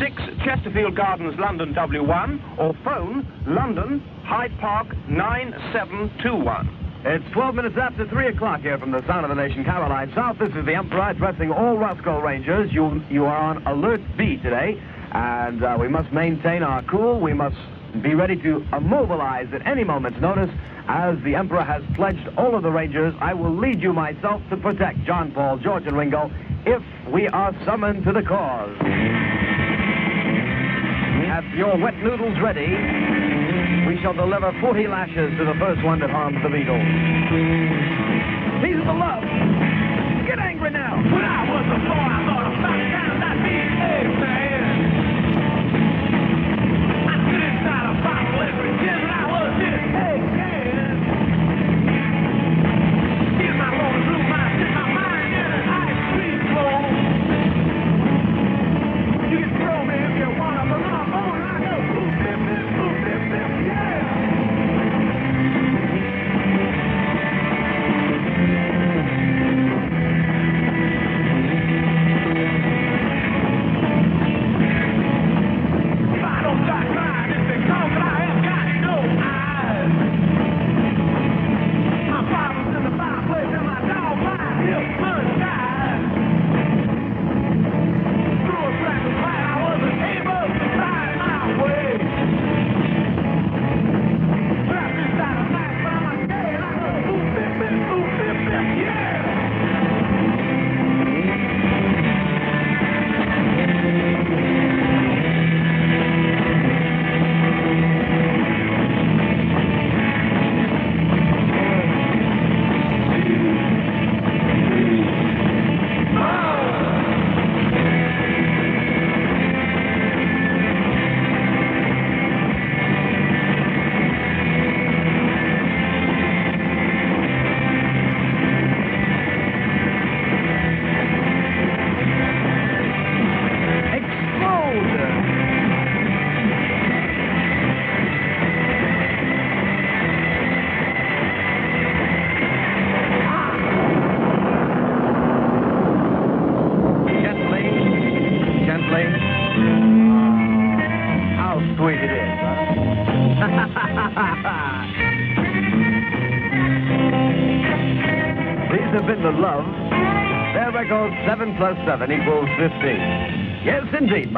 6 0.00 0.10
Chesterfield 0.44 0.96
Gardens, 0.96 1.38
London, 1.38 1.74
W1. 1.74 2.58
Or 2.58 2.74
phone 2.84 3.26
London, 3.46 4.02
Hyde 4.24 4.58
Park 4.60 4.88
9721. 5.08 6.80
It's 7.06 7.24
12 7.34 7.54
minutes 7.54 7.76
after 7.78 8.08
3 8.08 8.28
o'clock 8.28 8.60
here 8.60 8.78
from 8.78 8.90
the 8.90 9.06
Sound 9.06 9.26
of 9.26 9.28
the 9.28 9.34
Nation, 9.34 9.62
Caroline 9.62 10.10
South. 10.14 10.38
This 10.38 10.48
is 10.56 10.64
the 10.64 10.74
Emperor 10.74 11.10
addressing 11.10 11.52
all 11.52 11.76
Roscoe 11.76 12.18
Rangers. 12.18 12.72
You, 12.72 13.02
you 13.10 13.26
are 13.26 13.36
on 13.36 13.66
Alert 13.66 14.00
B 14.16 14.38
today, 14.42 14.80
and 15.14 15.62
uh, 15.62 15.76
we 15.80 15.88
must 15.88 16.12
maintain 16.12 16.62
our 16.62 16.82
cool. 16.82 17.20
We 17.20 17.32
must 17.32 17.56
be 18.02 18.14
ready 18.14 18.36
to 18.42 18.64
immobilize 18.72 19.46
at 19.54 19.64
any 19.66 19.84
moment's 19.84 20.20
notice. 20.20 20.50
As 20.88 21.16
the 21.22 21.36
Emperor 21.36 21.62
has 21.62 21.82
pledged 21.94 22.28
all 22.36 22.54
of 22.54 22.62
the 22.62 22.70
Rangers, 22.70 23.14
I 23.20 23.32
will 23.32 23.54
lead 23.54 23.80
you 23.80 23.92
myself 23.92 24.42
to 24.50 24.56
protect 24.56 25.04
John 25.04 25.32
Paul, 25.32 25.58
George, 25.58 25.86
and 25.86 25.96
Ringo 25.96 26.30
if 26.66 26.82
we 27.12 27.28
are 27.28 27.54
summoned 27.64 28.04
to 28.04 28.12
the 28.12 28.22
cause. 28.22 28.76
Have 31.30 31.44
your 31.54 31.78
wet 31.78 31.96
noodles 31.98 32.38
ready. 32.42 32.66
We 33.86 34.00
shall 34.02 34.14
deliver 34.14 34.52
40 34.60 34.86
lashes 34.88 35.38
to 35.38 35.44
the 35.44 35.54
first 35.58 35.82
one 35.84 36.00
that 36.00 36.10
harms 36.10 36.38
the 36.42 36.48
Beatles. 36.48 36.84
These 38.62 38.76
are 38.76 38.86
the 38.86 38.98
love. 38.98 39.22
Get 40.26 40.38
angry 40.38 40.70
now. 40.70 40.96
When 40.96 41.24
I 41.24 41.42
was 41.48 41.64
a 41.70 41.78
boy, 41.86 42.02
I 42.02 42.24
thought 42.26 42.46
about 42.58 42.74
be 43.44 43.50
a 43.50 44.20
man. 44.20 44.73
Was 48.86 49.58
this 49.60 49.80
hey 49.96 50.93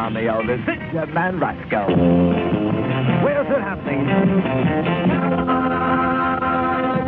Mommy 0.07 0.27
Elvis. 0.29 0.63
It's 0.69 0.95
your 0.95 1.07
man 1.07 1.41
Rascal. 1.41 1.89
Where's 3.25 3.49
it 3.51 3.61
happening? 3.61 4.07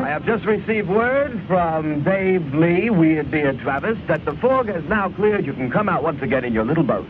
I 0.03 0.09
have 0.09 0.27
just 0.27 0.45
received 0.45 0.89
word 0.89 1.41
from 1.47 2.03
Dave 2.03 2.53
Lee, 2.53 2.91
Weird 2.91 3.31
Beard 3.31 3.61
Travis, 3.61 3.97
that 4.09 4.25
the 4.25 4.33
fog 4.43 4.67
has 4.67 4.83
now 4.89 5.11
cleared. 5.11 5.47
You 5.47 5.53
can 5.53 5.71
come 5.71 5.89
out 5.89 6.03
once 6.03 6.21
again 6.23 6.45
in 6.45 6.53
your 6.53 6.65
little 6.65 6.83
boats. 6.83 7.09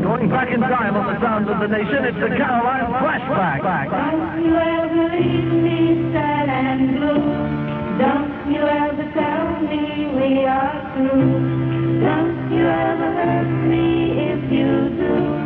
Going 0.00 0.30
back 0.30 0.52
in 0.52 0.60
time 0.60 0.94
on 0.94 1.12
the 1.12 1.20
sounds 1.20 1.50
of 1.50 1.58
the 1.58 1.66
nation, 1.66 2.04
it's 2.04 2.20
the 2.20 2.28
Caroline 2.28 2.86
Flashback. 3.02 3.90
Don't 3.90 4.44
you 4.44 4.54
ever 4.54 5.10
leave 5.10 5.52
me 5.60 6.12
sad 6.12 6.48
and 6.48 6.94
blue. 6.96 7.18
Don't 7.98 8.30
you 8.54 8.62
ever 8.62 9.10
tell 9.12 9.60
me 9.62 10.06
we 10.14 10.46
are 10.46 10.94
through. 10.94 11.69
Don't 12.00 12.52
you 12.52 12.66
ever 12.66 13.12
hurt 13.14 13.68
me 13.68 14.12
if 14.32 14.52
you 14.52 14.96
do. 14.98 15.39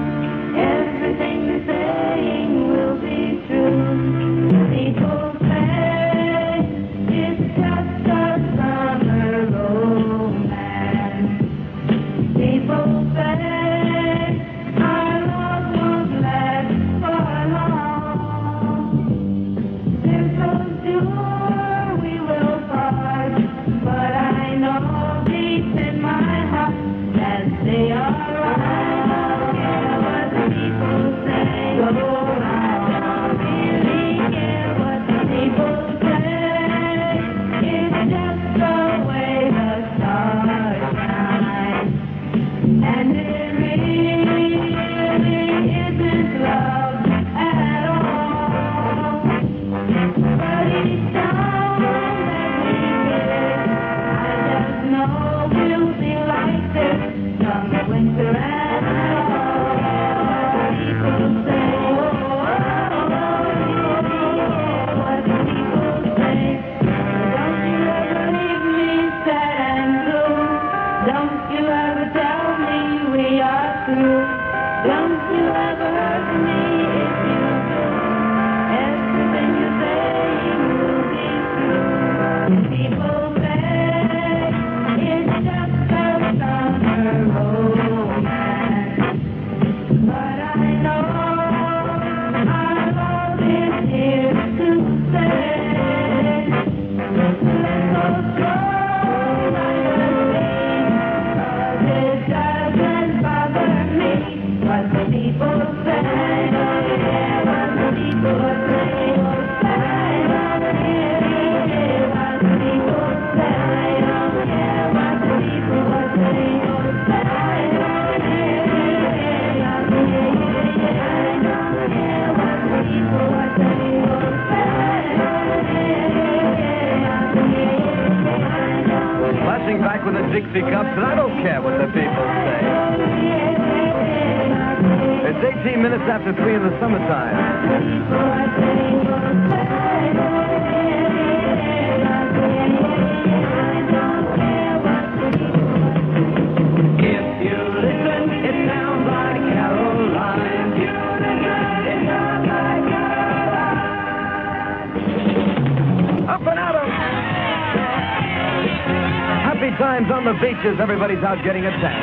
Out 161.25 161.43
getting 161.43 161.65
a 161.65 161.71
tan 161.71 161.94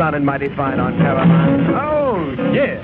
mighty 0.00 0.48
fine 0.56 0.80
on. 0.80 0.96
Oh, 1.76 2.32
yeah. 2.54 2.80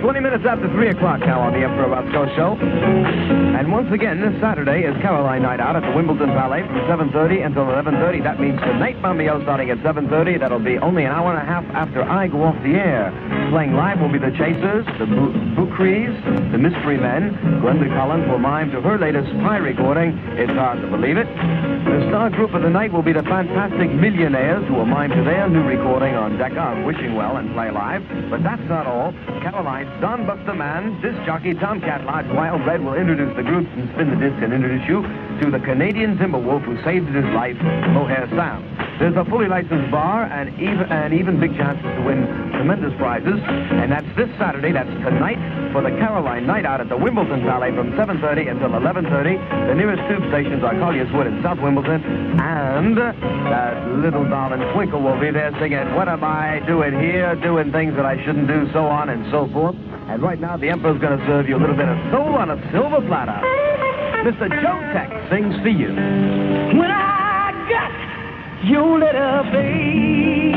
20 0.00 0.20
minutes 0.20 0.44
after 0.46 0.68
3 0.68 0.88
o'clock 0.90 1.18
now 1.20 1.40
on 1.40 1.52
the 1.52 1.58
Emperor 1.58 1.90
Roscoe 1.90 2.30
Show. 2.36 2.56
And 2.56 3.72
once 3.72 3.90
again, 3.92 4.20
this 4.20 4.40
Saturday 4.40 4.84
is 4.86 4.94
Caroline 5.02 5.42
Night 5.42 5.58
Out 5.58 5.74
at 5.74 5.82
the 5.82 5.90
Wimbledon 5.90 6.30
Palais 6.30 6.62
from 6.62 7.10
7.30 7.10 7.46
until 7.46 7.64
11.30. 7.64 8.22
That 8.22 8.38
means 8.38 8.60
tonight, 8.60 8.96
Mamio, 9.02 9.42
starting 9.42 9.70
at 9.70 9.78
7.30. 9.78 10.38
That'll 10.38 10.60
be 10.60 10.78
only 10.78 11.04
an 11.04 11.10
hour 11.10 11.34
and 11.34 11.42
a 11.42 11.44
half 11.44 11.64
after 11.74 12.04
I 12.04 12.28
go 12.28 12.44
off 12.44 12.54
the 12.62 12.78
air. 12.78 13.10
Playing 13.50 13.74
live 13.74 14.00
will 14.00 14.12
be 14.12 14.18
the 14.18 14.30
Chasers, 14.38 14.86
the 15.02 15.06
Bookries, 15.58 16.14
the 16.52 16.58
Mystery 16.58 16.96
Men. 16.96 17.34
Glenda 17.60 17.90
Collins 17.90 18.28
will 18.30 18.38
mime 18.38 18.70
to 18.70 18.80
her 18.80 18.98
latest 18.98 19.28
Pye 19.42 19.58
recording. 19.58 20.16
It's 20.38 20.52
hard 20.52 20.80
to 20.80 20.86
believe 20.86 21.16
it. 21.16 21.26
The 21.90 22.06
star 22.06 22.30
group 22.30 22.54
of 22.54 22.62
the 22.62 22.70
night 22.70 22.92
will 22.92 23.02
be 23.02 23.12
the 23.12 23.24
Fantastic 23.24 23.90
Millionaires, 23.90 24.64
who 24.68 24.74
will 24.74 24.86
mime 24.86 25.10
to 25.10 25.24
their 25.24 25.48
new 25.48 25.64
recording 25.64 26.14
on 26.14 26.38
Decca 26.38 26.84
Wishing 26.86 27.16
Well 27.16 27.36
and 27.36 27.52
play 27.52 27.72
live. 27.72 28.06
But 28.30 28.44
that's 28.44 28.62
not 28.68 28.86
all. 28.86 29.10
Caroline's 29.42 29.90
Don 30.00 30.24
Buster 30.24 30.54
Man, 30.54 31.02
disc 31.02 31.18
jockey 31.26 31.52
Tomcat 31.52 32.04
Lodge 32.04 32.30
Wild 32.30 32.64
Red 32.64 32.84
will 32.84 32.94
introduce 32.94 33.34
the 33.34 33.42
groups 33.42 33.68
and 33.74 33.90
spin 33.90 34.08
the 34.08 34.22
disc 34.22 34.40
and 34.40 34.52
introduce 34.52 34.86
you 34.86 35.02
to 35.42 35.50
the 35.50 35.58
Canadian 35.58 36.16
Timberwolf 36.16 36.62
who 36.62 36.80
saved 36.84 37.08
his 37.08 37.26
life, 37.34 37.58
Mohair 37.90 38.28
Sam. 38.30 38.62
There's 39.00 39.16
a 39.16 39.24
fully 39.24 39.48
licensed 39.48 39.90
bar 39.90 40.30
and 40.30 40.54
even, 40.60 40.86
and 40.92 41.12
even 41.12 41.40
big 41.40 41.56
chances 41.56 41.82
to 41.82 42.02
win 42.06 42.22
tremendous 42.54 42.94
prizes. 42.98 43.40
And 43.42 43.90
that's 43.90 44.06
this 44.14 44.30
Saturday, 44.38 44.70
that's 44.70 44.94
tonight, 45.02 45.40
for 45.72 45.82
the 45.82 45.90
Caroline 45.98 46.46
Night 46.46 46.64
Out 46.64 46.80
at 46.80 46.88
the 46.88 46.96
Wimbledon 46.96 47.42
Palais 47.42 47.74
from 47.74 47.92
7.30 47.92 48.50
until 48.50 48.70
11.30. 48.70 49.68
The 49.68 49.74
nearest 49.74 50.02
tube 50.08 50.22
stations 50.30 50.62
are 50.62 50.74
Collier's 50.74 51.10
Wood 51.12 51.26
in 51.26 51.42
South 51.42 51.60
Wimbledon. 51.60 52.02
And 52.40 52.96
that 52.96 53.88
little 54.02 54.28
darling 54.28 54.60
Twinkle 54.74 55.00
will 55.00 55.18
be 55.20 55.30
there 55.30 55.52
singing, 55.60 55.94
What 55.94 56.08
am 56.08 56.24
I 56.24 56.60
doing 56.66 56.98
here? 56.98 57.34
Doing 57.36 57.70
things 57.72 57.94
that 57.96 58.06
I 58.06 58.22
shouldn't 58.24 58.48
do, 58.48 58.70
so 58.72 58.86
on 58.86 59.08
and 59.08 59.30
so 59.30 59.48
forth. 59.52 59.76
And 60.08 60.22
right 60.22 60.40
now, 60.40 60.56
the 60.56 60.68
Emperor's 60.68 61.00
going 61.00 61.18
to 61.18 61.24
serve 61.26 61.48
you 61.48 61.56
a 61.56 61.60
little 61.60 61.76
bit 61.76 61.88
of 61.88 61.98
soul 62.10 62.34
on 62.34 62.50
a 62.50 62.58
silver 62.72 63.00
platter. 63.06 63.38
Mr. 64.26 64.50
Joe 64.60 64.80
Tex 64.92 65.10
sings 65.30 65.54
for 65.62 65.68
you. 65.68 65.88
When 66.76 66.90
I 66.90 67.54
got 67.70 68.66
your 68.66 68.98
letter, 68.98 69.48
baby, 69.52 70.49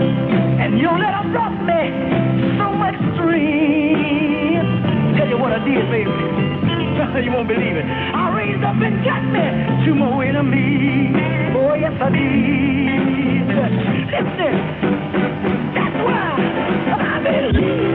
And 0.00 0.78
your 0.78 0.98
letter 0.98 1.28
brought 1.32 1.58
me 1.66 1.90
so 2.58 2.70
much 2.72 2.94
strength. 3.18 4.70
Tell 5.18 5.28
you 5.28 5.38
what 5.38 5.52
I 5.52 5.58
did, 5.64 5.90
baby. 5.90 6.10
you 7.24 7.32
won't 7.32 7.48
believe 7.48 7.76
it. 7.76 7.84
I 7.84 8.30
raised 8.36 8.62
up 8.62 8.76
and 8.78 9.04
got 9.04 9.22
me 9.26 9.84
two 9.84 9.94
more 9.94 10.22
enemies. 10.22 11.14
Oh, 11.56 11.74
yes, 11.74 11.92
I 12.00 12.10
did. 12.10 13.48
Listen, 14.14 14.54
that's 15.74 15.98
why 16.06 16.38
I 16.94 17.50
believe. 17.52 17.87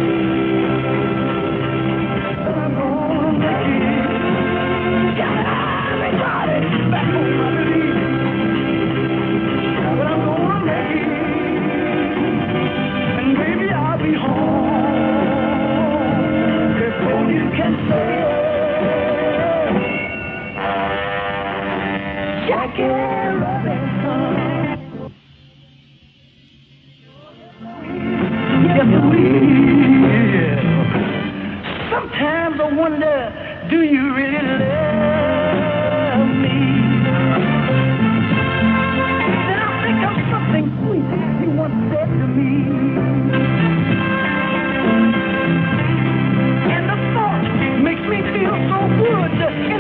Sometimes 31.90 32.60
I 32.60 32.73
wonder, 32.76 33.68
do 33.69 33.81
you 33.84 34.14
really 34.14 34.41
love 34.60 34.93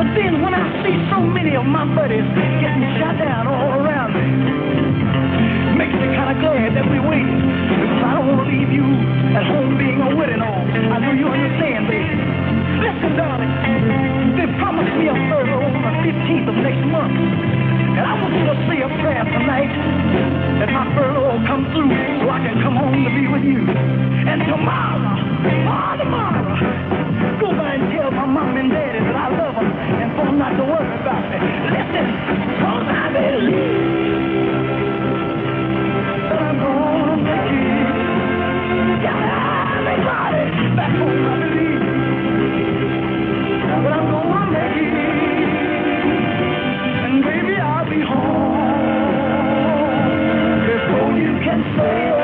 But 0.00 0.16
then 0.16 0.40
when 0.40 0.56
I 0.56 0.64
see 0.80 0.96
so 1.12 1.20
many 1.20 1.52
of 1.60 1.68
my 1.68 1.84
buddies 1.84 2.24
getting 2.64 2.88
shot 2.96 3.20
down 3.20 3.44
all 3.44 3.84
around 3.84 4.16
me, 4.16 4.32
makes 5.76 5.92
me 5.92 6.08
kind 6.16 6.32
of 6.32 6.40
glad 6.40 6.72
that 6.72 6.88
we 6.88 6.96
waited. 7.04 7.36
Because 7.36 8.00
I 8.08 8.16
don't 8.16 8.32
want 8.32 8.40
to 8.40 8.48
leave 8.48 8.72
you 8.72 8.88
at 9.36 9.44
home 9.44 9.76
being 9.76 10.00
a 10.00 10.16
widow. 10.16 10.40
I 10.40 11.04
know 11.04 11.12
you 11.12 11.28
understand, 11.28 11.84
baby. 11.84 12.16
Listen, 12.80 13.12
darling, 13.12 13.52
they 14.40 14.48
promised 14.56 14.96
me 14.96 15.12
a 15.12 15.16
furlough 15.28 15.68
on 15.68 15.84
the 15.84 15.92
15th 16.00 16.48
of 16.48 16.56
next 16.64 16.84
month. 16.88 17.20
And 17.20 18.00
I 18.00 18.16
want 18.24 18.32
you 18.40 18.44
to 18.48 18.56
say 18.72 18.80
a 18.80 18.88
prayer 19.04 19.28
tonight 19.28 19.68
that 20.64 20.72
my 20.72 20.88
furlough 20.96 21.28
will 21.28 21.44
come 21.44 21.68
through 21.76 21.92
so 21.92 22.32
I 22.32 22.40
can 22.40 22.56
come 22.64 22.80
home 22.80 23.04
to 23.04 23.12
be 23.12 23.28
with 23.28 23.44
you. 23.44 23.68
And 23.68 24.48
tomorrow, 24.48 25.19
oh, 25.46 25.96
tomorrow, 25.98 26.44
go 27.40 27.48
and 27.50 27.92
tell 27.92 28.10
my 28.12 28.26
mom 28.26 28.56
and 28.58 28.70
daddy 28.70 29.00
that 29.00 29.16
I 29.16 29.28
love 29.30 29.54
them 29.56 29.72
and 29.72 30.10
for 30.16 30.32
not 30.32 30.56
to 30.58 30.64
worry 30.64 31.00
about 31.00 31.24
me. 31.30 31.38
I 32.90 33.12
believe 33.12 33.94
that 36.14 36.40
I'm 36.42 36.58
gonna 36.60 37.16
make 37.18 37.52
it. 37.52 37.88
Everybody, 39.76 40.44
back 40.76 40.92
home 40.98 41.26
I'm 43.92 44.06
gonna 44.12 44.52
make 44.52 44.76
it. 44.78 44.92
And 46.90 47.24
baby, 47.24 47.56
I'll 47.60 47.86
be 47.90 48.00
home 48.02 49.06
before 50.66 51.12
you 51.18 51.32
can 51.44 51.60
say 51.76 52.19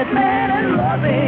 that 0.00 0.14
man 0.16 0.48
is 0.64 0.72
loving. 0.80 1.20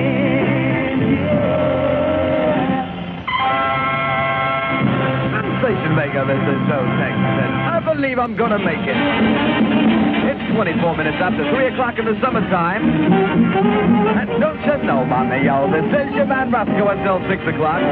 Sensation 5.37 5.93
maker, 5.93 6.25
this 6.25 6.41
is 6.41 6.57
Joe 6.73 6.81
Texas. 6.97 7.53
I 7.69 7.85
believe 7.85 8.17
I'm 8.19 8.33
gonna 8.33 8.57
make 8.65 8.81
it. 8.81 8.97
It's 8.97 10.41
24 10.57 10.97
minutes 10.97 11.21
after 11.21 11.45
3 11.53 11.67
o'clock 11.77 11.99
in 12.01 12.07
the 12.07 12.17
summertime. 12.25 12.81
And 14.17 14.41
don't 14.41 14.57
you 14.65 14.89
know, 14.89 15.05
mommy, 15.05 15.45
yo, 15.45 15.69
this 15.69 15.85
is 15.93 16.17
your 16.17 16.25
man 16.25 16.49
Rosko 16.49 16.97
until 16.97 17.21
6 17.29 17.45
o'clock. 17.53 17.85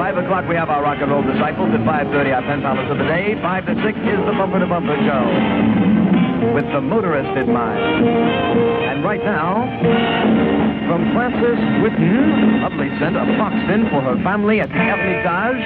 5 0.00 0.16
o'clock 0.24 0.48
we 0.48 0.56
have 0.56 0.70
our 0.70 0.80
rock 0.80 0.96
and 1.04 1.10
roll 1.10 1.20
disciples. 1.20 1.68
At 1.76 1.84
5.30 1.84 2.32
our 2.32 2.40
pen 2.40 2.62
palace 2.62 2.88
of 2.88 2.96
the 2.96 3.04
day. 3.04 3.36
5 3.36 3.66
to 3.66 3.74
6 3.84 3.84
is 3.84 4.20
the 4.24 4.32
bumper 4.32 4.60
to 4.60 4.66
bumper 4.66 4.96
show. 5.04 5.93
With 6.52 6.66
the 6.72 6.80
motorist 6.80 7.30
in 7.38 7.52
mind. 7.52 8.08
And 8.90 9.04
right 9.04 9.24
now, 9.24 9.64
from 10.88 11.12
Frances 11.14 11.58
Whitten, 11.80 12.62
lovely 12.62 12.90
sent 12.98 13.16
a 13.16 13.24
box 13.38 13.54
in 13.72 13.88
for 13.88 14.02
her 14.02 14.20
family 14.22 14.60
at 14.60 14.68
the 14.68 14.74
Hermitage. 14.74 15.62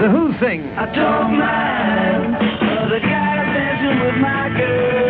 The 0.00 0.08
Who 0.08 0.32
sing. 0.38 0.62
I 0.78 0.86
don't 0.94 1.38
mind 1.38 2.58
with 4.00 4.16
my 4.20 4.48
girl. 4.56 5.07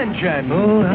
Dimension. 0.00 0.50
Oh, 0.50 0.89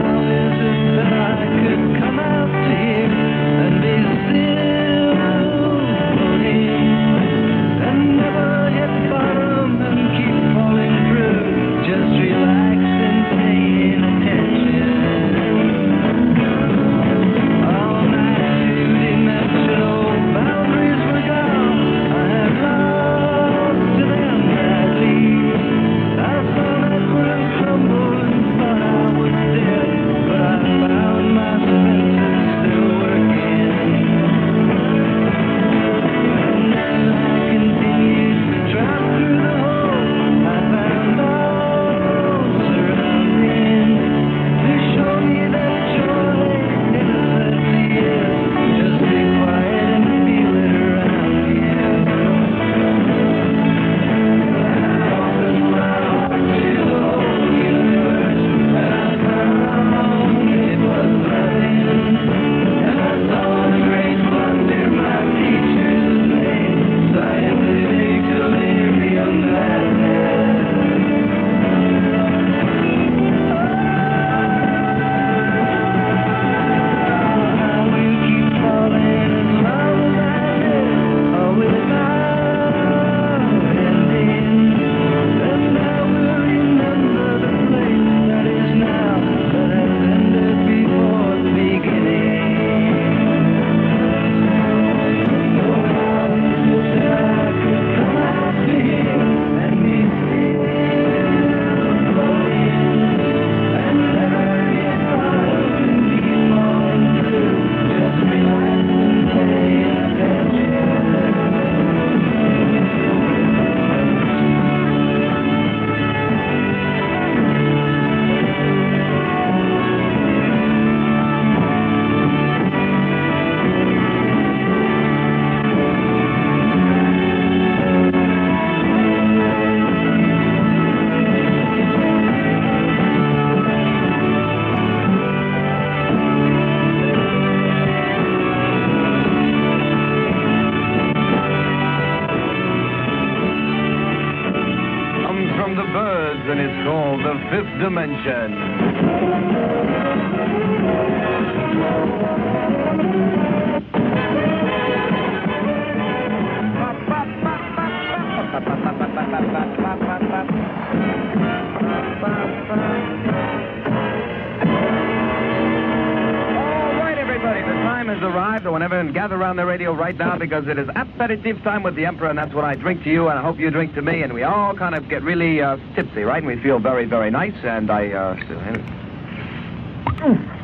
because 170.40 170.68
it 170.68 170.78
is 170.78 170.88
aperitif 170.96 171.62
time 171.64 171.84
with 171.84 171.96
the 171.96 172.06
Emperor, 172.06 172.30
and 172.30 172.38
that's 172.38 172.54
what 172.54 172.66
I 172.66 172.76
drink 172.76 173.04
to 173.04 173.10
you, 173.10 173.30
and 173.30 173.40
I 173.40 173.42
hope 173.42 173.60
you 173.60 173.70
drink 173.72 173.96
to 173.96 174.02
me, 174.02 174.22
and 174.24 174.34
we 174.34 174.44
all 174.44 174.76
kind 174.76 174.96
of 174.96 175.10
get 175.10 175.24
really 175.24 175.62
uh, 175.62 175.78
tipsy, 175.96 176.22
right? 176.24 176.44
And 176.44 176.48
we 176.48 176.62
feel 176.62 176.80
very, 176.80 177.06
very 177.06 177.32
nice, 177.32 177.56
and 177.64 177.90
I 177.92 178.10
uh, 178.12 178.36
still 178.46 178.60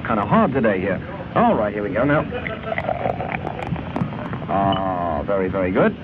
kind 0.06 0.20
of 0.20 0.28
hard 0.28 0.54
today 0.54 0.80
here. 0.80 1.00
All 1.36 1.56
right, 1.56 1.74
here 1.74 1.84
we 1.84 1.94
go 1.94 2.04
now. 2.04 2.22
Ah, 4.50 5.24
very, 5.24 5.48
very 5.50 5.72
good. 5.72 5.96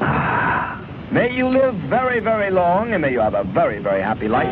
Ah, 0.00 0.84
May 1.10 1.34
you 1.34 1.48
live 1.48 1.74
very, 1.88 2.20
very 2.20 2.50
long, 2.50 2.92
and 2.92 3.00
may 3.00 3.12
you 3.12 3.20
have 3.20 3.32
a 3.32 3.42
very, 3.42 3.82
very 3.82 4.02
happy 4.02 4.28
life. 4.28 4.46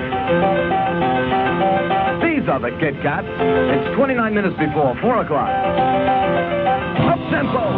These 2.23 2.49
are 2.49 2.59
the 2.59 2.71
Kit 2.81 2.95
Kats. 3.03 3.27
It's 3.29 3.95
29 3.95 4.35
minutes 4.35 4.57
before 4.59 4.97
4 5.03 5.21
o'clock. 5.23 6.16
Tempo. 7.37 7.69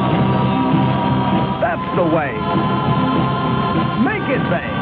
That's 1.61 1.97
the 1.97 2.05
way. 2.05 2.31
Make 4.07 4.31
it 4.31 4.45
bang. 4.49 4.78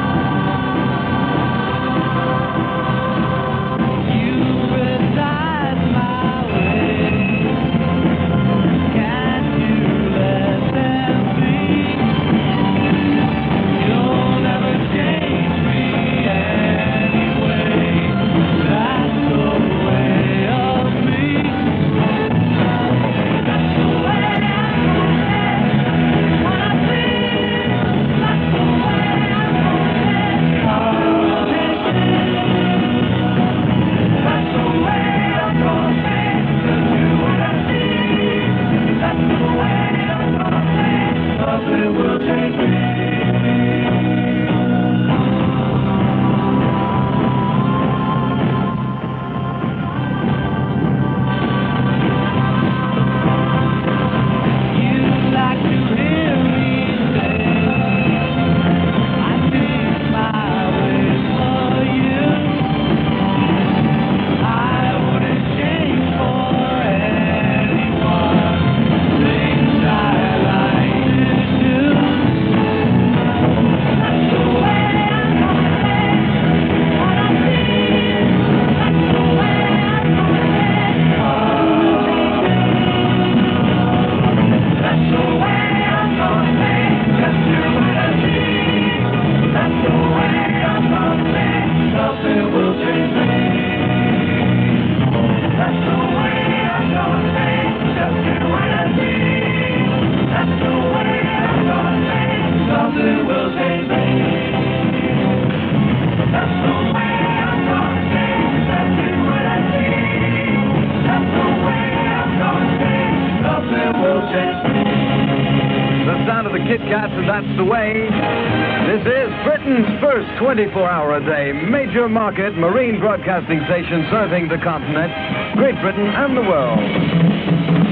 24-hour-a-day 120.56 121.52
major 121.68 122.08
market 122.08 122.56
marine 122.56 122.98
broadcasting 122.98 123.60
station 123.68 124.08
serving 124.08 124.48
the 124.48 124.56
continent, 124.64 125.12
Great 125.52 125.76
Britain, 125.84 126.08
and 126.08 126.32
the 126.32 126.40
world. 126.40 126.80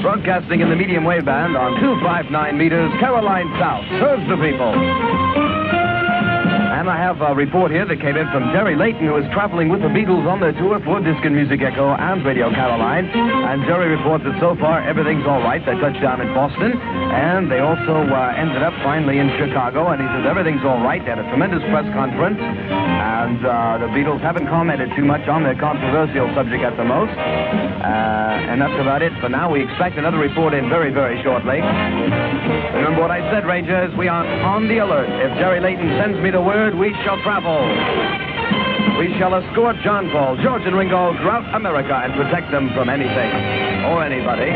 Broadcasting 0.01 0.65
in 0.65 0.71
the 0.71 0.77
medium 0.77 1.05
wave 1.05 1.27
band 1.27 1.59
on 1.61 1.77
259 1.77 2.33
meters, 2.57 2.89
Caroline 3.01 3.53
South, 3.61 3.85
serves 4.01 4.25
the 4.33 4.41
people. 4.41 4.73
And 6.73 6.89
I 6.89 6.97
have 6.97 7.21
a 7.21 7.37
report 7.37 7.71
here 7.71 7.85
that 7.85 8.01
came 8.01 8.17
in 8.17 8.25
from 8.33 8.49
Jerry 8.57 8.77
Layton, 8.77 9.13
who 9.13 9.17
is 9.21 9.29
traveling 9.37 9.69
with 9.69 9.83
the 9.85 9.93
Beatles 9.93 10.25
on 10.25 10.41
their 10.41 10.57
tour 10.57 10.81
for 10.89 11.05
Disc 11.05 11.21
and 11.21 11.37
Music 11.37 11.61
Echo 11.61 11.93
and 11.93 12.25
Radio 12.25 12.49
Caroline. 12.49 13.05
And 13.13 13.61
Jerry 13.69 13.93
reports 13.93 14.25
that 14.25 14.41
so 14.41 14.57
far 14.57 14.81
everything's 14.81 15.29
all 15.29 15.45
right. 15.45 15.61
They 15.61 15.77
touched 15.85 16.01
down 16.01 16.25
in 16.25 16.33
Boston 16.33 16.73
and 17.15 17.47
they 17.47 17.63
also 17.63 18.03
uh, 18.11 18.35
ended 18.35 18.63
up 18.67 18.75
finally 18.83 19.23
in 19.23 19.31
Chicago. 19.39 19.95
And 19.95 20.03
he 20.03 20.09
says 20.11 20.27
everything's 20.27 20.67
all 20.67 20.83
right. 20.83 20.99
They 20.99 21.15
had 21.15 21.23
a 21.23 21.29
tremendous 21.31 21.63
press 21.71 21.87
conference, 21.95 22.43
and 22.43 23.39
uh, 23.39 23.79
the 23.79 23.89
Beatles 23.95 24.19
haven't 24.19 24.51
commented 24.51 24.91
too 24.99 25.07
much 25.07 25.23
on 25.31 25.47
their 25.47 25.55
controversial 25.55 26.27
subject 26.35 26.67
at 26.67 26.75
the 26.77 26.83
most. 26.83 27.15
Uh, 27.15 28.51
and 28.51 28.59
that's 28.59 28.75
about 28.83 29.03
it 29.03 29.15
for 29.23 29.29
now. 29.29 29.51
We 29.51 29.63
expect 29.63 29.95
another 29.95 30.19
report 30.19 30.55
in 30.55 30.69
very, 30.69 30.91
very 30.91 31.23
shortly. 31.23 31.63
Remember 31.63 33.01
what 33.01 33.15
I 33.15 33.23
said, 33.31 33.47
Rangers. 33.47 33.95
We 33.95 34.09
are 34.09 34.27
on 34.43 34.67
the 34.67 34.79
alert. 34.79 35.09
If 35.09 35.39
Jerry 35.39 35.61
Layton 35.61 35.95
sends 36.03 36.19
me 36.19 36.31
the 36.31 36.43
word, 36.43 36.75
we 36.75 36.91
shall 37.07 37.21
travel. 37.23 37.63
We 38.99 39.15
shall 39.19 39.35
escort 39.35 39.77
John 39.83 40.11
Paul, 40.11 40.37
George, 40.43 40.63
and 40.67 40.75
Ringo 40.75 41.15
throughout 41.19 41.47
America 41.55 41.95
and 41.95 42.15
protect 42.15 42.51
them 42.51 42.71
from 42.75 42.89
anything 42.89 43.64
or 43.85 44.05
anybody. 44.05 44.51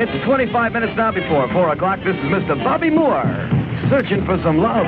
It's 0.00 0.24
25 0.24 0.72
minutes 0.72 0.92
now 0.96 1.12
before 1.12 1.50
4 1.52 1.72
o'clock. 1.72 1.98
This 2.00 2.16
is 2.16 2.24
Mr. 2.32 2.56
Bobby 2.64 2.90
Moore, 2.90 3.24
searching 3.90 4.24
for 4.24 4.40
some 4.42 4.58
love. 4.58 4.86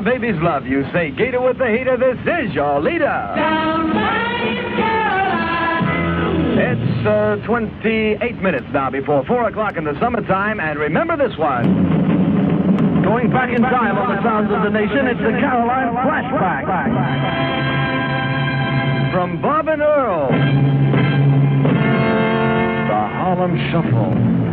My 0.00 0.10
baby's 0.12 0.40
love. 0.40 0.66
You 0.66 0.84
say 0.92 1.10
Gator 1.10 1.40
with 1.40 1.58
the 1.58 1.66
hater, 1.66 1.96
this 1.96 2.16
is 2.20 2.54
your 2.54 2.80
leader. 2.80 3.34
It's 6.56 7.06
uh, 7.06 7.36
28 7.46 8.36
minutes 8.40 8.66
now 8.72 8.90
before 8.90 9.24
4 9.26 9.48
o'clock 9.48 9.76
in 9.76 9.84
the 9.84 9.98
summertime, 10.00 10.58
and 10.60 10.78
remember 10.78 11.16
this 11.16 11.36
one. 11.36 13.02
Going 13.02 13.30
back 13.30 13.50
in 13.50 13.60
time 13.62 13.98
on 13.98 14.16
the 14.16 14.22
sounds 14.22 14.50
of 14.50 14.62
the 14.62 14.70
nation, 14.70 15.06
it's 15.06 15.20
the 15.20 15.36
Caroline 15.38 15.92
Flashback. 15.92 16.64
From 19.12 19.42
Bob 19.42 19.68
and 19.68 19.82
Earl. 19.82 20.28
The 22.88 23.00
Harlem 23.18 23.56
Shuffle. 23.70 24.49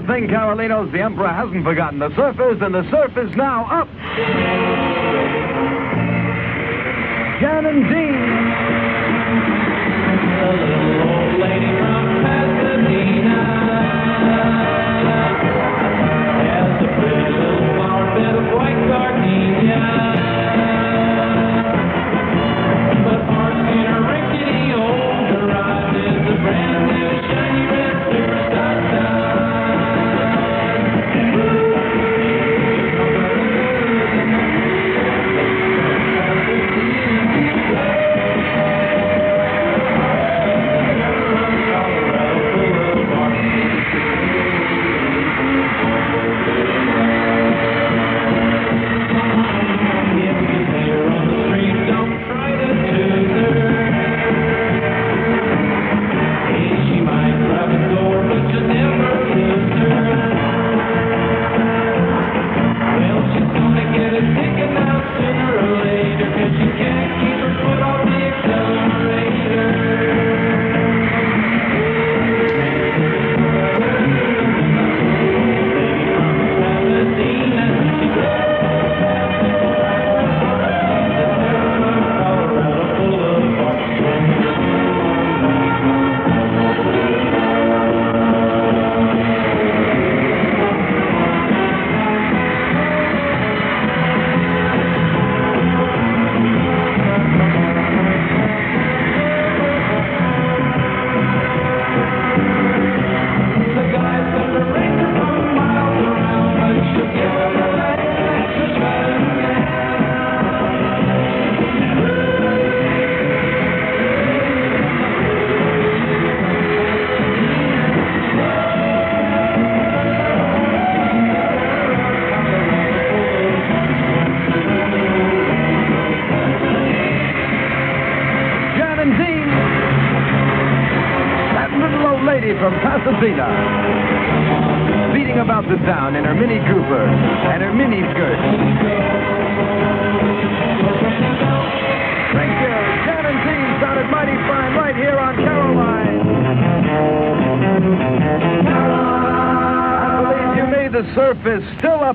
one 0.00 0.20
thing 0.20 0.28
Carolino's 0.28 0.90
the 0.92 1.00
Emperor 1.00 1.28
hasn't 1.28 1.64
forgotten 1.64 1.98
the 1.98 2.14
surf 2.16 2.36
is, 2.36 2.62
and 2.62 2.74
the 2.74 2.88
surf 2.90 3.12
is 3.18 3.36
now 3.36 3.66
up. 3.82 3.88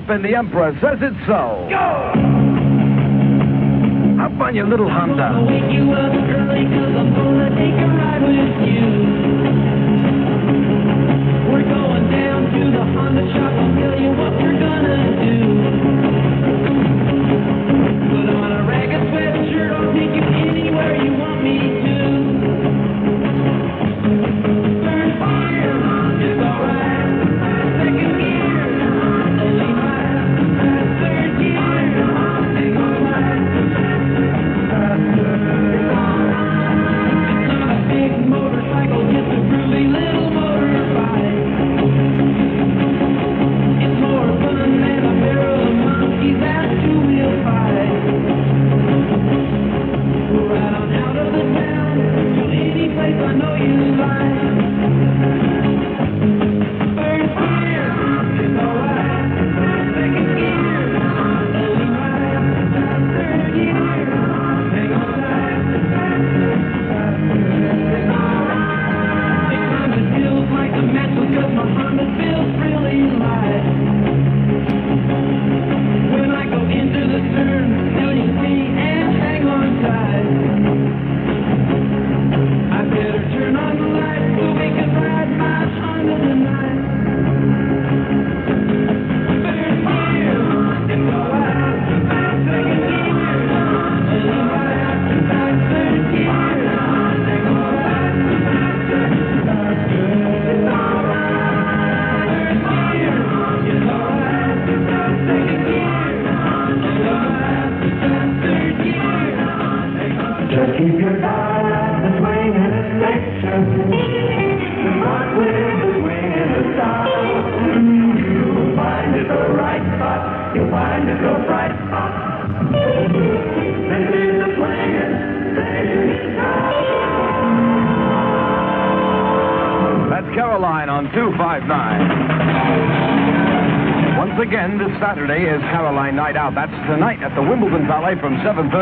and 0.08 0.24
the 0.24 0.34
Emperor 0.34 0.72
says 0.80 0.98
it 1.00 1.14
so. 1.26 1.66
Go! 1.68 1.76
Up 4.22 4.40
on 4.40 4.54
your 4.54 4.66
little 4.66 4.88
Honda. 4.88 5.32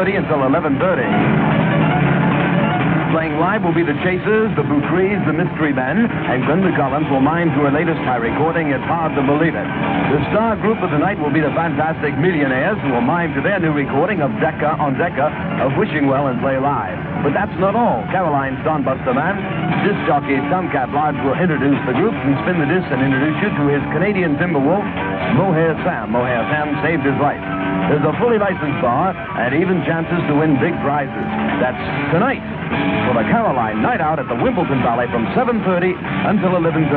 10.30 0.05 0.21
until 0.21 0.45
11.30. 0.45 1.09
Playing 3.15 3.39
live 3.39 3.63
will 3.63 3.73
be 3.73 3.87
the 3.87 3.95
Chasers, 4.03 4.51
the 4.59 4.67
Boutries, 4.67 5.23
the 5.25 5.33
Mystery 5.33 5.71
Men, 5.71 6.11
and 6.11 6.43
Glenda 6.45 6.75
Collins 6.75 7.07
will 7.09 7.23
mime 7.23 7.55
to 7.55 7.63
her 7.63 7.71
latest 7.71 8.03
high 8.03 8.19
recording, 8.19 8.75
It's 8.75 8.83
Hard 8.91 9.15
to 9.15 9.23
Believe 9.23 9.55
It. 9.55 9.69
The 10.11 10.19
star 10.35 10.59
group 10.59 10.83
of 10.83 10.91
the 10.91 10.99
night 10.99 11.23
will 11.23 11.31
be 11.31 11.39
the 11.39 11.55
Fantastic 11.55 12.19
Millionaires, 12.19 12.75
who 12.83 12.91
will 12.91 13.07
mime 13.07 13.31
to 13.39 13.41
their 13.41 13.63
new 13.63 13.71
recording 13.71 14.19
of 14.19 14.35
Decca 14.43 14.83
on 14.83 14.99
Decca 14.99 15.31
of 15.63 15.79
Wishing 15.79 16.11
Well 16.11 16.27
and 16.27 16.43
Play 16.43 16.59
Live. 16.59 16.99
But 17.23 17.39
that's 17.39 17.55
not 17.63 17.79
all. 17.79 18.03
Caroline 18.11 18.59
Stonbuster 18.67 19.15
Man, 19.15 19.39
disc 19.87 20.03
jockey 20.11 20.43
Tomcat 20.51 20.91
Lodge 20.91 21.17
will 21.23 21.39
introduce 21.39 21.79
the 21.87 21.95
group 21.95 22.19
and 22.19 22.35
spin 22.43 22.59
the 22.59 22.67
disc 22.67 22.91
and 22.91 22.99
introduce 22.99 23.39
you 23.47 23.51
to 23.57 23.65
his 23.71 23.83
Canadian 23.95 24.35
Timberwolf, 24.43 24.83
Mohair 25.39 25.79
Sam. 25.87 26.11
Mohair 26.11 26.43
Sam 26.51 26.83
saved 26.83 27.07
his 27.07 27.15
life. 27.23 27.54
There's 27.89 28.06
a 28.09 28.16
fully 28.16 28.40
licensed 28.40 28.81
bar 28.81 29.12
and 29.12 29.52
even 29.61 29.85
chances 29.85 30.16
to 30.28 30.32
win 30.32 30.56
big 30.56 30.73
prizes. 30.81 31.28
That's 31.61 31.77
tonight 32.16 32.40
for 33.05 33.12
the 33.20 33.28
Caroline 33.28 33.85
Night 33.85 34.01
Out 34.01 34.16
at 34.16 34.24
the 34.24 34.39
Wimbledon 34.40 34.81
Palais 34.81 35.05
from 35.12 35.28
7.30 35.36 35.93
until 36.32 36.56
11.30. 36.56 36.89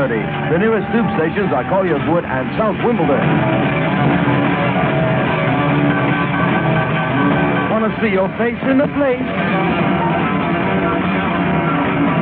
The 0.56 0.60
nearest 0.64 0.88
tube 0.96 1.04
stations 1.20 1.52
are 1.52 1.68
Collier's 1.68 2.02
Wood 2.08 2.24
and 2.24 2.48
South 2.56 2.80
Wimbledon. 2.88 3.20
Want 7.68 7.84
to 7.84 7.92
see 8.00 8.16
your 8.16 8.32
face 8.40 8.60
in 8.72 8.80
the 8.80 8.88
place? 8.96 9.28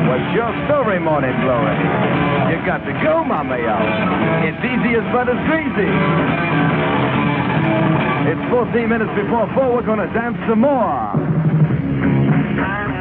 What's 0.09 0.29
your 0.33 0.49
story, 0.65 0.97
Morning 0.97 1.37
Glory? 1.45 1.77
You 2.49 2.57
got 2.65 2.81
to 2.81 2.93
go, 3.05 3.21
Mama 3.21 3.61
Yo. 3.61 3.77
It's 4.49 4.61
easy 4.65 4.97
as 4.97 5.05
butter's 5.13 5.39
greasy. 5.45 7.35
It's 8.27 8.41
14 8.49 8.89
minutes 8.89 9.11
before 9.15 9.47
4. 9.53 9.73
We're 9.73 9.85
going 9.85 9.99
to 9.99 10.11
dance 10.13 10.37
some 10.49 10.61
more. 10.61 11.13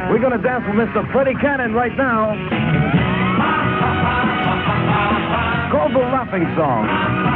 We're 0.09 0.21
going 0.21 0.37
to 0.37 0.43
dance 0.43 0.63
with 0.67 0.75
Mr. 0.75 1.11
Freddie 1.11 1.35
Cannon 1.41 1.73
right 1.73 1.95
now. 1.97 2.33
Called 5.71 5.93
the 5.93 5.99
Laughing 5.99 6.45
Song. 6.55 7.34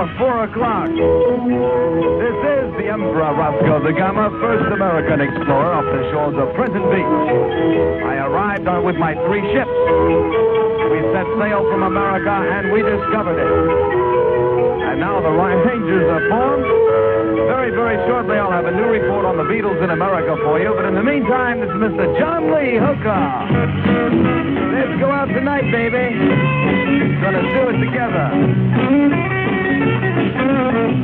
Now 0.00 0.08
before 0.08 0.48
4 0.48 0.48
o'clock. 0.48 0.88
This 0.88 2.38
is 2.40 2.66
the 2.80 2.88
Emperor 2.88 3.36
Rosko 3.36 3.84
the 3.84 3.92
Gama, 3.92 4.32
first 4.40 4.72
American 4.72 5.20
explorer 5.20 5.76
off 5.76 5.84
the 5.84 6.08
shores 6.08 6.40
of 6.40 6.56
Trenton 6.56 6.88
Beach. 6.88 7.04
I 8.08 8.24
arrived 8.24 8.64
on 8.64 8.80
with 8.88 8.96
my 8.96 9.12
three 9.28 9.44
ships. 9.52 9.76
We 10.88 11.04
set 11.12 11.28
sail 11.36 11.68
from 11.68 11.84
America 11.84 12.32
and 12.32 12.72
we 12.72 12.80
discovered 12.80 13.44
it. 13.44 13.52
And 14.88 15.04
now 15.04 15.20
the 15.20 15.36
Rangers 15.36 16.08
are 16.08 16.24
formed. 16.32 16.64
Very, 17.52 17.68
very 17.68 18.00
shortly, 18.08 18.40
I'll 18.40 18.56
have 18.56 18.64
a 18.64 18.72
new 18.72 18.88
report 18.88 19.28
on 19.28 19.36
the 19.36 19.44
Beatles 19.44 19.84
in 19.84 19.90
America 19.90 20.32
for 20.40 20.56
you. 20.56 20.72
But 20.80 20.88
in 20.88 20.94
the 20.96 21.04
meantime, 21.04 21.60
is 21.60 21.68
Mr. 21.76 22.08
John 22.16 22.48
Lee 22.48 22.80
Hooker. 22.80 23.20
Let's 24.80 24.96
go 24.96 25.12
out 25.12 25.28
tonight, 25.28 25.68
baby. 25.68 26.16
Gonna 27.20 27.44
do 27.52 27.68
it 27.68 27.84
together. 27.84 29.19
Thank 30.70 30.96
you. 30.98 30.99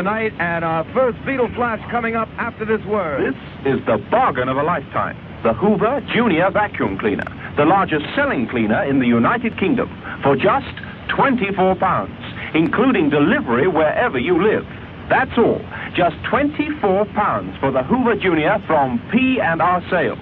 Tonight. 0.00 0.32
And 0.40 0.64
our 0.64 0.82
first 0.94 1.18
Beatle 1.28 1.54
Flash 1.54 1.78
coming 1.90 2.16
up 2.16 2.26
after 2.38 2.64
this 2.64 2.80
word. 2.86 3.20
This 3.20 3.36
is 3.68 3.84
the 3.84 3.98
bargain 4.10 4.48
of 4.48 4.56
a 4.56 4.62
lifetime. 4.62 5.14
The 5.42 5.52
Hoover 5.52 6.00
Junior 6.14 6.50
Vacuum 6.50 6.96
Cleaner, 6.96 7.28
the 7.58 7.66
largest 7.66 8.06
selling 8.16 8.48
cleaner 8.48 8.82
in 8.82 9.00
the 9.00 9.06
United 9.06 9.58
Kingdom, 9.58 9.92
for 10.22 10.36
just 10.36 10.72
24 11.14 11.76
pounds, 11.76 12.16
including 12.54 13.10
delivery 13.10 13.68
wherever 13.68 14.18
you 14.18 14.42
live. 14.42 14.64
That's 15.10 15.36
all. 15.36 15.60
Just 15.94 16.16
24 16.30 17.04
pounds 17.12 17.58
for 17.60 17.70
the 17.70 17.82
Hoover 17.82 18.16
Junior 18.16 18.56
from 18.66 19.06
P&R 19.12 19.84
Sales. 19.90 20.18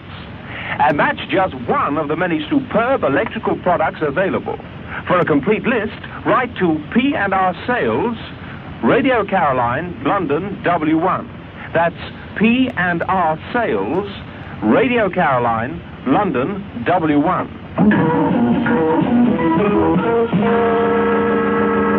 And 0.82 0.98
that's 0.98 1.22
just 1.30 1.54
one 1.70 1.98
of 1.98 2.08
the 2.08 2.16
many 2.16 2.44
superb 2.50 3.04
electrical 3.04 3.54
products 3.62 4.02
available. 4.02 4.58
For 5.06 5.20
a 5.20 5.24
complete 5.24 5.62
list, 5.62 6.02
write 6.26 6.50
to 6.58 6.82
P&R 6.92 7.54
Sales, 7.64 8.18
Radio 8.82 9.24
Caroline, 9.24 10.02
London, 10.04 10.62
W1. 10.62 11.72
That's 11.74 11.94
P&R 12.38 13.38
Sales, 13.52 14.08
Radio 14.62 15.10
Caroline, 15.10 15.82
London, 16.06 16.62
W1. 16.86 17.48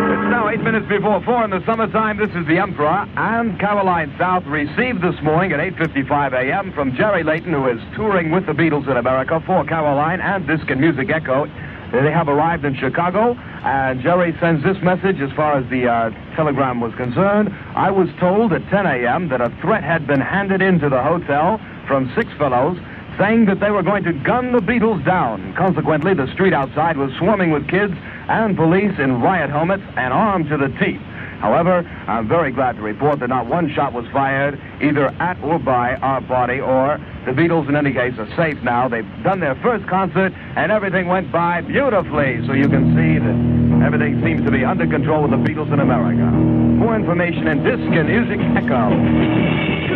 It's 0.09 0.31
now 0.31 0.49
eight 0.49 0.61
minutes 0.61 0.87
before 0.87 1.21
four 1.23 1.43
in 1.43 1.51
the 1.51 1.63
summertime. 1.65 2.17
This 2.17 2.29
is 2.29 2.47
the 2.47 2.57
Emperor 2.57 3.05
and 3.17 3.59
Caroline 3.59 4.15
South 4.17 4.45
received 4.45 5.01
this 5.01 5.21
morning 5.21 5.51
at 5.51 5.59
8.55 5.59 6.33
a.m. 6.33 6.71
from 6.73 6.95
Jerry 6.95 7.23
Layton, 7.23 7.53
who 7.53 7.67
is 7.67 7.79
touring 7.95 8.31
with 8.31 8.45
the 8.45 8.53
Beatles 8.53 8.89
in 8.89 8.95
America 8.95 9.43
for 9.45 9.65
Caroline 9.65 10.21
and 10.21 10.47
Disc 10.47 10.69
and 10.69 10.79
Music 10.79 11.09
Echo. 11.09 11.45
They 11.91 12.11
have 12.11 12.27
arrived 12.27 12.65
in 12.65 12.75
Chicago, 12.75 13.33
and 13.63 14.01
Jerry 14.01 14.35
sends 14.39 14.63
this 14.63 14.77
message 14.83 15.19
as 15.21 15.31
far 15.35 15.57
as 15.57 15.67
the 15.69 15.87
uh, 15.87 16.11
telegram 16.35 16.81
was 16.81 16.93
concerned. 16.95 17.49
I 17.75 17.89
was 17.89 18.07
told 18.19 18.53
at 18.53 18.61
10 18.69 18.85
a.m. 18.85 19.29
that 19.29 19.41
a 19.41 19.49
threat 19.61 19.83
had 19.83 20.05
been 20.05 20.21
handed 20.21 20.61
into 20.61 20.87
the 20.87 21.01
hotel 21.01 21.59
from 21.87 22.13
six 22.15 22.31
fellows 22.37 22.77
saying 23.17 23.45
that 23.45 23.59
they 23.59 23.71
were 23.71 23.83
going 23.83 24.03
to 24.03 24.13
gun 24.13 24.53
the 24.53 24.59
Beatles 24.59 25.03
down. 25.03 25.53
Consequently, 25.55 26.13
the 26.13 26.31
street 26.33 26.53
outside 26.53 26.95
was 26.95 27.11
swarming 27.17 27.51
with 27.51 27.67
kids 27.67 27.93
and 28.29 28.55
police 28.55 28.97
in 28.99 29.19
riot 29.21 29.49
helmets 29.49 29.83
and 29.97 30.13
armed 30.13 30.47
to 30.49 30.57
the 30.57 30.69
teeth. 30.79 31.01
However, 31.39 31.87
I'm 32.07 32.27
very 32.27 32.51
glad 32.51 32.75
to 32.75 32.81
report 32.81 33.19
that 33.19 33.29
not 33.29 33.47
one 33.47 33.73
shot 33.73 33.93
was 33.93 34.05
fired 34.11 34.59
either 34.81 35.07
at 35.21 35.41
or 35.41 35.57
by 35.57 35.95
our 35.95 36.21
party 36.21 36.59
or 36.59 36.99
the 37.25 37.31
Beatles 37.31 37.69
in 37.69 37.75
any 37.75 37.93
case 37.93 38.13
are 38.17 38.27
safe 38.35 38.61
now. 38.63 38.87
They've 38.87 39.07
done 39.23 39.39
their 39.39 39.55
first 39.63 39.87
concert 39.87 40.33
and 40.33 40.71
everything 40.71 41.07
went 41.07 41.31
by 41.31 41.61
beautifully. 41.61 42.45
So 42.47 42.53
you 42.53 42.67
can 42.67 42.95
see 42.95 43.19
that 43.19 43.85
everything 43.85 44.21
seems 44.23 44.43
to 44.45 44.51
be 44.51 44.65
under 44.65 44.87
control 44.87 45.23
with 45.23 45.31
the 45.31 45.37
Beatles 45.37 45.71
in 45.71 45.79
America. 45.79 46.23
More 46.23 46.95
information 46.95 47.47
in 47.47 47.63
Disc 47.63 47.83
and 47.83 48.07
Music 48.07 48.39
Echo. 48.55 49.89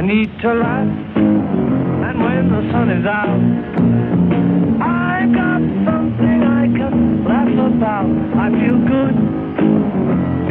I 0.00 0.02
need 0.02 0.30
to 0.40 0.54
laugh, 0.54 0.88
and 1.14 2.16
when 2.24 2.48
the 2.48 2.72
sun 2.72 2.88
is 2.88 3.04
out, 3.04 3.36
I've 4.80 5.28
got 5.34 5.60
something 5.84 6.40
I 6.42 6.64
can 6.72 7.22
laugh 7.22 7.52
about. 7.52 8.08
I 8.40 8.48
feel 8.48 8.78
good 8.80 9.16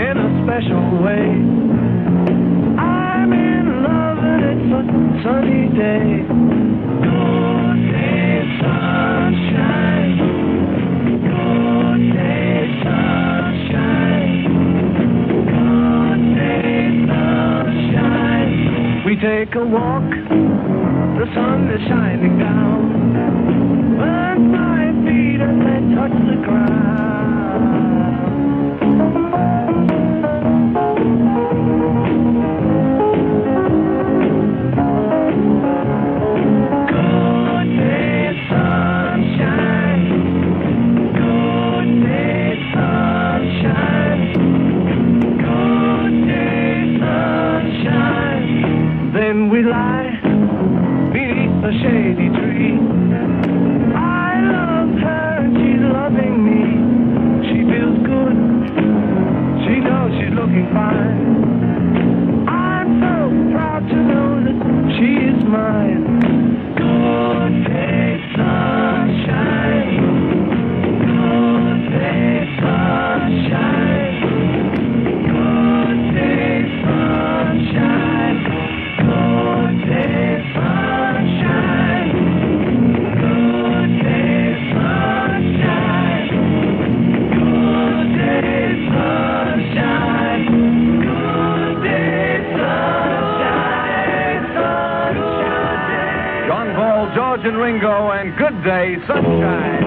in 0.06 0.18
a 0.22 0.30
special 0.46 1.02
way. 1.02 1.34
I'm 2.78 3.34
in 3.34 3.82
love 3.82 4.20
and 4.22 4.44
it's 4.54 4.70
a 4.70 4.84
sunny 5.24 5.66
day. 5.74 6.69
Take 19.22 19.54
a 19.56 19.66
walk, 19.66 20.10
the 20.10 21.26
sun 21.36 21.70
is 21.72 21.82
shining 21.90 22.40
down. 22.40 23.98
Burns 23.98 24.48
my 24.48 24.96
feet 25.04 25.41
as 25.41 25.58
they 25.60 25.96
touch 25.96 26.16
the 26.26 26.41
ground. 26.46 27.19
Day, 98.70 98.98
Sunshine. 99.08 99.84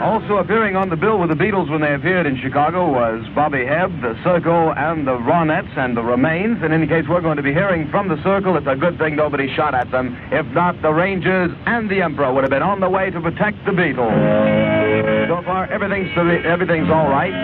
Also 0.00 0.36
appearing 0.36 0.76
on 0.76 0.90
the 0.90 0.94
bill 0.94 1.18
with 1.18 1.30
the 1.30 1.34
Beatles 1.34 1.68
when 1.68 1.80
they 1.80 1.92
appeared 1.92 2.24
in 2.24 2.40
Chicago 2.40 2.88
was 2.88 3.26
Bobby 3.34 3.66
Hebb, 3.66 4.00
the 4.02 4.14
Cyrkle, 4.22 4.78
and 4.78 5.08
the 5.08 5.18
Ronettes, 5.18 5.76
and 5.76 5.96
the 5.96 6.02
Remains. 6.02 6.62
In 6.62 6.72
any 6.72 6.86
case, 6.86 7.02
we're 7.08 7.20
going 7.20 7.36
to 7.36 7.42
be 7.42 7.52
hearing 7.52 7.90
from 7.90 8.06
the 8.06 8.14
Cyrkle. 8.22 8.56
It's 8.56 8.68
a 8.68 8.76
good 8.76 8.96
thing 8.96 9.16
nobody 9.16 9.52
shot 9.56 9.74
at 9.74 9.90
them. 9.90 10.16
If 10.30 10.46
not, 10.54 10.80
the 10.82 10.92
Rangers 10.92 11.50
and 11.66 11.90
the 11.90 12.00
Emperor 12.00 12.32
would 12.32 12.44
have 12.44 12.50
been 12.50 12.62
on 12.62 12.78
the 12.78 12.88
way 12.88 13.10
to 13.10 13.20
protect 13.20 13.58
the 13.66 13.72
Beatles. 13.72 14.14
So 15.26 15.42
far, 15.42 15.66
everything's 15.72 16.14
everything's 16.46 16.90
all 16.90 17.10
right. 17.10 17.34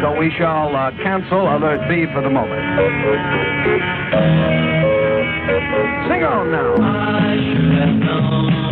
So 0.00 0.18
we 0.18 0.32
shall 0.38 0.74
uh, 0.74 0.90
cancel 1.04 1.54
Alert 1.54 1.86
B 1.86 2.06
for 2.14 2.22
the 2.22 2.30
moment. 2.30 4.87
Sing 6.18 6.24
on 6.24 6.50
now. 6.50 8.67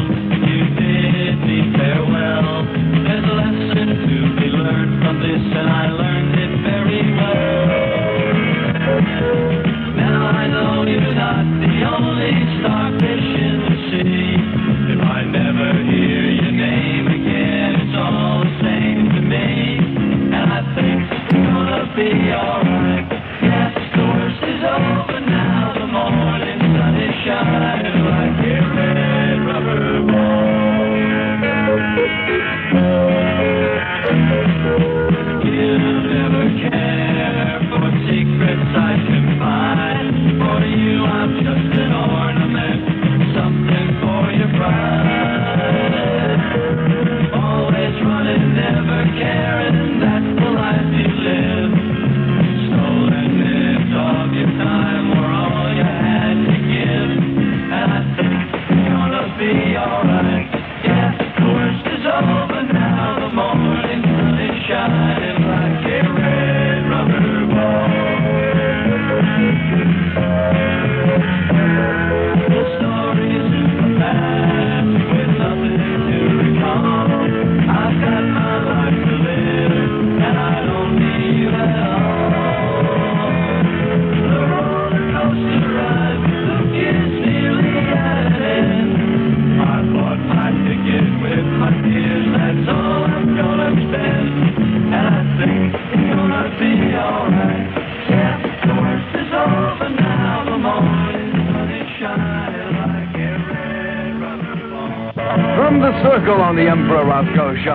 Circle 105.66 106.40
on 106.40 106.54
the 106.54 106.68
Emperor 106.68 107.02
Rosko 107.02 107.64
Show. 107.64 107.74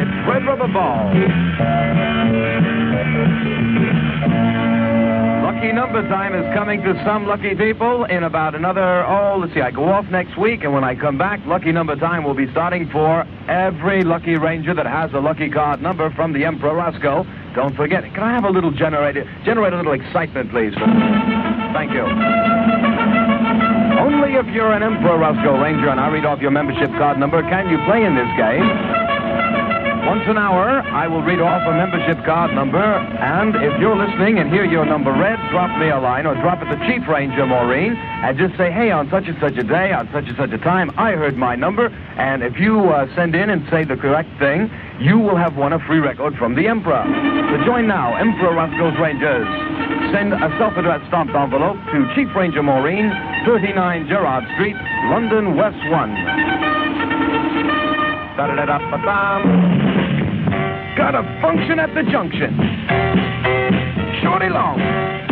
It's 0.00 0.16
Red 0.26 0.46
Rubber 0.46 0.66
Ball. 0.72 1.12
Lucky 5.44 5.72
number 5.72 6.00
time 6.08 6.34
is 6.34 6.46
coming 6.54 6.80
to 6.84 6.94
some 7.04 7.26
lucky 7.26 7.54
people 7.54 8.04
in 8.04 8.22
about 8.22 8.54
another, 8.54 9.04
oh, 9.04 9.36
let's 9.38 9.52
see, 9.52 9.60
I 9.60 9.70
go 9.72 9.84
off 9.90 10.06
next 10.06 10.38
week, 10.38 10.64
and 10.64 10.72
when 10.72 10.84
I 10.84 10.94
come 10.94 11.18
back, 11.18 11.44
lucky 11.44 11.70
number 11.70 11.96
time 11.96 12.24
will 12.24 12.34
be 12.34 12.50
starting 12.52 12.88
for 12.88 13.26
every 13.46 14.02
lucky 14.02 14.36
ranger 14.36 14.72
that 14.72 14.86
has 14.86 15.12
a 15.12 15.20
lucky 15.20 15.50
card 15.50 15.82
number 15.82 16.10
from 16.14 16.32
the 16.32 16.46
Emperor 16.46 16.72
Rosko. 16.72 17.26
Don't 17.54 17.76
forget, 17.76 18.04
can 18.14 18.22
I 18.22 18.32
have 18.32 18.44
a 18.44 18.50
little 18.50 18.72
generator, 18.72 19.30
generate 19.44 19.74
a 19.74 19.76
little 19.76 19.92
excitement, 19.92 20.50
please? 20.50 20.72
Thank 21.74 21.92
you. 21.92 22.75
Only 24.06 24.38
if 24.38 24.46
you're 24.54 24.70
an 24.70 24.84
Emperor 24.84 25.18
Rosko 25.18 25.60
Ranger 25.60 25.88
and 25.90 25.98
I 25.98 26.06
read 26.06 26.24
off 26.24 26.38
your 26.38 26.52
membership 26.52 26.90
card 26.94 27.18
number 27.18 27.42
can 27.42 27.66
you 27.66 27.74
play 27.90 28.06
in 28.06 28.14
this 28.14 28.30
game. 28.38 28.62
Once 30.06 30.22
an 30.30 30.38
hour, 30.38 30.78
I 30.94 31.08
will 31.08 31.22
read 31.26 31.40
off 31.40 31.66
a 31.66 31.74
membership 31.74 32.24
card 32.24 32.54
number, 32.54 32.78
and 32.78 33.56
if 33.56 33.74
you're 33.80 33.98
listening 33.98 34.38
and 34.38 34.48
hear 34.48 34.64
your 34.64 34.86
number 34.86 35.10
read, 35.10 35.34
drop 35.50 35.76
me 35.80 35.90
a 35.90 35.98
line 35.98 36.24
or 36.24 36.38
drop 36.38 36.62
it 36.62 36.70
to 36.70 36.78
Chief 36.86 37.02
Ranger 37.08 37.46
Maureen 37.46 37.98
and 37.98 38.38
just 38.38 38.56
say, 38.56 38.70
hey, 38.70 38.92
on 38.92 39.10
such 39.10 39.26
and 39.26 39.36
such 39.40 39.58
a 39.58 39.66
day, 39.66 39.90
on 39.90 40.06
such 40.14 40.30
and 40.30 40.36
such 40.38 40.52
a 40.52 40.58
time, 40.62 40.94
I 40.96 41.18
heard 41.18 41.36
my 41.36 41.56
number, 41.56 41.88
and 41.88 42.44
if 42.44 42.54
you 42.60 42.78
uh, 42.86 43.12
send 43.16 43.34
in 43.34 43.50
and 43.50 43.66
say 43.74 43.82
the 43.82 43.96
correct 43.96 44.30
thing, 44.38 44.70
you 45.00 45.18
will 45.18 45.36
have 45.36 45.56
won 45.56 45.72
a 45.72 45.80
free 45.82 45.98
record 45.98 46.36
from 46.38 46.54
the 46.54 46.68
Emperor. 46.68 47.02
So 47.50 47.64
join 47.66 47.88
now, 47.88 48.14
Emperor 48.14 48.54
Rosko's 48.54 48.94
Rangers. 49.02 49.95
Send 50.12 50.32
a 50.32 50.48
self-addressed 50.58 51.06
stamped 51.08 51.34
envelope 51.34 51.76
to 51.92 52.06
Chief 52.14 52.28
Ranger 52.36 52.62
Maureen, 52.62 53.10
39 53.44 54.06
Gerrard 54.08 54.44
Street, 54.54 54.76
London, 55.10 55.56
West 55.56 55.76
1. 55.90 56.14
Da-da-da-da-ba-dum. 58.36 59.42
Got 60.96 61.14
a 61.14 61.22
function 61.42 61.78
at 61.78 61.94
the 61.94 62.02
junction. 62.10 62.56
Shorty 64.22 64.48
Long. 64.48 65.25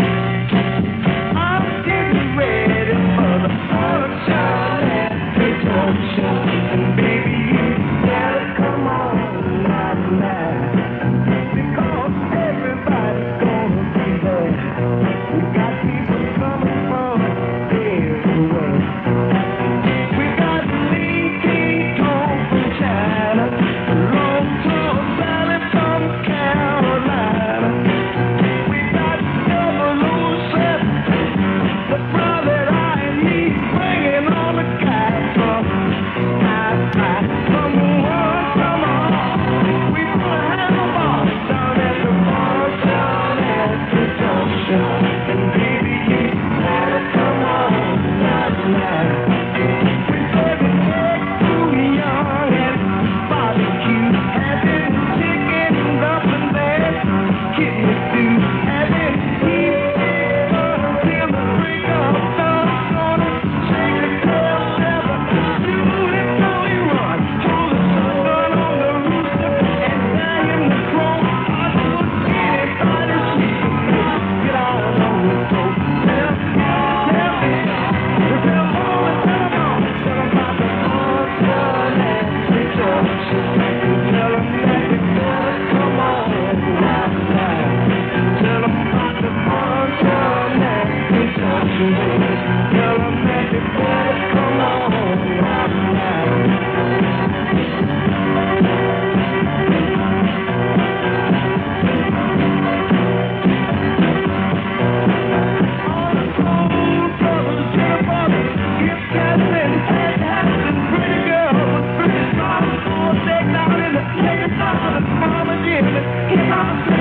They 116.34 116.93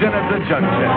the 0.00 0.06
at 0.06 0.32
the 0.32 0.40
junction. 0.48 0.90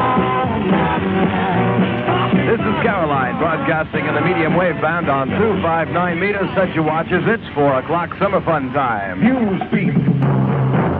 This 2.47 2.59
is 2.59 2.75
Caroline 2.84 3.38
broadcasting 3.38 4.05
in 4.07 4.15
the 4.15 4.21
medium 4.21 4.55
wave 4.55 4.80
band 4.80 5.09
on 5.09 5.27
259 5.27 6.19
meters. 6.19 6.47
Set 6.55 6.73
your 6.73 6.85
watches. 6.85 7.23
It's 7.27 7.43
4 7.53 7.80
o'clock 7.84 8.15
summer 8.17 8.39
fun 8.45 8.71
time. 8.71 9.19
Newsbeat. 9.19 9.99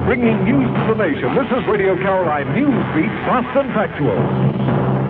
Bringing 0.06 0.44
news 0.44 0.68
to 0.68 0.82
the 0.92 1.00
nation. 1.00 1.32
This 1.32 1.48
is 1.56 1.64
Radio 1.64 1.96
Caroline 1.96 2.52
Newsbeat, 2.52 3.14
fast 3.24 3.56
and 3.56 3.72
factual. 3.72 4.20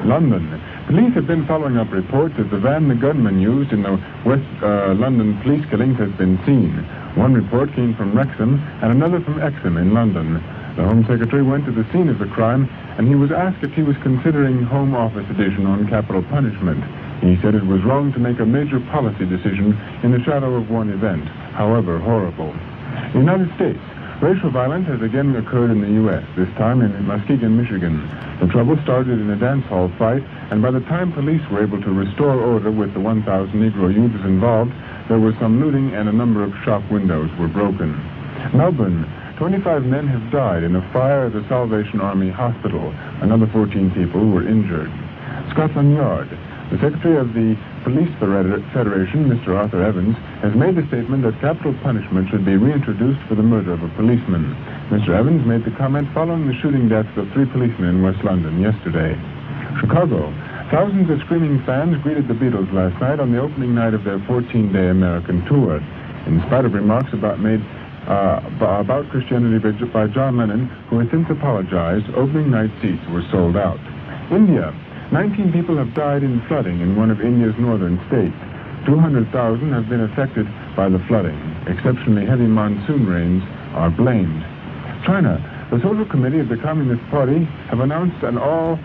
London. 0.05 0.61
Police 0.85 1.15
have 1.15 1.25
been 1.25 1.47
following 1.47 1.77
up 1.77 1.89
reports 1.91 2.35
that 2.37 2.51
the 2.51 2.59
van 2.59 2.89
the 2.89 2.95
gunman 2.95 3.41
used 3.41 3.71
in 3.71 3.81
the 3.81 3.97
West 4.23 4.45
uh, 4.61 4.93
London 4.93 5.39
police 5.41 5.65
killings 5.71 5.97
has 5.97 6.11
been 6.21 6.37
seen. 6.45 6.69
One 7.17 7.33
report 7.33 7.73
came 7.73 7.95
from 7.95 8.13
Wrexham 8.13 8.61
and 8.83 8.91
another 8.91 9.19
from 9.21 9.41
Exham 9.41 9.77
in 9.77 9.95
London. 9.95 10.35
The 10.75 10.83
Home 10.83 11.05
Secretary 11.07 11.41
went 11.41 11.65
to 11.65 11.71
the 11.71 11.85
scene 11.93 12.09
of 12.09 12.19
the 12.19 12.25
crime 12.25 12.69
and 12.97 13.07
he 13.07 13.15
was 13.15 13.31
asked 13.31 13.63
if 13.63 13.73
he 13.73 13.83
was 13.83 13.95
considering 14.03 14.63
Home 14.63 14.93
Office 14.93 15.29
edition 15.29 15.65
on 15.65 15.87
capital 15.87 16.23
punishment. 16.23 16.83
He 17.23 17.39
said 17.41 17.55
it 17.55 17.65
was 17.65 17.83
wrong 17.83 18.11
to 18.13 18.19
make 18.19 18.39
a 18.39 18.45
major 18.45 18.79
policy 18.91 19.25
decision 19.25 19.77
in 20.03 20.11
the 20.11 20.21
shadow 20.23 20.55
of 20.55 20.69
one 20.69 20.89
event, 20.89 21.25
however 21.55 21.99
horrible. 21.99 22.53
The 23.13 23.19
United 23.19 23.53
States. 23.55 23.79
Racial 24.21 24.51
violence 24.51 24.87
has 24.87 25.01
again 25.01 25.35
occurred 25.35 25.71
in 25.71 25.81
the 25.81 25.99
U.S., 26.05 26.23
this 26.37 26.47
time 26.55 26.81
in 26.81 26.91
Muskegon, 27.05 27.57
Michigan. 27.57 27.99
The 28.39 28.47
trouble 28.47 28.77
started 28.83 29.19
in 29.19 29.29
a 29.29 29.35
dance 29.35 29.65
hall 29.65 29.91
fight, 29.97 30.23
and 30.51 30.61
by 30.61 30.71
the 30.71 30.79
time 30.81 31.11
police 31.11 31.41
were 31.51 31.61
able 31.61 31.81
to 31.81 31.91
restore 31.91 32.39
order 32.39 32.71
with 32.71 32.93
the 32.93 32.99
1,000 32.99 33.25
Negro 33.51 33.93
youths 33.93 34.23
involved, 34.23 34.71
there 35.09 35.19
was 35.19 35.35
some 35.39 35.59
looting 35.59 35.93
and 35.93 36.07
a 36.07 36.13
number 36.13 36.43
of 36.43 36.53
shop 36.63 36.83
windows 36.89 37.29
were 37.37 37.49
broken. 37.49 37.91
Melbourne. 38.53 39.03
25 39.37 39.83
men 39.85 40.07
have 40.07 40.31
died 40.31 40.63
in 40.63 40.75
a 40.75 40.93
fire 40.93 41.25
at 41.25 41.33
the 41.33 41.43
Salvation 41.49 41.99
Army 41.99 42.29
Hospital. 42.29 42.93
Another 43.21 43.47
14 43.47 43.89
people 43.91 44.29
were 44.29 44.47
injured. 44.47 44.91
Scotland 45.49 45.95
Yard. 45.95 46.29
The 46.69 46.77
Secretary 46.77 47.17
of 47.17 47.33
the 47.33 47.57
Police 47.83 48.09
Federation, 48.17 49.29
Mr. 49.29 49.57
Arthur 49.57 49.83
Evans, 49.83 50.15
has 50.41 50.55
made 50.55 50.75
the 50.75 50.85
statement 50.87 51.21
that 51.23 51.37
capital 51.41 51.73
punishment 51.81 52.29
should 52.29 52.45
be 52.45 52.57
reintroduced 52.57 53.21
for 53.27 53.35
the 53.35 53.43
murder 53.43 53.73
of 53.73 53.83
a 53.83 53.89
policeman. 53.97 54.53
Mr. 54.89 55.17
Evans 55.17 55.45
made 55.45 55.65
the 55.65 55.75
comment 55.77 56.07
following 56.13 56.47
the 56.47 56.57
shooting 56.61 56.87
deaths 56.87 57.13
of 57.17 57.29
three 57.33 57.45
policemen 57.45 57.89
in 57.89 58.01
West 58.01 58.23
London 58.23 58.61
yesterday. 58.61 59.17
Chicago. 59.81 60.29
Thousands 60.69 61.09
of 61.09 61.19
screaming 61.25 61.61
fans 61.65 62.01
greeted 62.01 62.27
the 62.27 62.33
Beatles 62.33 62.71
last 62.73 62.97
night 63.01 63.19
on 63.19 63.31
the 63.31 63.41
opening 63.41 63.75
night 63.75 63.93
of 63.93 64.03
their 64.03 64.17
14-day 64.29 64.89
American 64.89 65.45
tour. 65.45 65.77
In 66.25 66.41
spite 66.47 66.65
of 66.65 66.73
remarks 66.73 67.13
about 67.13 67.39
made 67.39 67.61
uh, 68.07 68.43
about 68.59 69.09
Christianity 69.09 69.59
by 69.93 70.07
John 70.07 70.37
Lennon, 70.37 70.67
who 70.89 70.99
has 70.99 71.07
since 71.11 71.27
apologized, 71.29 72.05
opening 72.15 72.51
night 72.51 72.71
seats 72.81 73.01
were 73.11 73.23
sold 73.31 73.55
out. 73.55 73.79
India. 74.31 74.71
19 75.11 75.53
people 75.53 75.77
have 75.77 75.93
died 75.93 76.23
in 76.23 76.41
flooding 76.47 76.81
in 76.81 76.95
one 76.95 77.11
of 77.11 77.21
India's 77.21 77.53
northern 77.59 78.01
states. 78.09 78.35
200,000 78.85 79.29
have 79.71 79.87
been 79.87 80.01
affected 80.01 80.47
by 80.75 80.89
the 80.89 80.99
flooding. 81.07 81.37
Exceptionally 81.67 82.25
heavy 82.25 82.47
monsoon 82.47 83.05
rains 83.05 83.43
are 83.77 83.89
blamed. 83.89 84.41
China. 85.05 85.37
The 85.71 85.79
Social 85.79 86.05
Committee 86.05 86.39
of 86.39 86.49
the 86.49 86.57
Communist 86.57 87.01
Party 87.09 87.45
have 87.69 87.79
announced 87.79 88.21
an 88.23 88.37
all 88.37 88.79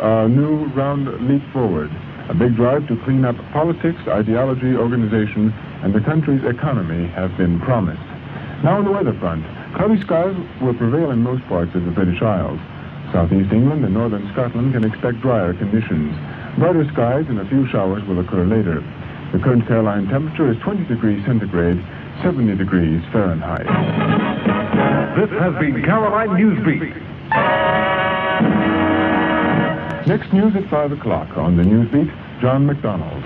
uh, 0.00 0.28
round 0.74 1.08
leap 1.26 1.42
forward. 1.52 1.90
A 2.28 2.34
big 2.34 2.56
drive 2.56 2.86
to 2.88 2.96
clean 3.04 3.24
up 3.24 3.36
politics, 3.52 3.98
ideology, 4.06 4.76
organization, 4.76 5.50
and 5.82 5.94
the 5.94 6.00
country's 6.00 6.44
economy 6.44 7.08
have 7.08 7.34
been 7.38 7.58
promised. 7.60 8.07
Now 8.64 8.78
on 8.78 8.84
the 8.84 8.90
weather 8.90 9.14
front, 9.20 9.44
cloudy 9.76 10.00
skies 10.02 10.34
will 10.60 10.74
prevail 10.74 11.12
in 11.12 11.22
most 11.22 11.44
parts 11.46 11.70
of 11.76 11.84
the 11.84 11.92
British 11.92 12.20
Isles. 12.20 12.58
Southeast 13.12 13.52
England 13.52 13.84
and 13.84 13.94
northern 13.94 14.28
Scotland 14.32 14.72
can 14.74 14.82
expect 14.82 15.20
drier 15.20 15.54
conditions. 15.54 16.12
Brighter 16.58 16.84
skies 16.92 17.24
and 17.28 17.38
a 17.38 17.48
few 17.48 17.68
showers 17.68 18.02
will 18.08 18.18
occur 18.18 18.44
later. 18.44 18.82
The 19.32 19.38
current 19.38 19.66
Caroline 19.68 20.08
temperature 20.08 20.50
is 20.50 20.58
20 20.58 20.84
degrees 20.86 21.24
centigrade, 21.24 21.78
70 22.22 22.56
degrees 22.56 23.00
Fahrenheit. 23.12 23.66
This 25.14 25.30
has 25.38 25.54
been 25.62 25.80
Caroline 25.84 26.34
Newsbeat. 26.34 26.98
Next 30.08 30.32
news 30.32 30.56
at 30.56 30.68
5 30.68 30.92
o'clock 30.92 31.36
on 31.36 31.56
the 31.56 31.62
Newsbeat, 31.62 32.10
John 32.40 32.66
McDonald. 32.66 33.22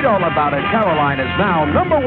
Read 0.00 0.08
all 0.08 0.24
about 0.24 0.54
it. 0.54 0.64
Caroline 0.72 1.20
is 1.20 1.28
now 1.36 1.66
number 1.66 1.99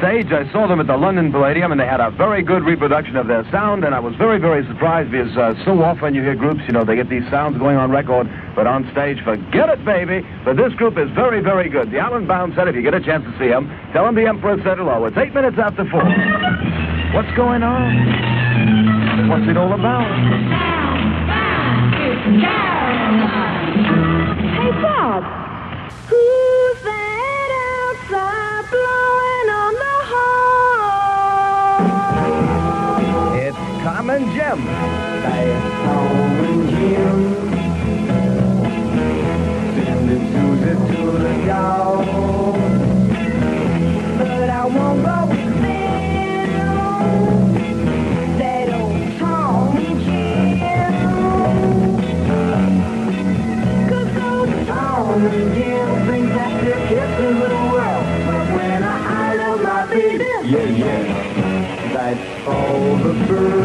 stage. 0.00 0.32
I 0.32 0.50
saw 0.50 0.66
them 0.66 0.80
at 0.80 0.86
the 0.88 0.96
London 0.96 1.30
Palladium, 1.30 1.70
and 1.70 1.80
they 1.80 1.86
had 1.86 2.00
a 2.00 2.10
very 2.10 2.42
good 2.42 2.64
reproduction 2.64 3.16
of 3.16 3.26
their 3.28 3.44
sound. 3.52 3.84
And 3.84 3.94
I 3.94 4.00
was 4.00 4.14
very, 4.16 4.40
very 4.40 4.66
surprised 4.66 5.12
because 5.12 5.36
uh, 5.36 5.54
so 5.64 5.82
often 5.84 6.14
you 6.14 6.22
hear 6.22 6.34
groups, 6.34 6.62
you 6.66 6.72
know, 6.72 6.84
they 6.84 6.96
get 6.96 7.08
these 7.08 7.28
sounds 7.30 7.58
going 7.58 7.76
on 7.76 7.90
record, 7.90 8.26
but 8.56 8.66
on 8.66 8.88
stage, 8.90 9.22
forget 9.22 9.68
it, 9.68 9.84
baby. 9.84 10.26
But 10.44 10.56
this 10.56 10.72
group 10.74 10.96
is 10.96 11.10
very, 11.12 11.40
very 11.40 11.68
good. 11.68 11.92
The 11.92 11.98
Alan 11.98 12.26
Bown 12.26 12.52
said 12.56 12.66
if 12.66 12.74
you 12.74 12.82
get 12.82 12.94
a 12.94 13.00
chance 13.00 13.24
to 13.24 13.32
see 13.38 13.48
them, 13.48 13.68
tell 13.92 14.04
them 14.06 14.14
the 14.16 14.26
Emperor 14.26 14.56
said 14.64 14.78
hello. 14.78 15.04
It's 15.04 15.16
eight 15.18 15.34
minutes 15.34 15.58
after 15.60 15.84
four. 15.92 16.02
What's 17.12 17.30
going 17.36 17.62
on? 17.62 19.28
What's 19.28 19.48
it 19.48 19.56
all 19.56 19.72
about? 19.72 20.08
Hey, 22.00 22.59
Jim. 34.50 34.66
Tom 34.66 36.40
and 36.44 36.62
Jim. 36.70 37.18
Sending 39.76 40.24
to 40.32 40.44
the 41.22 41.34
dog. 41.46 42.06
But 44.18 44.50
I 44.50 44.66
won't 44.66 44.98
go 45.04 45.16
with 45.30 45.54
them. 45.62 46.66
That 48.38 48.68
old 48.74 49.18
Tom 49.20 49.76
and 49.76 50.00
Jim. 50.04 50.98
'Cause 53.88 54.10
those 54.18 54.54
Tom 54.66 55.20
Jim 55.54 55.88
that 56.34 56.52
they're 56.64 56.84
kissing 56.88 57.36
the 57.38 57.50
world. 57.72 58.04
But 58.26 58.46
when 58.56 58.82
I, 58.82 58.94
my 59.62 59.86
baby, 59.86 60.24
yeah, 60.44 60.68
yeah, 60.82 61.02
that's 61.92 62.26
for 62.44 62.98
the 63.04 63.12
birds. 63.28 63.59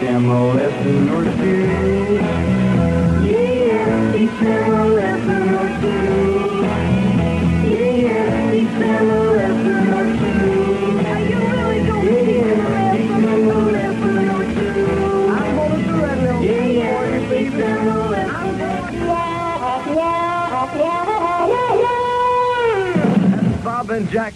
Uh-huh. 0.00 0.58
Teach 0.58 1.36
them 1.38 1.57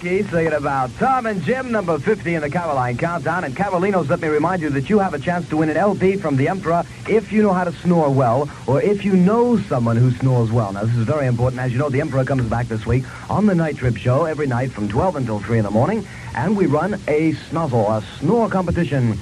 Jackie 0.03 0.29
singing 0.31 0.53
about 0.53 0.91
Tom 0.97 1.27
and 1.27 1.41
Jim, 1.43 1.71
number 1.71 1.97
50 1.97 2.35
in 2.35 2.41
the 2.41 2.51
Caroline 2.51 2.97
Countdown. 2.97 3.45
And 3.45 3.55
Carolinos, 3.55 4.09
let 4.09 4.21
me 4.21 4.27
remind 4.27 4.61
you 4.61 4.69
that 4.71 4.91
you 4.91 4.99
have 4.99 5.15
a 5.15 5.19
chance 5.19 5.49
to 5.51 5.59
win 5.59 5.69
an 5.69 5.77
LP 5.77 6.17
from 6.17 6.37
the 6.37 6.49
Emperor 6.49 6.83
if 7.09 7.31
you 7.31 7.41
know 7.41 7.53
how 7.53 7.63
to 7.63 7.73
snore 7.73 8.11
well, 8.11 8.51
or 8.67 8.83
if 8.83 9.05
you 9.05 9.15
know 9.15 9.59
someone 9.59 9.97
who 9.97 10.11
snores 10.11 10.51
well. 10.51 10.73
Now, 10.73 10.85
this 10.85 10.97
is 10.97 11.05
very 11.05 11.29
important. 11.29 11.61
As 11.61 11.73
you 11.73 11.79
know, 11.79 11.89
the 11.89 12.01
Emperor 12.01 12.25
comes 12.25 12.49
back 12.49 12.67
this 12.67 12.85
week 12.85 13.05
on 13.31 13.47
the 13.47 13.55
Night 13.55 13.77
Trip 13.77 13.97
Show 13.97 14.25
every 14.25 14.49
night 14.49 14.73
from 14.73 14.89
12 14.89 15.15
until 15.17 15.39
3 15.39 15.59
in 15.59 15.65
the 15.65 15.71
morning, 15.71 16.05
and 16.35 16.57
we 16.57 16.67
run 16.67 16.95
a 17.07 17.35
snuzzle, 17.35 17.97
a 17.97 18.05
snore 18.19 18.49
competition 18.49 19.17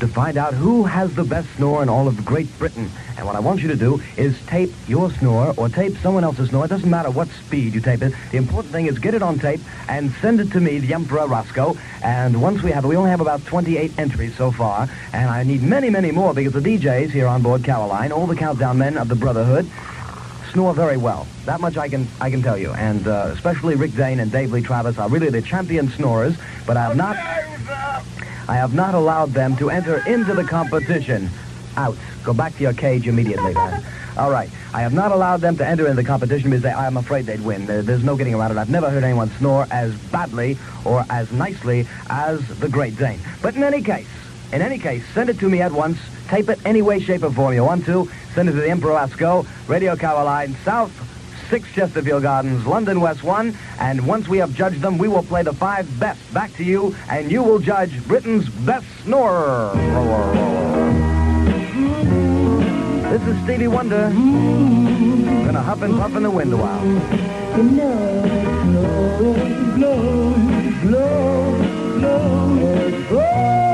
to 0.00 0.08
find 0.08 0.36
out 0.36 0.54
who 0.54 0.84
has 0.84 1.14
the 1.14 1.24
best 1.24 1.48
snore 1.56 1.82
in 1.82 1.88
all 1.88 2.08
of 2.08 2.24
Great 2.24 2.46
Britain. 2.58 2.90
And 3.16 3.26
what 3.26 3.34
I 3.34 3.40
want 3.40 3.60
you 3.60 3.68
to 3.68 3.76
do 3.76 4.00
is 4.16 4.40
tape 4.46 4.70
your 4.86 5.10
snore 5.10 5.52
or 5.56 5.68
tape 5.68 5.96
someone 5.98 6.24
else's 6.24 6.50
snore. 6.50 6.64
It 6.64 6.68
doesn't 6.68 6.88
matter 6.88 7.10
what 7.10 7.28
speed 7.28 7.74
you 7.74 7.80
tape 7.80 8.02
it. 8.02 8.12
The 8.30 8.36
important 8.36 8.72
thing 8.72 8.86
is 8.86 8.98
get 8.98 9.14
it 9.14 9.22
on 9.22 9.38
tape 9.38 9.60
and 9.88 10.12
send 10.20 10.40
it 10.40 10.52
to 10.52 10.60
me, 10.60 10.78
the 10.78 10.94
Emperor 10.94 11.26
Rosko. 11.26 11.76
And 12.02 12.40
once 12.40 12.62
we 12.62 12.70
have 12.70 12.84
it, 12.84 12.88
we 12.88 12.96
only 12.96 13.10
have 13.10 13.20
about 13.20 13.44
28 13.44 13.98
entries 13.98 14.36
so 14.36 14.50
far. 14.50 14.88
And 15.12 15.28
I 15.28 15.42
need 15.42 15.62
many, 15.62 15.90
many 15.90 16.12
more 16.12 16.32
because 16.32 16.52
the 16.52 16.60
DJs 16.60 17.10
here 17.10 17.26
on 17.26 17.42
board 17.42 17.64
Caroline, 17.64 18.12
all 18.12 18.26
the 18.26 18.36
countdown 18.36 18.78
men 18.78 18.96
of 18.96 19.08
the 19.08 19.16
Brotherhood, 19.16 19.68
snore 20.52 20.74
very 20.74 20.96
well. 20.96 21.26
That 21.44 21.60
much 21.60 21.76
I 21.76 21.88
can 21.88 22.06
I 22.20 22.30
can 22.30 22.42
tell 22.42 22.56
you. 22.56 22.72
And 22.72 23.06
uh, 23.06 23.30
especially 23.32 23.74
Rick 23.74 23.94
Dane 23.94 24.20
and 24.20 24.30
Dave 24.30 24.52
Lee 24.52 24.62
Travis 24.62 24.98
are 24.98 25.08
really 25.08 25.30
the 25.30 25.42
champion 25.42 25.88
snorers. 25.90 26.36
But 26.66 26.76
I 26.76 26.84
have 26.84 26.96
not 26.96 27.16
I 28.48 28.54
have 28.56 28.72
not 28.74 28.94
allowed 28.94 29.32
them 29.32 29.56
to 29.56 29.70
enter 29.70 30.02
into 30.08 30.34
the 30.34 30.44
competition. 30.44 31.28
Out. 31.76 31.96
Go 32.24 32.32
back 32.34 32.56
to 32.56 32.62
your 32.62 32.72
cage 32.72 33.06
immediately, 33.06 33.54
man. 33.54 33.84
All 34.16 34.30
right. 34.30 34.50
I 34.74 34.80
have 34.80 34.92
not 34.92 35.12
allowed 35.12 35.40
them 35.40 35.56
to 35.58 35.66
enter 35.66 35.84
into 35.86 35.94
the 36.02 36.06
competition 36.06 36.50
because 36.50 36.62
they, 36.62 36.72
I'm 36.72 36.96
afraid 36.96 37.26
they'd 37.26 37.40
win. 37.40 37.66
There- 37.66 37.82
There's 37.82 38.02
no 38.02 38.16
getting 38.16 38.34
around 38.34 38.50
it. 38.50 38.56
I've 38.58 38.70
never 38.70 38.90
heard 38.90 39.04
anyone 39.04 39.30
snore 39.38 39.66
as 39.70 39.94
badly 40.10 40.56
or 40.84 41.04
as 41.10 41.30
nicely 41.30 41.86
as 42.10 42.40
the 42.58 42.68
Great 42.68 42.96
Dane. 42.96 43.20
But 43.42 43.54
in 43.54 43.62
any 43.62 43.80
case, 43.82 44.08
in 44.52 44.60
any 44.62 44.78
case, 44.78 45.04
send 45.14 45.28
it 45.30 45.38
to 45.40 45.48
me 45.48 45.60
at 45.60 45.70
once. 45.70 45.98
Tape 46.28 46.48
it 46.48 46.58
any 46.64 46.82
way, 46.82 46.98
shape, 47.00 47.22
or 47.22 47.30
form 47.30 47.54
you 47.54 47.62
want 47.64 47.84
to. 47.86 48.10
Send 48.34 48.48
it 48.48 48.52
to 48.52 48.58
the 48.60 48.70
Emperor 48.70 48.92
Rosko, 48.94 49.46
Radio 49.68 49.94
Caroline, 49.94 50.56
South 50.64 50.90
6 51.48 51.72
Chesterfield 51.72 52.22
Gardens, 52.22 52.66
London 52.66 53.00
West 53.00 53.22
1. 53.22 53.56
And 53.80 54.06
once 54.06 54.28
we 54.28 54.38
have 54.38 54.54
judged 54.54 54.82
them, 54.82 54.98
we 54.98 55.08
will 55.08 55.22
play 55.22 55.42
the 55.42 55.52
five 55.52 55.88
best 55.98 56.20
back 56.34 56.52
to 56.54 56.64
you, 56.64 56.94
and 57.08 57.30
you 57.30 57.42
will 57.42 57.58
judge 57.58 58.06
Britain's 58.06 58.48
best 58.48 58.86
snorer. 59.04 59.72
This 63.10 63.22
is 63.22 63.42
Stevie 63.44 63.68
Wonder. 63.68 64.10
Gonna 65.46 65.62
huff 65.62 65.82
and 65.82 65.98
puff 65.98 66.14
in 66.14 66.22
the 66.22 66.30
wind 66.30 66.52
a 66.52 66.56
while. 66.56 66.78
How 73.10 73.67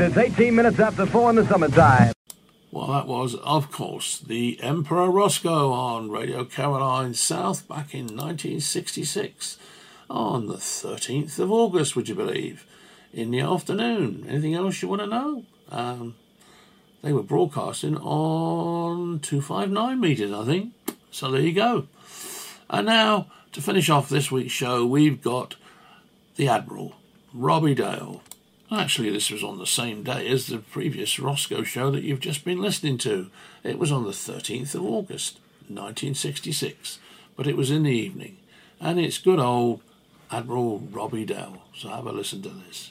It's 0.00 0.16
18 0.16 0.54
minutes 0.54 0.78
after 0.78 1.06
4 1.06 1.30
in 1.30 1.36
the 1.36 1.46
summertime. 1.46 2.12
Well, 2.70 2.86
that 2.86 3.08
was, 3.08 3.34
of 3.34 3.72
course, 3.72 4.20
the 4.20 4.56
Emperor 4.62 5.08
Rosko 5.08 5.72
on 5.72 6.08
Radio 6.08 6.44
Caroline 6.44 7.14
South 7.14 7.66
back 7.66 7.92
in 7.94 8.06
1966 8.06 9.58
on 10.08 10.46
the 10.46 10.54
13th 10.54 11.40
of 11.40 11.50
August, 11.50 11.96
would 11.96 12.08
you 12.08 12.14
believe? 12.14 12.64
In 13.12 13.32
the 13.32 13.40
afternoon. 13.40 14.24
Anything 14.28 14.54
else 14.54 14.80
you 14.80 14.86
want 14.88 15.00
to 15.00 15.08
know? 15.08 15.44
Um, 15.68 16.14
they 17.02 17.12
were 17.12 17.24
broadcasting 17.24 17.96
on 17.96 19.18
259 19.18 19.98
metres, 19.98 20.32
I 20.32 20.44
think. 20.44 20.74
So 21.10 21.32
there 21.32 21.40
you 21.40 21.52
go. 21.52 21.88
And 22.70 22.86
now, 22.86 23.26
to 23.50 23.60
finish 23.60 23.90
off 23.90 24.08
this 24.08 24.30
week's 24.30 24.52
show, 24.52 24.86
we've 24.86 25.20
got 25.20 25.56
the 26.36 26.48
Admiral, 26.48 26.94
Robbie 27.34 27.74
Dale. 27.74 28.22
Actually, 28.70 29.08
this 29.10 29.30
was 29.30 29.42
on 29.42 29.58
the 29.58 29.66
same 29.66 30.02
day 30.02 30.28
as 30.28 30.46
the 30.46 30.58
previous 30.58 31.16
Rosko 31.16 31.64
show 31.64 31.90
that 31.90 32.02
you've 32.02 32.20
just 32.20 32.44
been 32.44 32.60
listening 32.60 32.98
to. 32.98 33.30
It 33.64 33.78
was 33.78 33.90
on 33.90 34.04
the 34.04 34.10
13th 34.10 34.74
of 34.74 34.84
August, 34.84 35.40
1966, 35.68 36.98
but 37.34 37.46
it 37.46 37.56
was 37.56 37.70
in 37.70 37.84
the 37.84 37.90
evening. 37.90 38.36
And 38.78 39.00
it's 39.00 39.16
good 39.16 39.38
old 39.38 39.80
Admiral 40.30 40.80
Robbie 40.80 41.24
Dale. 41.24 41.62
So 41.74 41.88
have 41.88 42.06
a 42.06 42.12
listen 42.12 42.42
to 42.42 42.50
this. 42.50 42.90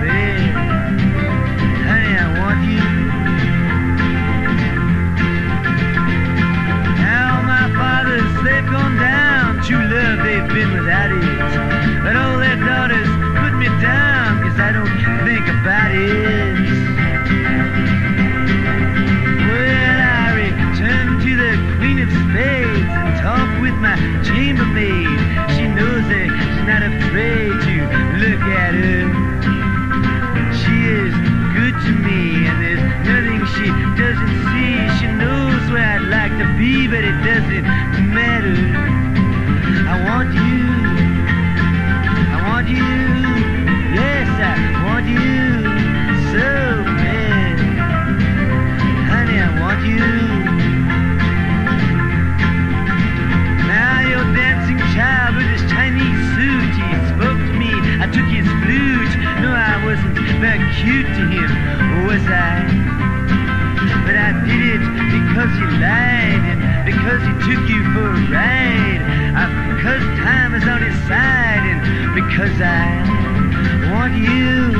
because 65.41 65.57
he 65.57 65.65
lied 65.79 66.43
and 66.53 66.85
because 66.85 67.21
he 67.23 67.33
took 67.49 67.67
you 67.67 67.83
for 67.93 68.11
a 68.11 68.29
ride. 68.29 69.01
Uh, 69.35 69.75
because 69.75 70.03
time 70.19 70.53
is 70.53 70.63
on 70.67 70.83
his 70.83 70.93
side 71.07 71.65
and 71.65 72.13
because 72.13 72.61
I 72.61 73.91
want 73.91 74.15
you. 74.15 74.70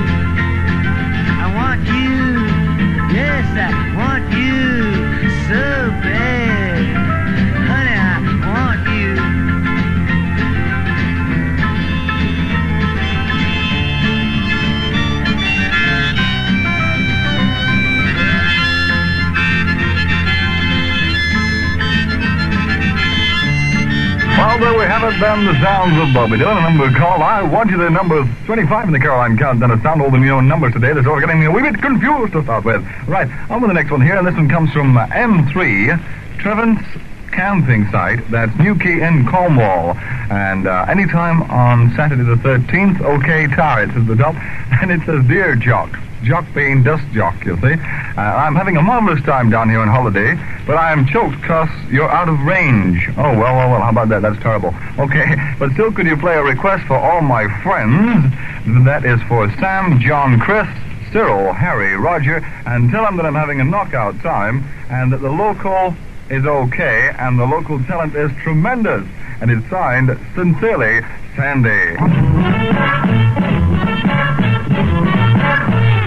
It 25.12 25.20
then, 25.20 25.46
the 25.46 25.54
sounds 25.60 25.98
of 25.98 26.14
Bobby 26.14 26.38
Dylan, 26.38 26.58
a 26.58 26.62
number 26.62 26.90
called 26.98 27.22
I 27.22 27.42
Want 27.42 27.70
You, 27.70 27.78
the 27.78 27.90
number 27.90 28.24
25 28.46 28.88
in 28.88 28.94
the 28.94 29.00
Caroline 29.00 29.38
Countdown. 29.38 29.72
It 29.72 29.82
sound 29.82 30.02
all 30.02 30.12
the 30.12 30.18
new 30.18 30.42
numbers 30.42 30.74
today, 30.74 30.94
that's 30.94 31.08
all 31.08 31.20
getting 31.20 31.40
me 31.40 31.48
a 31.48 31.52
wee 31.52 31.62
bit 31.62 31.82
confused 31.82 32.34
to 32.34 32.44
start 32.44 32.64
with. 32.64 32.86
Right, 33.08 33.28
on 33.50 33.62
with 33.62 33.70
the 33.70 33.74
next 33.74 33.92
one 33.92 34.02
here, 34.02 34.18
and 34.18 34.28
this 34.28 34.36
one 34.36 34.48
comes 34.48 34.72
from 34.72 34.98
uh, 34.98 35.08
M3, 35.08 36.40
Trevance 36.40 36.82
camping 37.32 37.90
site, 37.92 38.30
that's 38.30 38.56
Newquay 38.58 39.02
in 39.02 39.28
Cornwall. 39.28 39.96
And 40.30 40.68
uh, 40.68 40.86
anytime 40.88 41.44
on 41.44 41.94
Saturday 41.96 42.24
the 42.24 42.36
13th, 42.36 43.02
OK 43.02 43.48
tar, 43.56 43.84
it 43.84 43.92
says 43.92 44.06
the 44.08 44.16
top, 44.16 44.36
and 44.82 44.92
it 44.92 45.02
says 45.06 45.26
Dear 45.28 45.56
Jock. 45.56 45.98
Jock 46.24 46.46
being 46.54 46.84
dust 46.84 47.04
jock, 47.14 47.44
you 47.46 47.56
see. 47.58 47.74
Uh, 47.74 48.22
I'm 48.22 48.54
having 48.54 48.78
a 48.78 48.82
marvelous 48.82 49.24
time 49.24 49.50
down 49.50 49.70
here 49.70 49.80
on 49.80 49.88
holiday, 49.88 50.36
but 50.68 50.78
I 50.78 50.92
am 50.92 51.08
choked 51.08 51.42
because 51.42 51.70
you're 51.90 52.12
out 52.12 52.30
of 52.30 52.40
range. 52.42 53.10
Oh, 53.18 53.34
well, 53.34 53.56
well, 53.56 53.72
well, 53.72 53.82
how 53.82 53.90
about 53.90 54.10
that? 54.10 54.22
That's 54.22 54.40
terrible. 54.40 54.76
Okay, 55.00 55.36
but 55.60 55.72
still, 55.72 55.92
could 55.92 56.06
you 56.06 56.16
play 56.18 56.36
a 56.36 56.44
request 56.44 56.86
for 56.86 56.96
all 56.96 57.22
my 57.22 57.48
friends? 57.64 58.32
That 58.86 59.04
is 59.04 59.20
for 59.24 59.50
Sam, 59.58 60.00
John, 60.00 60.40
Chris, 60.40 60.68
Cyril, 61.12 61.54
Harry, 61.54 61.98
Roger, 61.98 62.38
and 62.68 62.92
tell 62.92 63.04
them 63.04 63.18
that 63.18 63.26
I'm 63.26 63.36
having 63.36 63.60
a 63.60 63.64
knockout 63.64 64.20
time 64.22 64.64
and 64.90 65.12
that 65.12 65.22
the 65.22 65.32
local 65.32 65.96
is 66.32 66.46
okay 66.46 67.12
and 67.20 67.38
the 67.38 67.46
local 67.46 67.84
talent 67.84 68.16
is 68.16 68.32
tremendous. 68.42 69.06
And 69.42 69.52
it's 69.52 69.70
signed, 69.70 70.08
sincerely, 70.34 71.02
Sandy. 71.36 71.98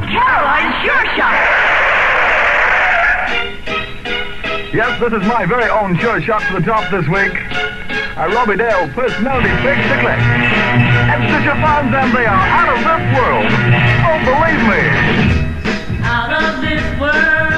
Caroline 0.09 0.71
Sure 0.81 1.07
Shot. 1.13 1.37
Yes, 4.73 4.99
this 4.99 5.13
is 5.13 5.29
my 5.29 5.45
very 5.47 5.69
own 5.69 5.99
sure 5.99 6.21
shot 6.23 6.43
to 6.49 6.55
the 6.59 6.65
top 6.65 6.91
this 6.91 7.07
week. 7.07 7.35
A 8.17 8.29
Robbie 8.31 8.57
Dale 8.57 8.89
personality 8.95 9.51
basically. 9.63 10.19
Extra 11.11 11.43
chiffons 11.45 11.93
and 11.93 12.11
they 12.17 12.25
are 12.25 12.47
out 12.49 12.69
of 12.73 12.81
this 12.81 13.03
world. 13.13 13.47
Oh, 14.09 14.19
believe 14.25 14.63
me. 14.73 14.83
Out 16.03 16.33
of 16.33 16.61
this 16.63 16.83
world, 17.01 17.54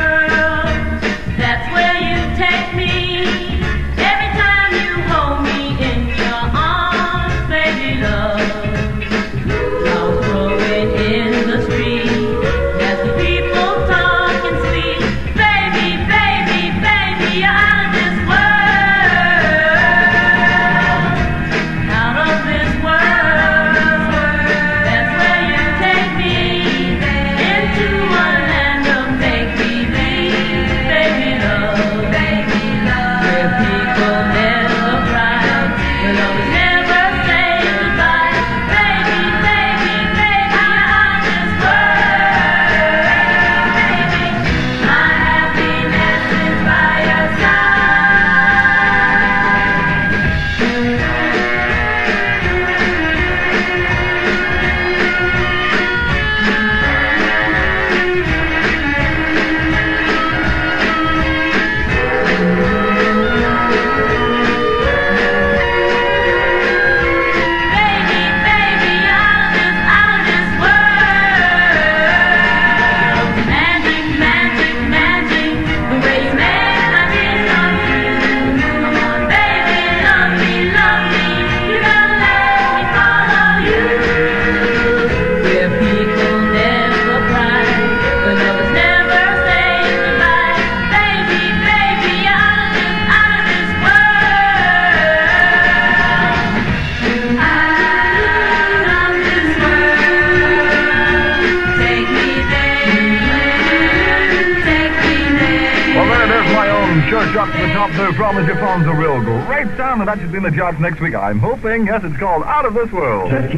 great 109.96 110.08
and 110.08 110.10
that 110.18 110.18
should 110.22 110.32
be 110.32 110.38
in 110.38 110.44
the 110.44 110.50
charts 110.50 110.78
next 110.78 111.00
week. 111.00 111.14
I'm 111.14 111.38
hoping, 111.38 111.86
yes, 111.86 112.02
it's 112.04 112.18
called 112.18 112.42
Out 112.44 112.66
of 112.66 112.74
This 112.74 112.92
World. 112.92 113.30
That's 113.30 113.50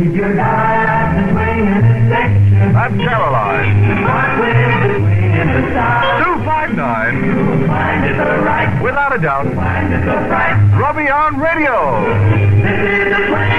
Caroline. 2.94 3.74
259. 6.22 8.82
Without 8.82 9.14
a 9.14 9.18
doubt. 9.20 9.46
Robbie 10.78 11.08
on 11.08 11.38
radio. 11.38 13.57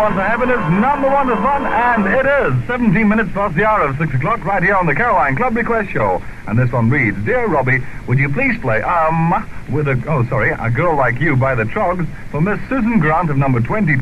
One 0.00 0.14
for 0.14 0.22
happiness, 0.22 0.56
number 0.80 1.10
one 1.10 1.28
for 1.28 1.36
fun, 1.36 1.66
and 1.66 2.06
it 2.06 2.24
is 2.24 2.66
17 2.66 3.06
minutes 3.06 3.30
past 3.34 3.54
the 3.54 3.66
hour 3.66 3.82
of 3.82 3.98
6 3.98 4.14
o'clock 4.14 4.42
right 4.46 4.62
here 4.62 4.74
on 4.74 4.86
the 4.86 4.94
Caroline 4.94 5.36
Club 5.36 5.54
Request 5.54 5.90
Show. 5.90 6.22
And 6.46 6.58
this 6.58 6.72
one 6.72 6.88
reads, 6.88 7.22
Dear 7.26 7.46
Robbie, 7.46 7.84
would 8.06 8.18
you 8.18 8.30
please 8.30 8.58
play, 8.60 8.80
um, 8.80 9.46
with 9.70 9.88
a, 9.88 10.02
oh, 10.08 10.24
sorry, 10.24 10.52
A 10.52 10.70
Girl 10.70 10.96
Like 10.96 11.20
You 11.20 11.36
by 11.36 11.54
the 11.54 11.64
Troggs 11.64 12.08
for 12.30 12.40
Miss 12.40 12.58
Susan 12.70 12.98
Grant 12.98 13.28
of 13.28 13.36
number 13.36 13.60
22, 13.60 14.00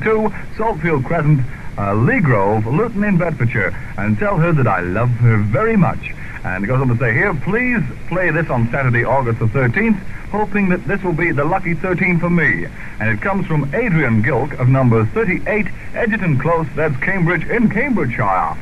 Saltfield 0.55 1.05
Crescent, 1.05 1.41
uh, 1.77 1.95
Lee 1.95 2.21
Grove, 2.21 2.65
Luton 2.65 3.03
in 3.03 3.19
Bedfordshire, 3.19 3.77
and 3.97 4.17
tell 4.21 4.37
her 4.37 4.53
that 4.53 4.69
I 4.69 4.79
love 4.83 5.11
her 5.11 5.39
very 5.39 5.77
much. 5.77 6.15
And 6.45 6.65
it 6.65 6.67
goes 6.67 6.81
on 6.81 6.89
to 6.89 6.97
say 6.99 7.13
here, 7.13 7.35
please 7.35 7.83
play 8.09 8.31
this 8.31 8.49
on 8.49 8.71
Saturday, 8.71 9.05
August 9.05 9.41
the 9.41 9.47
13th, 9.47 9.99
hoping 10.31 10.69
that 10.69 10.87
this 10.87 11.03
will 11.03 11.13
be 11.13 11.33
the 11.33 11.45
lucky 11.45 11.75
13 11.75 12.19
for 12.21 12.31
me. 12.31 12.67
And 13.01 13.11
it 13.11 13.21
comes 13.21 13.47
from 13.47 13.75
Adrian 13.75 14.23
Gilk 14.23 14.59
of 14.59 14.69
number 14.69 15.05
38, 15.07 15.67
Edgerton 15.95 16.39
Close, 16.39 16.67
that's 16.75 16.97
Cambridge 16.99 17.47
in 17.49 17.69
Cambridgeshire. 17.69 18.57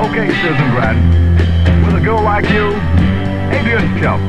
Okay, 0.00 0.28
Susan 0.42 0.70
Grant, 0.70 1.86
with 1.86 1.94
a 2.00 2.04
girl 2.04 2.22
like 2.22 2.48
you, 2.50 2.68
Adrian 3.56 3.98
Chubb. 4.00 4.20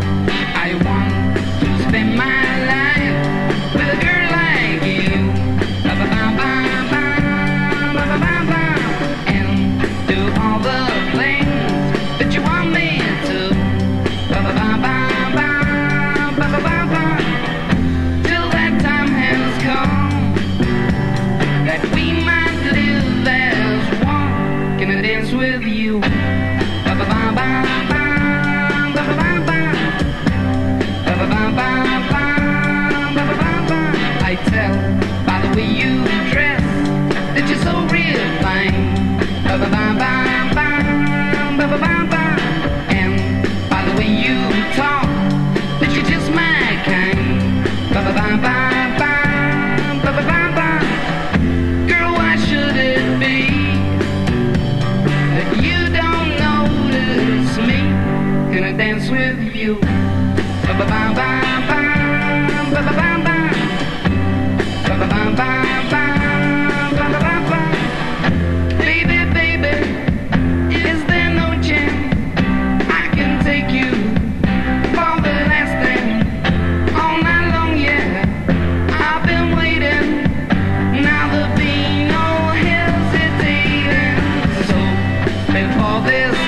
I 0.56 0.74
want 0.86 1.38
to 1.60 1.84
spend 1.88 2.18
my 2.18 2.41
with 25.42 25.64
you. 25.64 26.21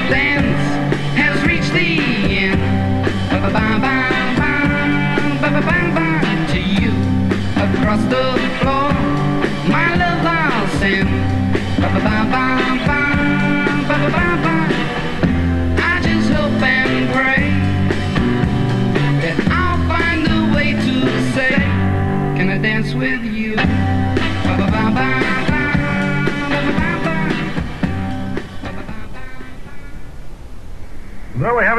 This 0.10 0.43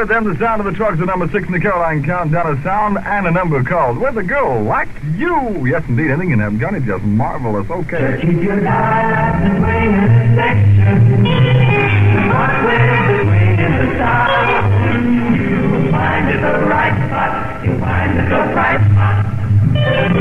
It 0.05 0.09
then, 0.09 0.23
the 0.23 0.37
sound 0.37 0.61
of 0.61 0.71
the 0.71 0.79
Troggs 0.79 1.01
at 1.01 1.07
number 1.07 1.27
six 1.31 1.47
in 1.47 1.51
the 1.51 1.59
Caroline 1.59 2.03
Countdown, 2.03 2.55
a 2.55 2.61
sound 2.61 2.99
and 2.99 3.25
a 3.25 3.31
number 3.31 3.63
called 3.63 3.97
Where 3.97 4.11
the 4.11 4.21
Girl 4.21 4.61
Liked 4.61 5.03
You. 5.15 5.65
Yes, 5.65 5.83
indeed, 5.89 6.11
anything 6.11 6.29
can 6.29 6.37
happen. 6.37 6.59
Johnny, 6.59 6.79
just 6.79 7.03
marvelous. 7.03 7.67
Okay. 7.71 8.19
Keep 8.21 8.43
your 8.43 8.57
with 8.57 8.65
spot. 18.91 20.14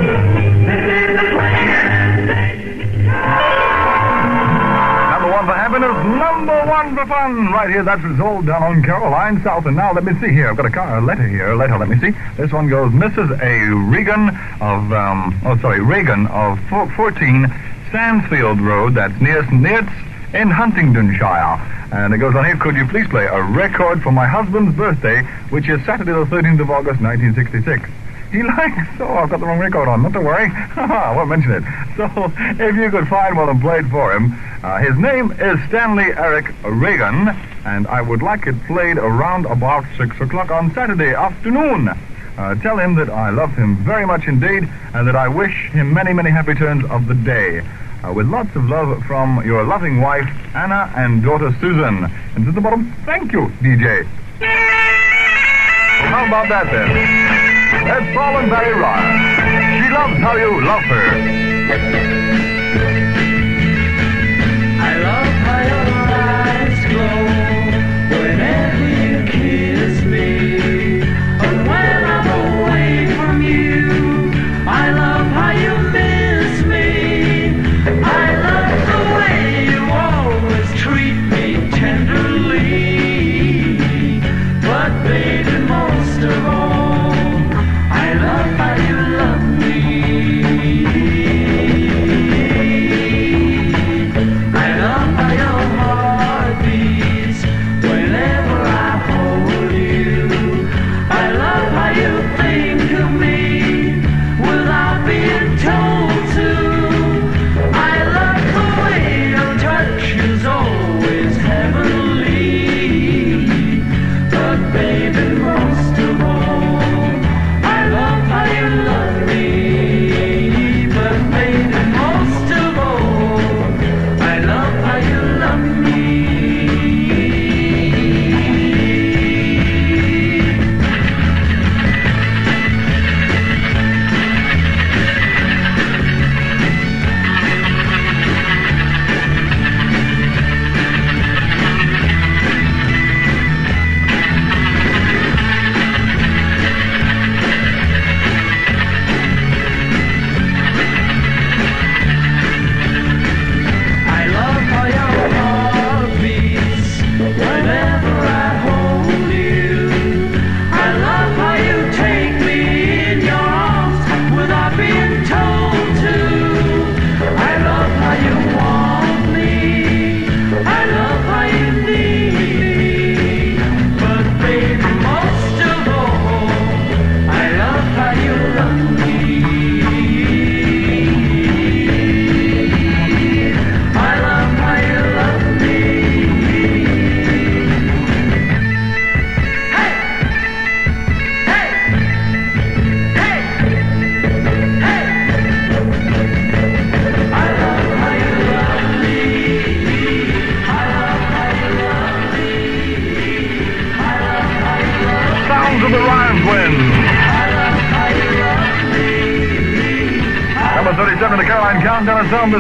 Happiness, 5.75 6.20
number 6.20 6.67
one 6.67 6.94
for 6.94 7.05
fun. 7.05 7.51
Right 7.51 7.69
here, 7.69 7.83
that's 7.83 8.05
resolved 8.05 8.47
down 8.47 8.62
on 8.62 8.83
Caroline 8.85 9.43
South. 9.43 9.67
And 9.67 9.75
now, 9.75 9.93
let 9.93 10.05
me 10.05 10.12
see 10.20 10.33
here. 10.33 10.49
I've 10.49 10.57
got 10.57 10.67
a, 10.67 10.70
car, 10.70 10.99
a 10.99 11.01
letter 11.01 11.27
here. 11.27 11.53
Letter, 11.57 11.77
let 11.77 11.89
me 11.89 11.99
see. 11.99 12.17
This 12.36 12.53
one 12.53 12.69
goes 12.69 12.93
Mrs. 12.93 13.43
A. 13.43 13.75
Regan 13.91 14.28
of, 14.61 14.93
um, 14.93 15.36
oh, 15.44 15.59
sorry, 15.59 15.81
Regan 15.81 16.28
of 16.28 16.61
14 16.69 17.53
Sandsfield 17.91 18.61
Road. 18.61 18.94
That's 18.94 19.20
near 19.20 19.43
Snitz 19.43 19.91
in 20.33 20.49
Huntingdonshire. 20.49 21.59
And 21.91 22.15
it 22.15 22.19
goes 22.19 22.36
on 22.36 22.44
here, 22.44 22.57
could 22.57 22.77
you 22.77 22.86
please 22.86 23.09
play 23.09 23.27
a 23.27 23.43
record 23.43 24.01
for 24.01 24.12
my 24.12 24.28
husband's 24.28 24.77
birthday, 24.77 25.23
which 25.51 25.69
is 25.69 25.85
Saturday 25.85 26.12
the 26.12 26.25
13th 26.27 26.61
of 26.61 26.70
August, 26.70 27.03
1966. 27.03 27.91
He 28.35 28.43
likes, 28.43 28.89
oh, 28.99 29.15
I've 29.15 29.31
got 29.31 29.39
the 29.39 29.47
wrong 29.47 29.61
record 29.61 29.87
on, 29.87 30.03
not 30.03 30.13
to 30.15 30.21
worry. 30.21 30.51
I 30.77 31.15
won't 31.15 31.29
mention 31.29 31.53
it. 31.53 31.63
So, 31.97 32.11
if 32.59 32.75
you 32.75 32.91
could 32.91 33.07
find 33.07 33.37
one 33.37 33.49
and 33.49 33.61
play 33.61 33.79
it 33.79 33.87
for 33.87 34.13
him. 34.13 34.37
Uh, 34.61 34.79
his 34.79 34.99
name 34.99 35.31
is 35.39 35.57
Stanley 35.69 36.07
Eric 36.17 36.53
Reagan, 36.65 37.29
and 37.65 37.87
I 37.87 38.03
would 38.03 38.23
like 38.23 38.49
it 38.49 38.57
played 38.65 38.99
around 38.99 39.47
about 39.47 39.85
6 39.97 40.21
o'clock 40.21 40.51
on 40.51 40.75
Saturday 40.75 41.15
afternoon. 41.15 41.91
Uh, 42.37 42.57
tell 42.57 42.77
him 42.77 42.97
that 42.97 43.09
I 43.09 43.31
love 43.31 43.55
him 43.55 43.77
very 43.85 44.05
much 44.05 44.27
indeed, 44.27 44.69
and 44.95 45.07
that 45.07 45.15
I 45.15 45.29
wish 45.29 45.71
him 45.71 45.95
many, 45.95 46.13
many 46.13 46.31
happy 46.31 46.55
turns 46.55 46.85
of 46.91 47.07
the 47.07 47.15
day. 47.15 47.61
Uh, 48.03 48.13
with 48.13 48.27
lots 48.27 48.57
of 48.57 48.65
love 48.65 49.01
from 49.05 49.47
your 49.47 49.63
loving 49.63 50.01
wife, 50.01 50.29
Anna, 50.57 50.93
and 50.97 51.23
daughter 51.23 51.55
Susan. 51.61 52.11
And 52.35 52.45
to 52.47 52.51
the 52.51 52.61
bottom, 52.61 52.93
thank 53.05 53.31
you, 53.31 53.47
DJ. 53.63 54.05
How 56.11 56.27
about 56.27 56.49
that 56.49 56.65
then? 56.73 57.64
That's 57.85 58.17
Paul 58.17 58.39
and 58.39 58.51
Barry 58.51 58.75
Ryan. 58.81 59.83
She 59.83 59.89
loves 59.93 60.19
how 60.21 60.37
you 60.37 60.65
love 60.65 60.83
her. 60.85 61.07
I 64.81 64.99
love 64.99 65.33
how 65.45 65.61
your 65.71 65.89
eyes 66.09 66.81
glow 66.91 67.44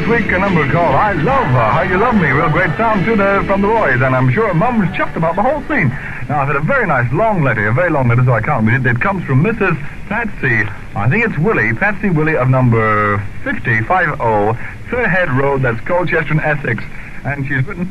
this 0.00 0.08
week, 0.08 0.26
a 0.32 0.38
number 0.40 0.68
called 0.72 0.92
I 0.92 1.12
Love 1.12 1.46
Her, 1.46 1.70
How 1.70 1.82
You 1.82 1.98
Love 1.98 2.16
Me. 2.16 2.28
Real 2.28 2.50
great 2.50 2.76
sound 2.76 3.04
too 3.04 3.14
there 3.14 3.44
from 3.44 3.62
the 3.62 3.68
boys, 3.68 4.02
and 4.02 4.16
I'm 4.16 4.28
sure 4.32 4.52
Mum's 4.52 4.88
chuffed 4.96 5.14
about 5.14 5.36
the 5.36 5.42
whole 5.42 5.60
scene. 5.68 5.88
Now, 6.28 6.40
I've 6.40 6.48
had 6.48 6.56
a 6.56 6.60
very 6.60 6.84
nice 6.84 7.12
long 7.12 7.44
letter, 7.44 7.68
a 7.68 7.72
very 7.72 7.90
long 7.90 8.08
letter, 8.08 8.24
so 8.24 8.32
I 8.32 8.40
can't 8.40 8.66
read 8.66 8.84
it. 8.84 8.96
It 8.96 9.00
comes 9.00 9.24
from 9.24 9.44
Mrs. 9.44 9.80
Patsy, 10.08 10.68
I 10.96 11.08
think 11.08 11.24
it's 11.24 11.38
Willie, 11.38 11.74
Patsy 11.74 12.10
Willie 12.10 12.36
of 12.36 12.48
number 12.48 13.18
50, 13.44 13.60
50, 13.60 13.84
Fairhead 13.86 15.38
Road, 15.40 15.62
that's 15.62 15.80
Colchester 15.86 16.32
in 16.32 16.40
Essex. 16.40 16.82
And 17.24 17.46
she's 17.46 17.64
written 17.64 17.88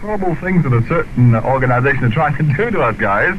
horrible 0.00 0.34
things 0.36 0.64
that 0.64 0.72
a 0.72 0.86
certain 0.86 1.34
organization 1.34 2.04
are 2.04 2.10
trying 2.10 2.36
to 2.36 2.42
do 2.56 2.70
to 2.70 2.82
us 2.82 2.96
guys. 2.96 3.38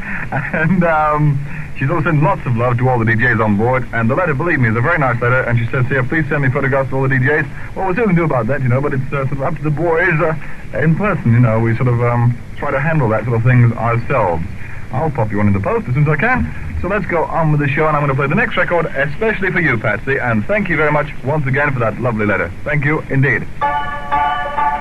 And 0.53 0.83
um, 0.83 1.39
she's 1.77 1.89
also 1.89 2.09
sent 2.09 2.23
lots 2.23 2.45
of 2.45 2.55
love 2.55 2.77
to 2.77 2.89
all 2.89 2.99
the 2.99 3.05
DJs 3.05 3.43
on 3.43 3.57
board. 3.57 3.87
And 3.93 4.09
the 4.09 4.15
letter, 4.15 4.33
believe 4.33 4.59
me, 4.59 4.69
is 4.69 4.75
a 4.75 4.81
very 4.81 4.97
nice 4.97 5.21
letter. 5.21 5.41
And 5.41 5.59
she 5.59 5.65
says 5.67 5.85
here, 5.87 6.03
please 6.03 6.27
send 6.27 6.43
me 6.43 6.49
photographs 6.49 6.87
of 6.87 6.95
all 6.95 7.03
the 7.03 7.15
DJs. 7.15 7.75
Well, 7.75 7.85
we'll 7.87 7.95
see 7.95 8.01
what 8.01 8.15
do 8.15 8.23
about 8.23 8.47
that, 8.47 8.61
you 8.61 8.69
know, 8.69 8.81
but 8.81 8.93
it's 8.93 9.05
uh, 9.13 9.27
sort 9.27 9.31
of 9.33 9.41
up 9.43 9.55
to 9.55 9.63
the 9.63 9.69
boys 9.69 10.19
uh, 10.19 10.79
in 10.79 10.95
person, 10.95 11.33
you 11.33 11.39
know. 11.39 11.59
We 11.59 11.75
sort 11.75 11.87
of 11.87 12.01
um, 12.01 12.37
try 12.57 12.71
to 12.71 12.79
handle 12.79 13.09
that 13.09 13.25
sort 13.25 13.37
of 13.37 13.43
things 13.43 13.71
ourselves. 13.73 14.43
I'll 14.91 15.11
pop 15.11 15.31
you 15.31 15.37
one 15.37 15.47
in 15.47 15.53
the 15.53 15.59
post 15.59 15.87
as 15.87 15.93
soon 15.93 16.03
as 16.03 16.09
I 16.09 16.15
can. 16.15 16.79
So 16.81 16.87
let's 16.87 17.05
go 17.05 17.23
on 17.23 17.51
with 17.51 17.61
the 17.61 17.67
show, 17.67 17.87
and 17.87 17.97
I'm 17.97 18.03
going 18.03 18.09
to 18.09 18.15
play 18.15 18.27
the 18.27 18.35
next 18.35 18.57
record, 18.57 18.85
especially 18.85 19.51
for 19.51 19.59
you, 19.59 19.77
Patsy. 19.77 20.17
And 20.19 20.45
thank 20.45 20.69
you 20.69 20.77
very 20.77 20.91
much 20.91 21.11
once 21.23 21.45
again 21.47 21.73
for 21.73 21.79
that 21.79 21.99
lovely 21.99 22.25
letter. 22.25 22.51
Thank 22.63 22.85
you 22.85 22.99
indeed. 23.09 23.45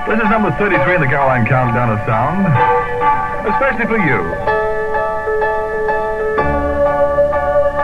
This 0.07 0.21
is 0.21 0.29
number 0.29 0.51
33 0.51 0.95
in 0.95 1.01
the 1.01 1.07
Caroline 1.07 1.47
Countdown 1.47 1.89
of 1.89 1.97
Sound, 2.05 2.45
especially 3.49 3.87
for 3.87 3.97
you. 3.97 4.21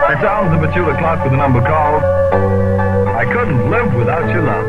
It 0.06 0.20
sounds 0.22 0.60
the 0.62 0.70
two 0.72 0.88
o'clock 0.88 1.24
with 1.24 1.32
the 1.32 1.36
number 1.36 1.60
called 1.60 2.04
I 3.16 3.24
Couldn't 3.24 3.68
Live 3.68 3.92
Without 3.94 4.30
Your 4.30 4.42
Love. 4.44 4.68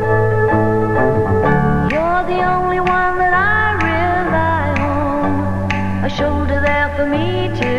You're 1.92 2.24
the 2.26 2.42
only 2.42 2.80
one 2.80 3.18
that 3.22 3.32
I 3.32 3.74
rely 3.86 4.74
on, 4.82 6.04
a 6.04 6.10
shoulder 6.10 6.60
there 6.60 6.92
for 6.96 7.06
me 7.06 7.50
to 7.60 7.73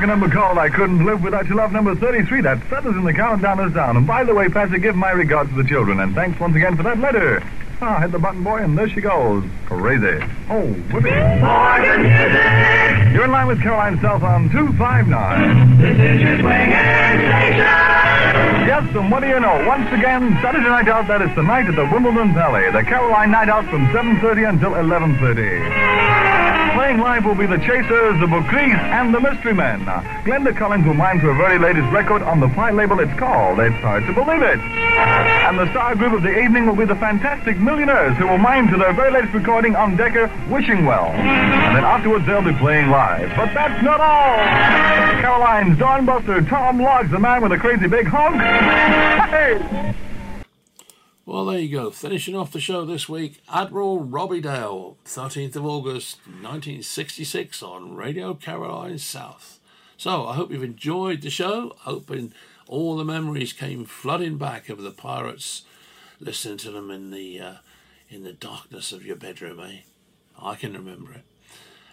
Clark 0.00 0.02
a 0.02 0.06
number 0.06 0.28
called 0.34 0.58
I 0.58 0.68
Couldn't 0.70 1.04
Live 1.04 1.22
Without 1.22 1.46
Your 1.46 1.56
Love, 1.56 1.72
number 1.72 1.94
33. 1.94 2.40
That's 2.40 2.62
feathers 2.68 2.96
in 2.96 3.04
the 3.04 3.12
countdown 3.12 3.60
is 3.60 3.74
down. 3.74 3.96
And 3.96 4.06
by 4.06 4.24
the 4.24 4.34
way, 4.34 4.48
Patsy, 4.48 4.78
give 4.78 4.96
my 4.96 5.10
regards 5.10 5.50
to 5.50 5.56
the 5.62 5.68
children. 5.68 6.00
And 6.00 6.14
thanks 6.14 6.40
once 6.40 6.56
again 6.56 6.76
for 6.76 6.82
that 6.84 6.98
letter. 6.98 7.42
Ah, 7.82 8.00
hit 8.00 8.12
the 8.12 8.18
button, 8.18 8.42
boy, 8.42 8.58
and 8.58 8.76
there 8.76 8.88
she 8.88 9.00
goes. 9.00 9.44
Crazy. 9.66 10.24
Oh, 10.48 10.68
whip 10.92 11.04
it. 11.04 11.40
Morgan 11.40 12.02
Music. 12.02 13.12
You're 13.12 13.24
in 13.24 13.30
line 13.30 13.46
with 13.46 13.60
Caroline 13.62 14.00
South 14.00 14.22
on 14.22 14.48
259. 14.50 15.80
This 15.80 15.96
is 15.96 16.20
your 16.20 16.38
station. 16.38 17.60
Yes, 18.68 18.84
and 18.94 19.10
what 19.10 19.20
do 19.20 19.28
you 19.28 19.40
know? 19.40 19.64
Once 19.66 19.88
again, 19.92 20.36
Saturday 20.40 20.68
night 20.68 20.88
out, 20.88 21.08
that 21.08 21.22
is 21.22 21.34
tonight 21.34 21.66
at 21.66 21.76
the 21.76 21.84
Wimbledon 21.92 22.32
Palais. 22.32 22.70
The 22.72 22.84
Caroline 22.84 23.30
Night 23.30 23.48
Out 23.48 23.64
from 23.68 23.86
7.30 23.88 24.48
until 24.48 24.70
11.30. 24.72 25.79
Playing 26.90 27.02
live 27.02 27.24
will 27.24 27.36
be 27.36 27.46
the 27.46 27.58
Chasers, 27.58 28.18
the 28.18 28.26
Boucris, 28.26 28.74
and 28.74 29.14
the 29.14 29.20
Mystery 29.20 29.54
Men. 29.54 29.88
Uh, 29.88 30.02
Glenda 30.24 30.52
Collins 30.56 30.84
will 30.84 30.94
mime 30.94 31.20
to 31.20 31.26
her 31.26 31.34
very 31.34 31.56
latest 31.56 31.86
record 31.92 32.20
on 32.20 32.40
the 32.40 32.48
Pye 32.48 32.72
label 32.72 32.98
it's 32.98 33.16
called 33.16 33.60
It's 33.60 33.76
Hard 33.76 34.04
to 34.06 34.12
Believe 34.12 34.42
It. 34.42 34.58
And 34.58 35.56
the 35.56 35.70
star 35.70 35.94
group 35.94 36.14
of 36.14 36.24
the 36.24 36.36
evening 36.36 36.66
will 36.66 36.74
be 36.74 36.84
the 36.84 36.96
Fantastic 36.96 37.58
Millionaires, 37.58 38.16
who 38.16 38.26
will 38.26 38.38
mime 38.38 38.68
to 38.72 38.76
their 38.76 38.92
very 38.92 39.12
latest 39.12 39.32
recording 39.34 39.76
on 39.76 39.94
Decca, 39.94 40.28
Wishing 40.50 40.84
Well. 40.84 41.10
And 41.14 41.76
then 41.76 41.84
afterwards 41.84 42.26
they'll 42.26 42.42
be 42.42 42.58
playing 42.58 42.90
live. 42.90 43.30
But 43.36 43.54
that's 43.54 43.80
not 43.84 44.00
all. 44.00 44.34
Caroline's 45.22 45.78
Dawn 45.78 46.04
Buster, 46.04 46.42
Tom 46.42 46.82
Lodge, 46.82 47.08
the 47.08 47.20
man 47.20 47.40
with 47.40 47.52
a 47.52 47.58
crazy 47.58 47.86
big 47.86 48.08
honk. 48.08 48.34
Hey! 49.30 49.94
Well, 51.30 51.44
there 51.44 51.60
you 51.60 51.68
go. 51.68 51.92
Finishing 51.92 52.34
off 52.34 52.50
the 52.50 52.58
show 52.58 52.84
this 52.84 53.08
week, 53.08 53.40
Admiral 53.48 54.00
Robbie 54.00 54.40
Dale, 54.40 54.96
13th 55.04 55.54
of 55.54 55.64
August, 55.64 56.18
1966, 56.26 57.62
on 57.62 57.94
Radio 57.94 58.34
Caroline 58.34 58.98
South. 58.98 59.60
So 59.96 60.26
I 60.26 60.34
hope 60.34 60.50
you've 60.50 60.64
enjoyed 60.64 61.22
the 61.22 61.30
show. 61.30 61.76
Hoping 61.82 62.32
all 62.66 62.96
the 62.96 63.04
memories 63.04 63.52
came 63.52 63.84
flooding 63.84 64.38
back 64.38 64.68
of 64.68 64.82
the 64.82 64.90
pirates, 64.90 65.62
listening 66.18 66.58
to 66.58 66.72
them 66.72 66.90
in 66.90 67.12
the 67.12 67.38
uh, 67.38 67.54
in 68.08 68.24
the 68.24 68.32
darkness 68.32 68.90
of 68.90 69.06
your 69.06 69.14
bedroom. 69.14 69.60
Eh? 69.60 69.82
I 70.36 70.56
can 70.56 70.72
remember 70.72 71.12
it. 71.12 71.22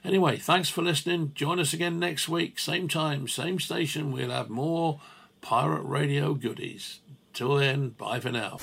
Anyway, 0.03 0.37
thanks 0.37 0.69
for 0.69 0.81
listening. 0.81 1.33
Join 1.35 1.59
us 1.59 1.73
again 1.73 1.99
next 1.99 2.27
week, 2.27 2.57
same 2.57 2.87
time, 2.87 3.27
same 3.27 3.59
station. 3.59 4.11
We'll 4.11 4.31
have 4.31 4.49
more 4.49 4.99
pirate 5.41 5.83
radio 5.83 6.33
goodies. 6.33 7.01
Till 7.37 7.57
then, 7.57 7.89
bye 7.89 8.19
for 8.19 8.31
now. 8.31 8.57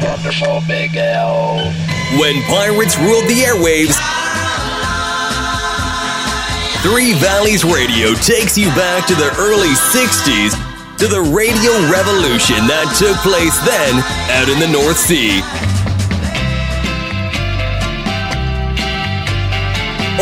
Wonderful 0.00 0.62
Big 0.68 0.94
L. 0.94 1.58
When 2.20 2.40
pirates 2.42 2.96
ruled 2.96 3.26
the 3.26 3.42
airwaves, 3.42 3.98
Three 6.84 7.14
Valleys 7.14 7.64
Radio 7.64 8.14
takes 8.14 8.56
you 8.56 8.68
back 8.68 9.08
to 9.08 9.16
the 9.16 9.34
early 9.40 9.74
60s 9.90 10.54
to 10.98 11.08
the 11.08 11.22
radio 11.34 11.72
revolution 11.90 12.68
that 12.70 12.94
took 12.96 13.16
place 13.26 13.58
then 13.66 13.98
out 14.30 14.48
in 14.48 14.60
the 14.60 14.68
North 14.68 14.96
Sea. 14.96 15.42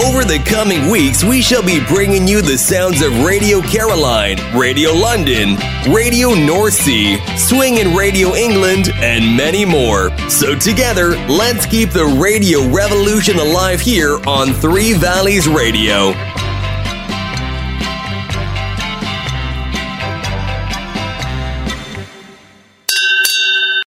Over 0.07 0.23
the 0.23 0.39
coming 0.47 0.89
weeks, 0.89 1.25
we 1.25 1.43
shall 1.43 1.63
be 1.63 1.85
bringing 1.85 2.29
you 2.29 2.41
the 2.41 2.57
sounds 2.57 3.03
of 3.03 3.25
Radio 3.25 3.61
Caroline, 3.61 4.39
Radio 4.57 4.93
London, 4.93 5.57
Radio 5.93 6.35
North 6.35 6.75
Sea, 6.75 7.19
Swinging 7.37 7.97
Radio 7.97 8.37
England, 8.37 8.91
and 9.01 9.37
many 9.37 9.65
more. 9.65 10.17
So, 10.29 10.57
together, 10.57 11.17
let's 11.27 11.67
keep 11.67 11.91
the 11.91 12.07
radio 12.07 12.71
revolution 12.71 13.41
alive 13.41 13.81
here 13.81 14.21
on 14.25 14.55
Three 14.55 14.93
Valleys 14.93 15.49
Radio. 15.49 16.15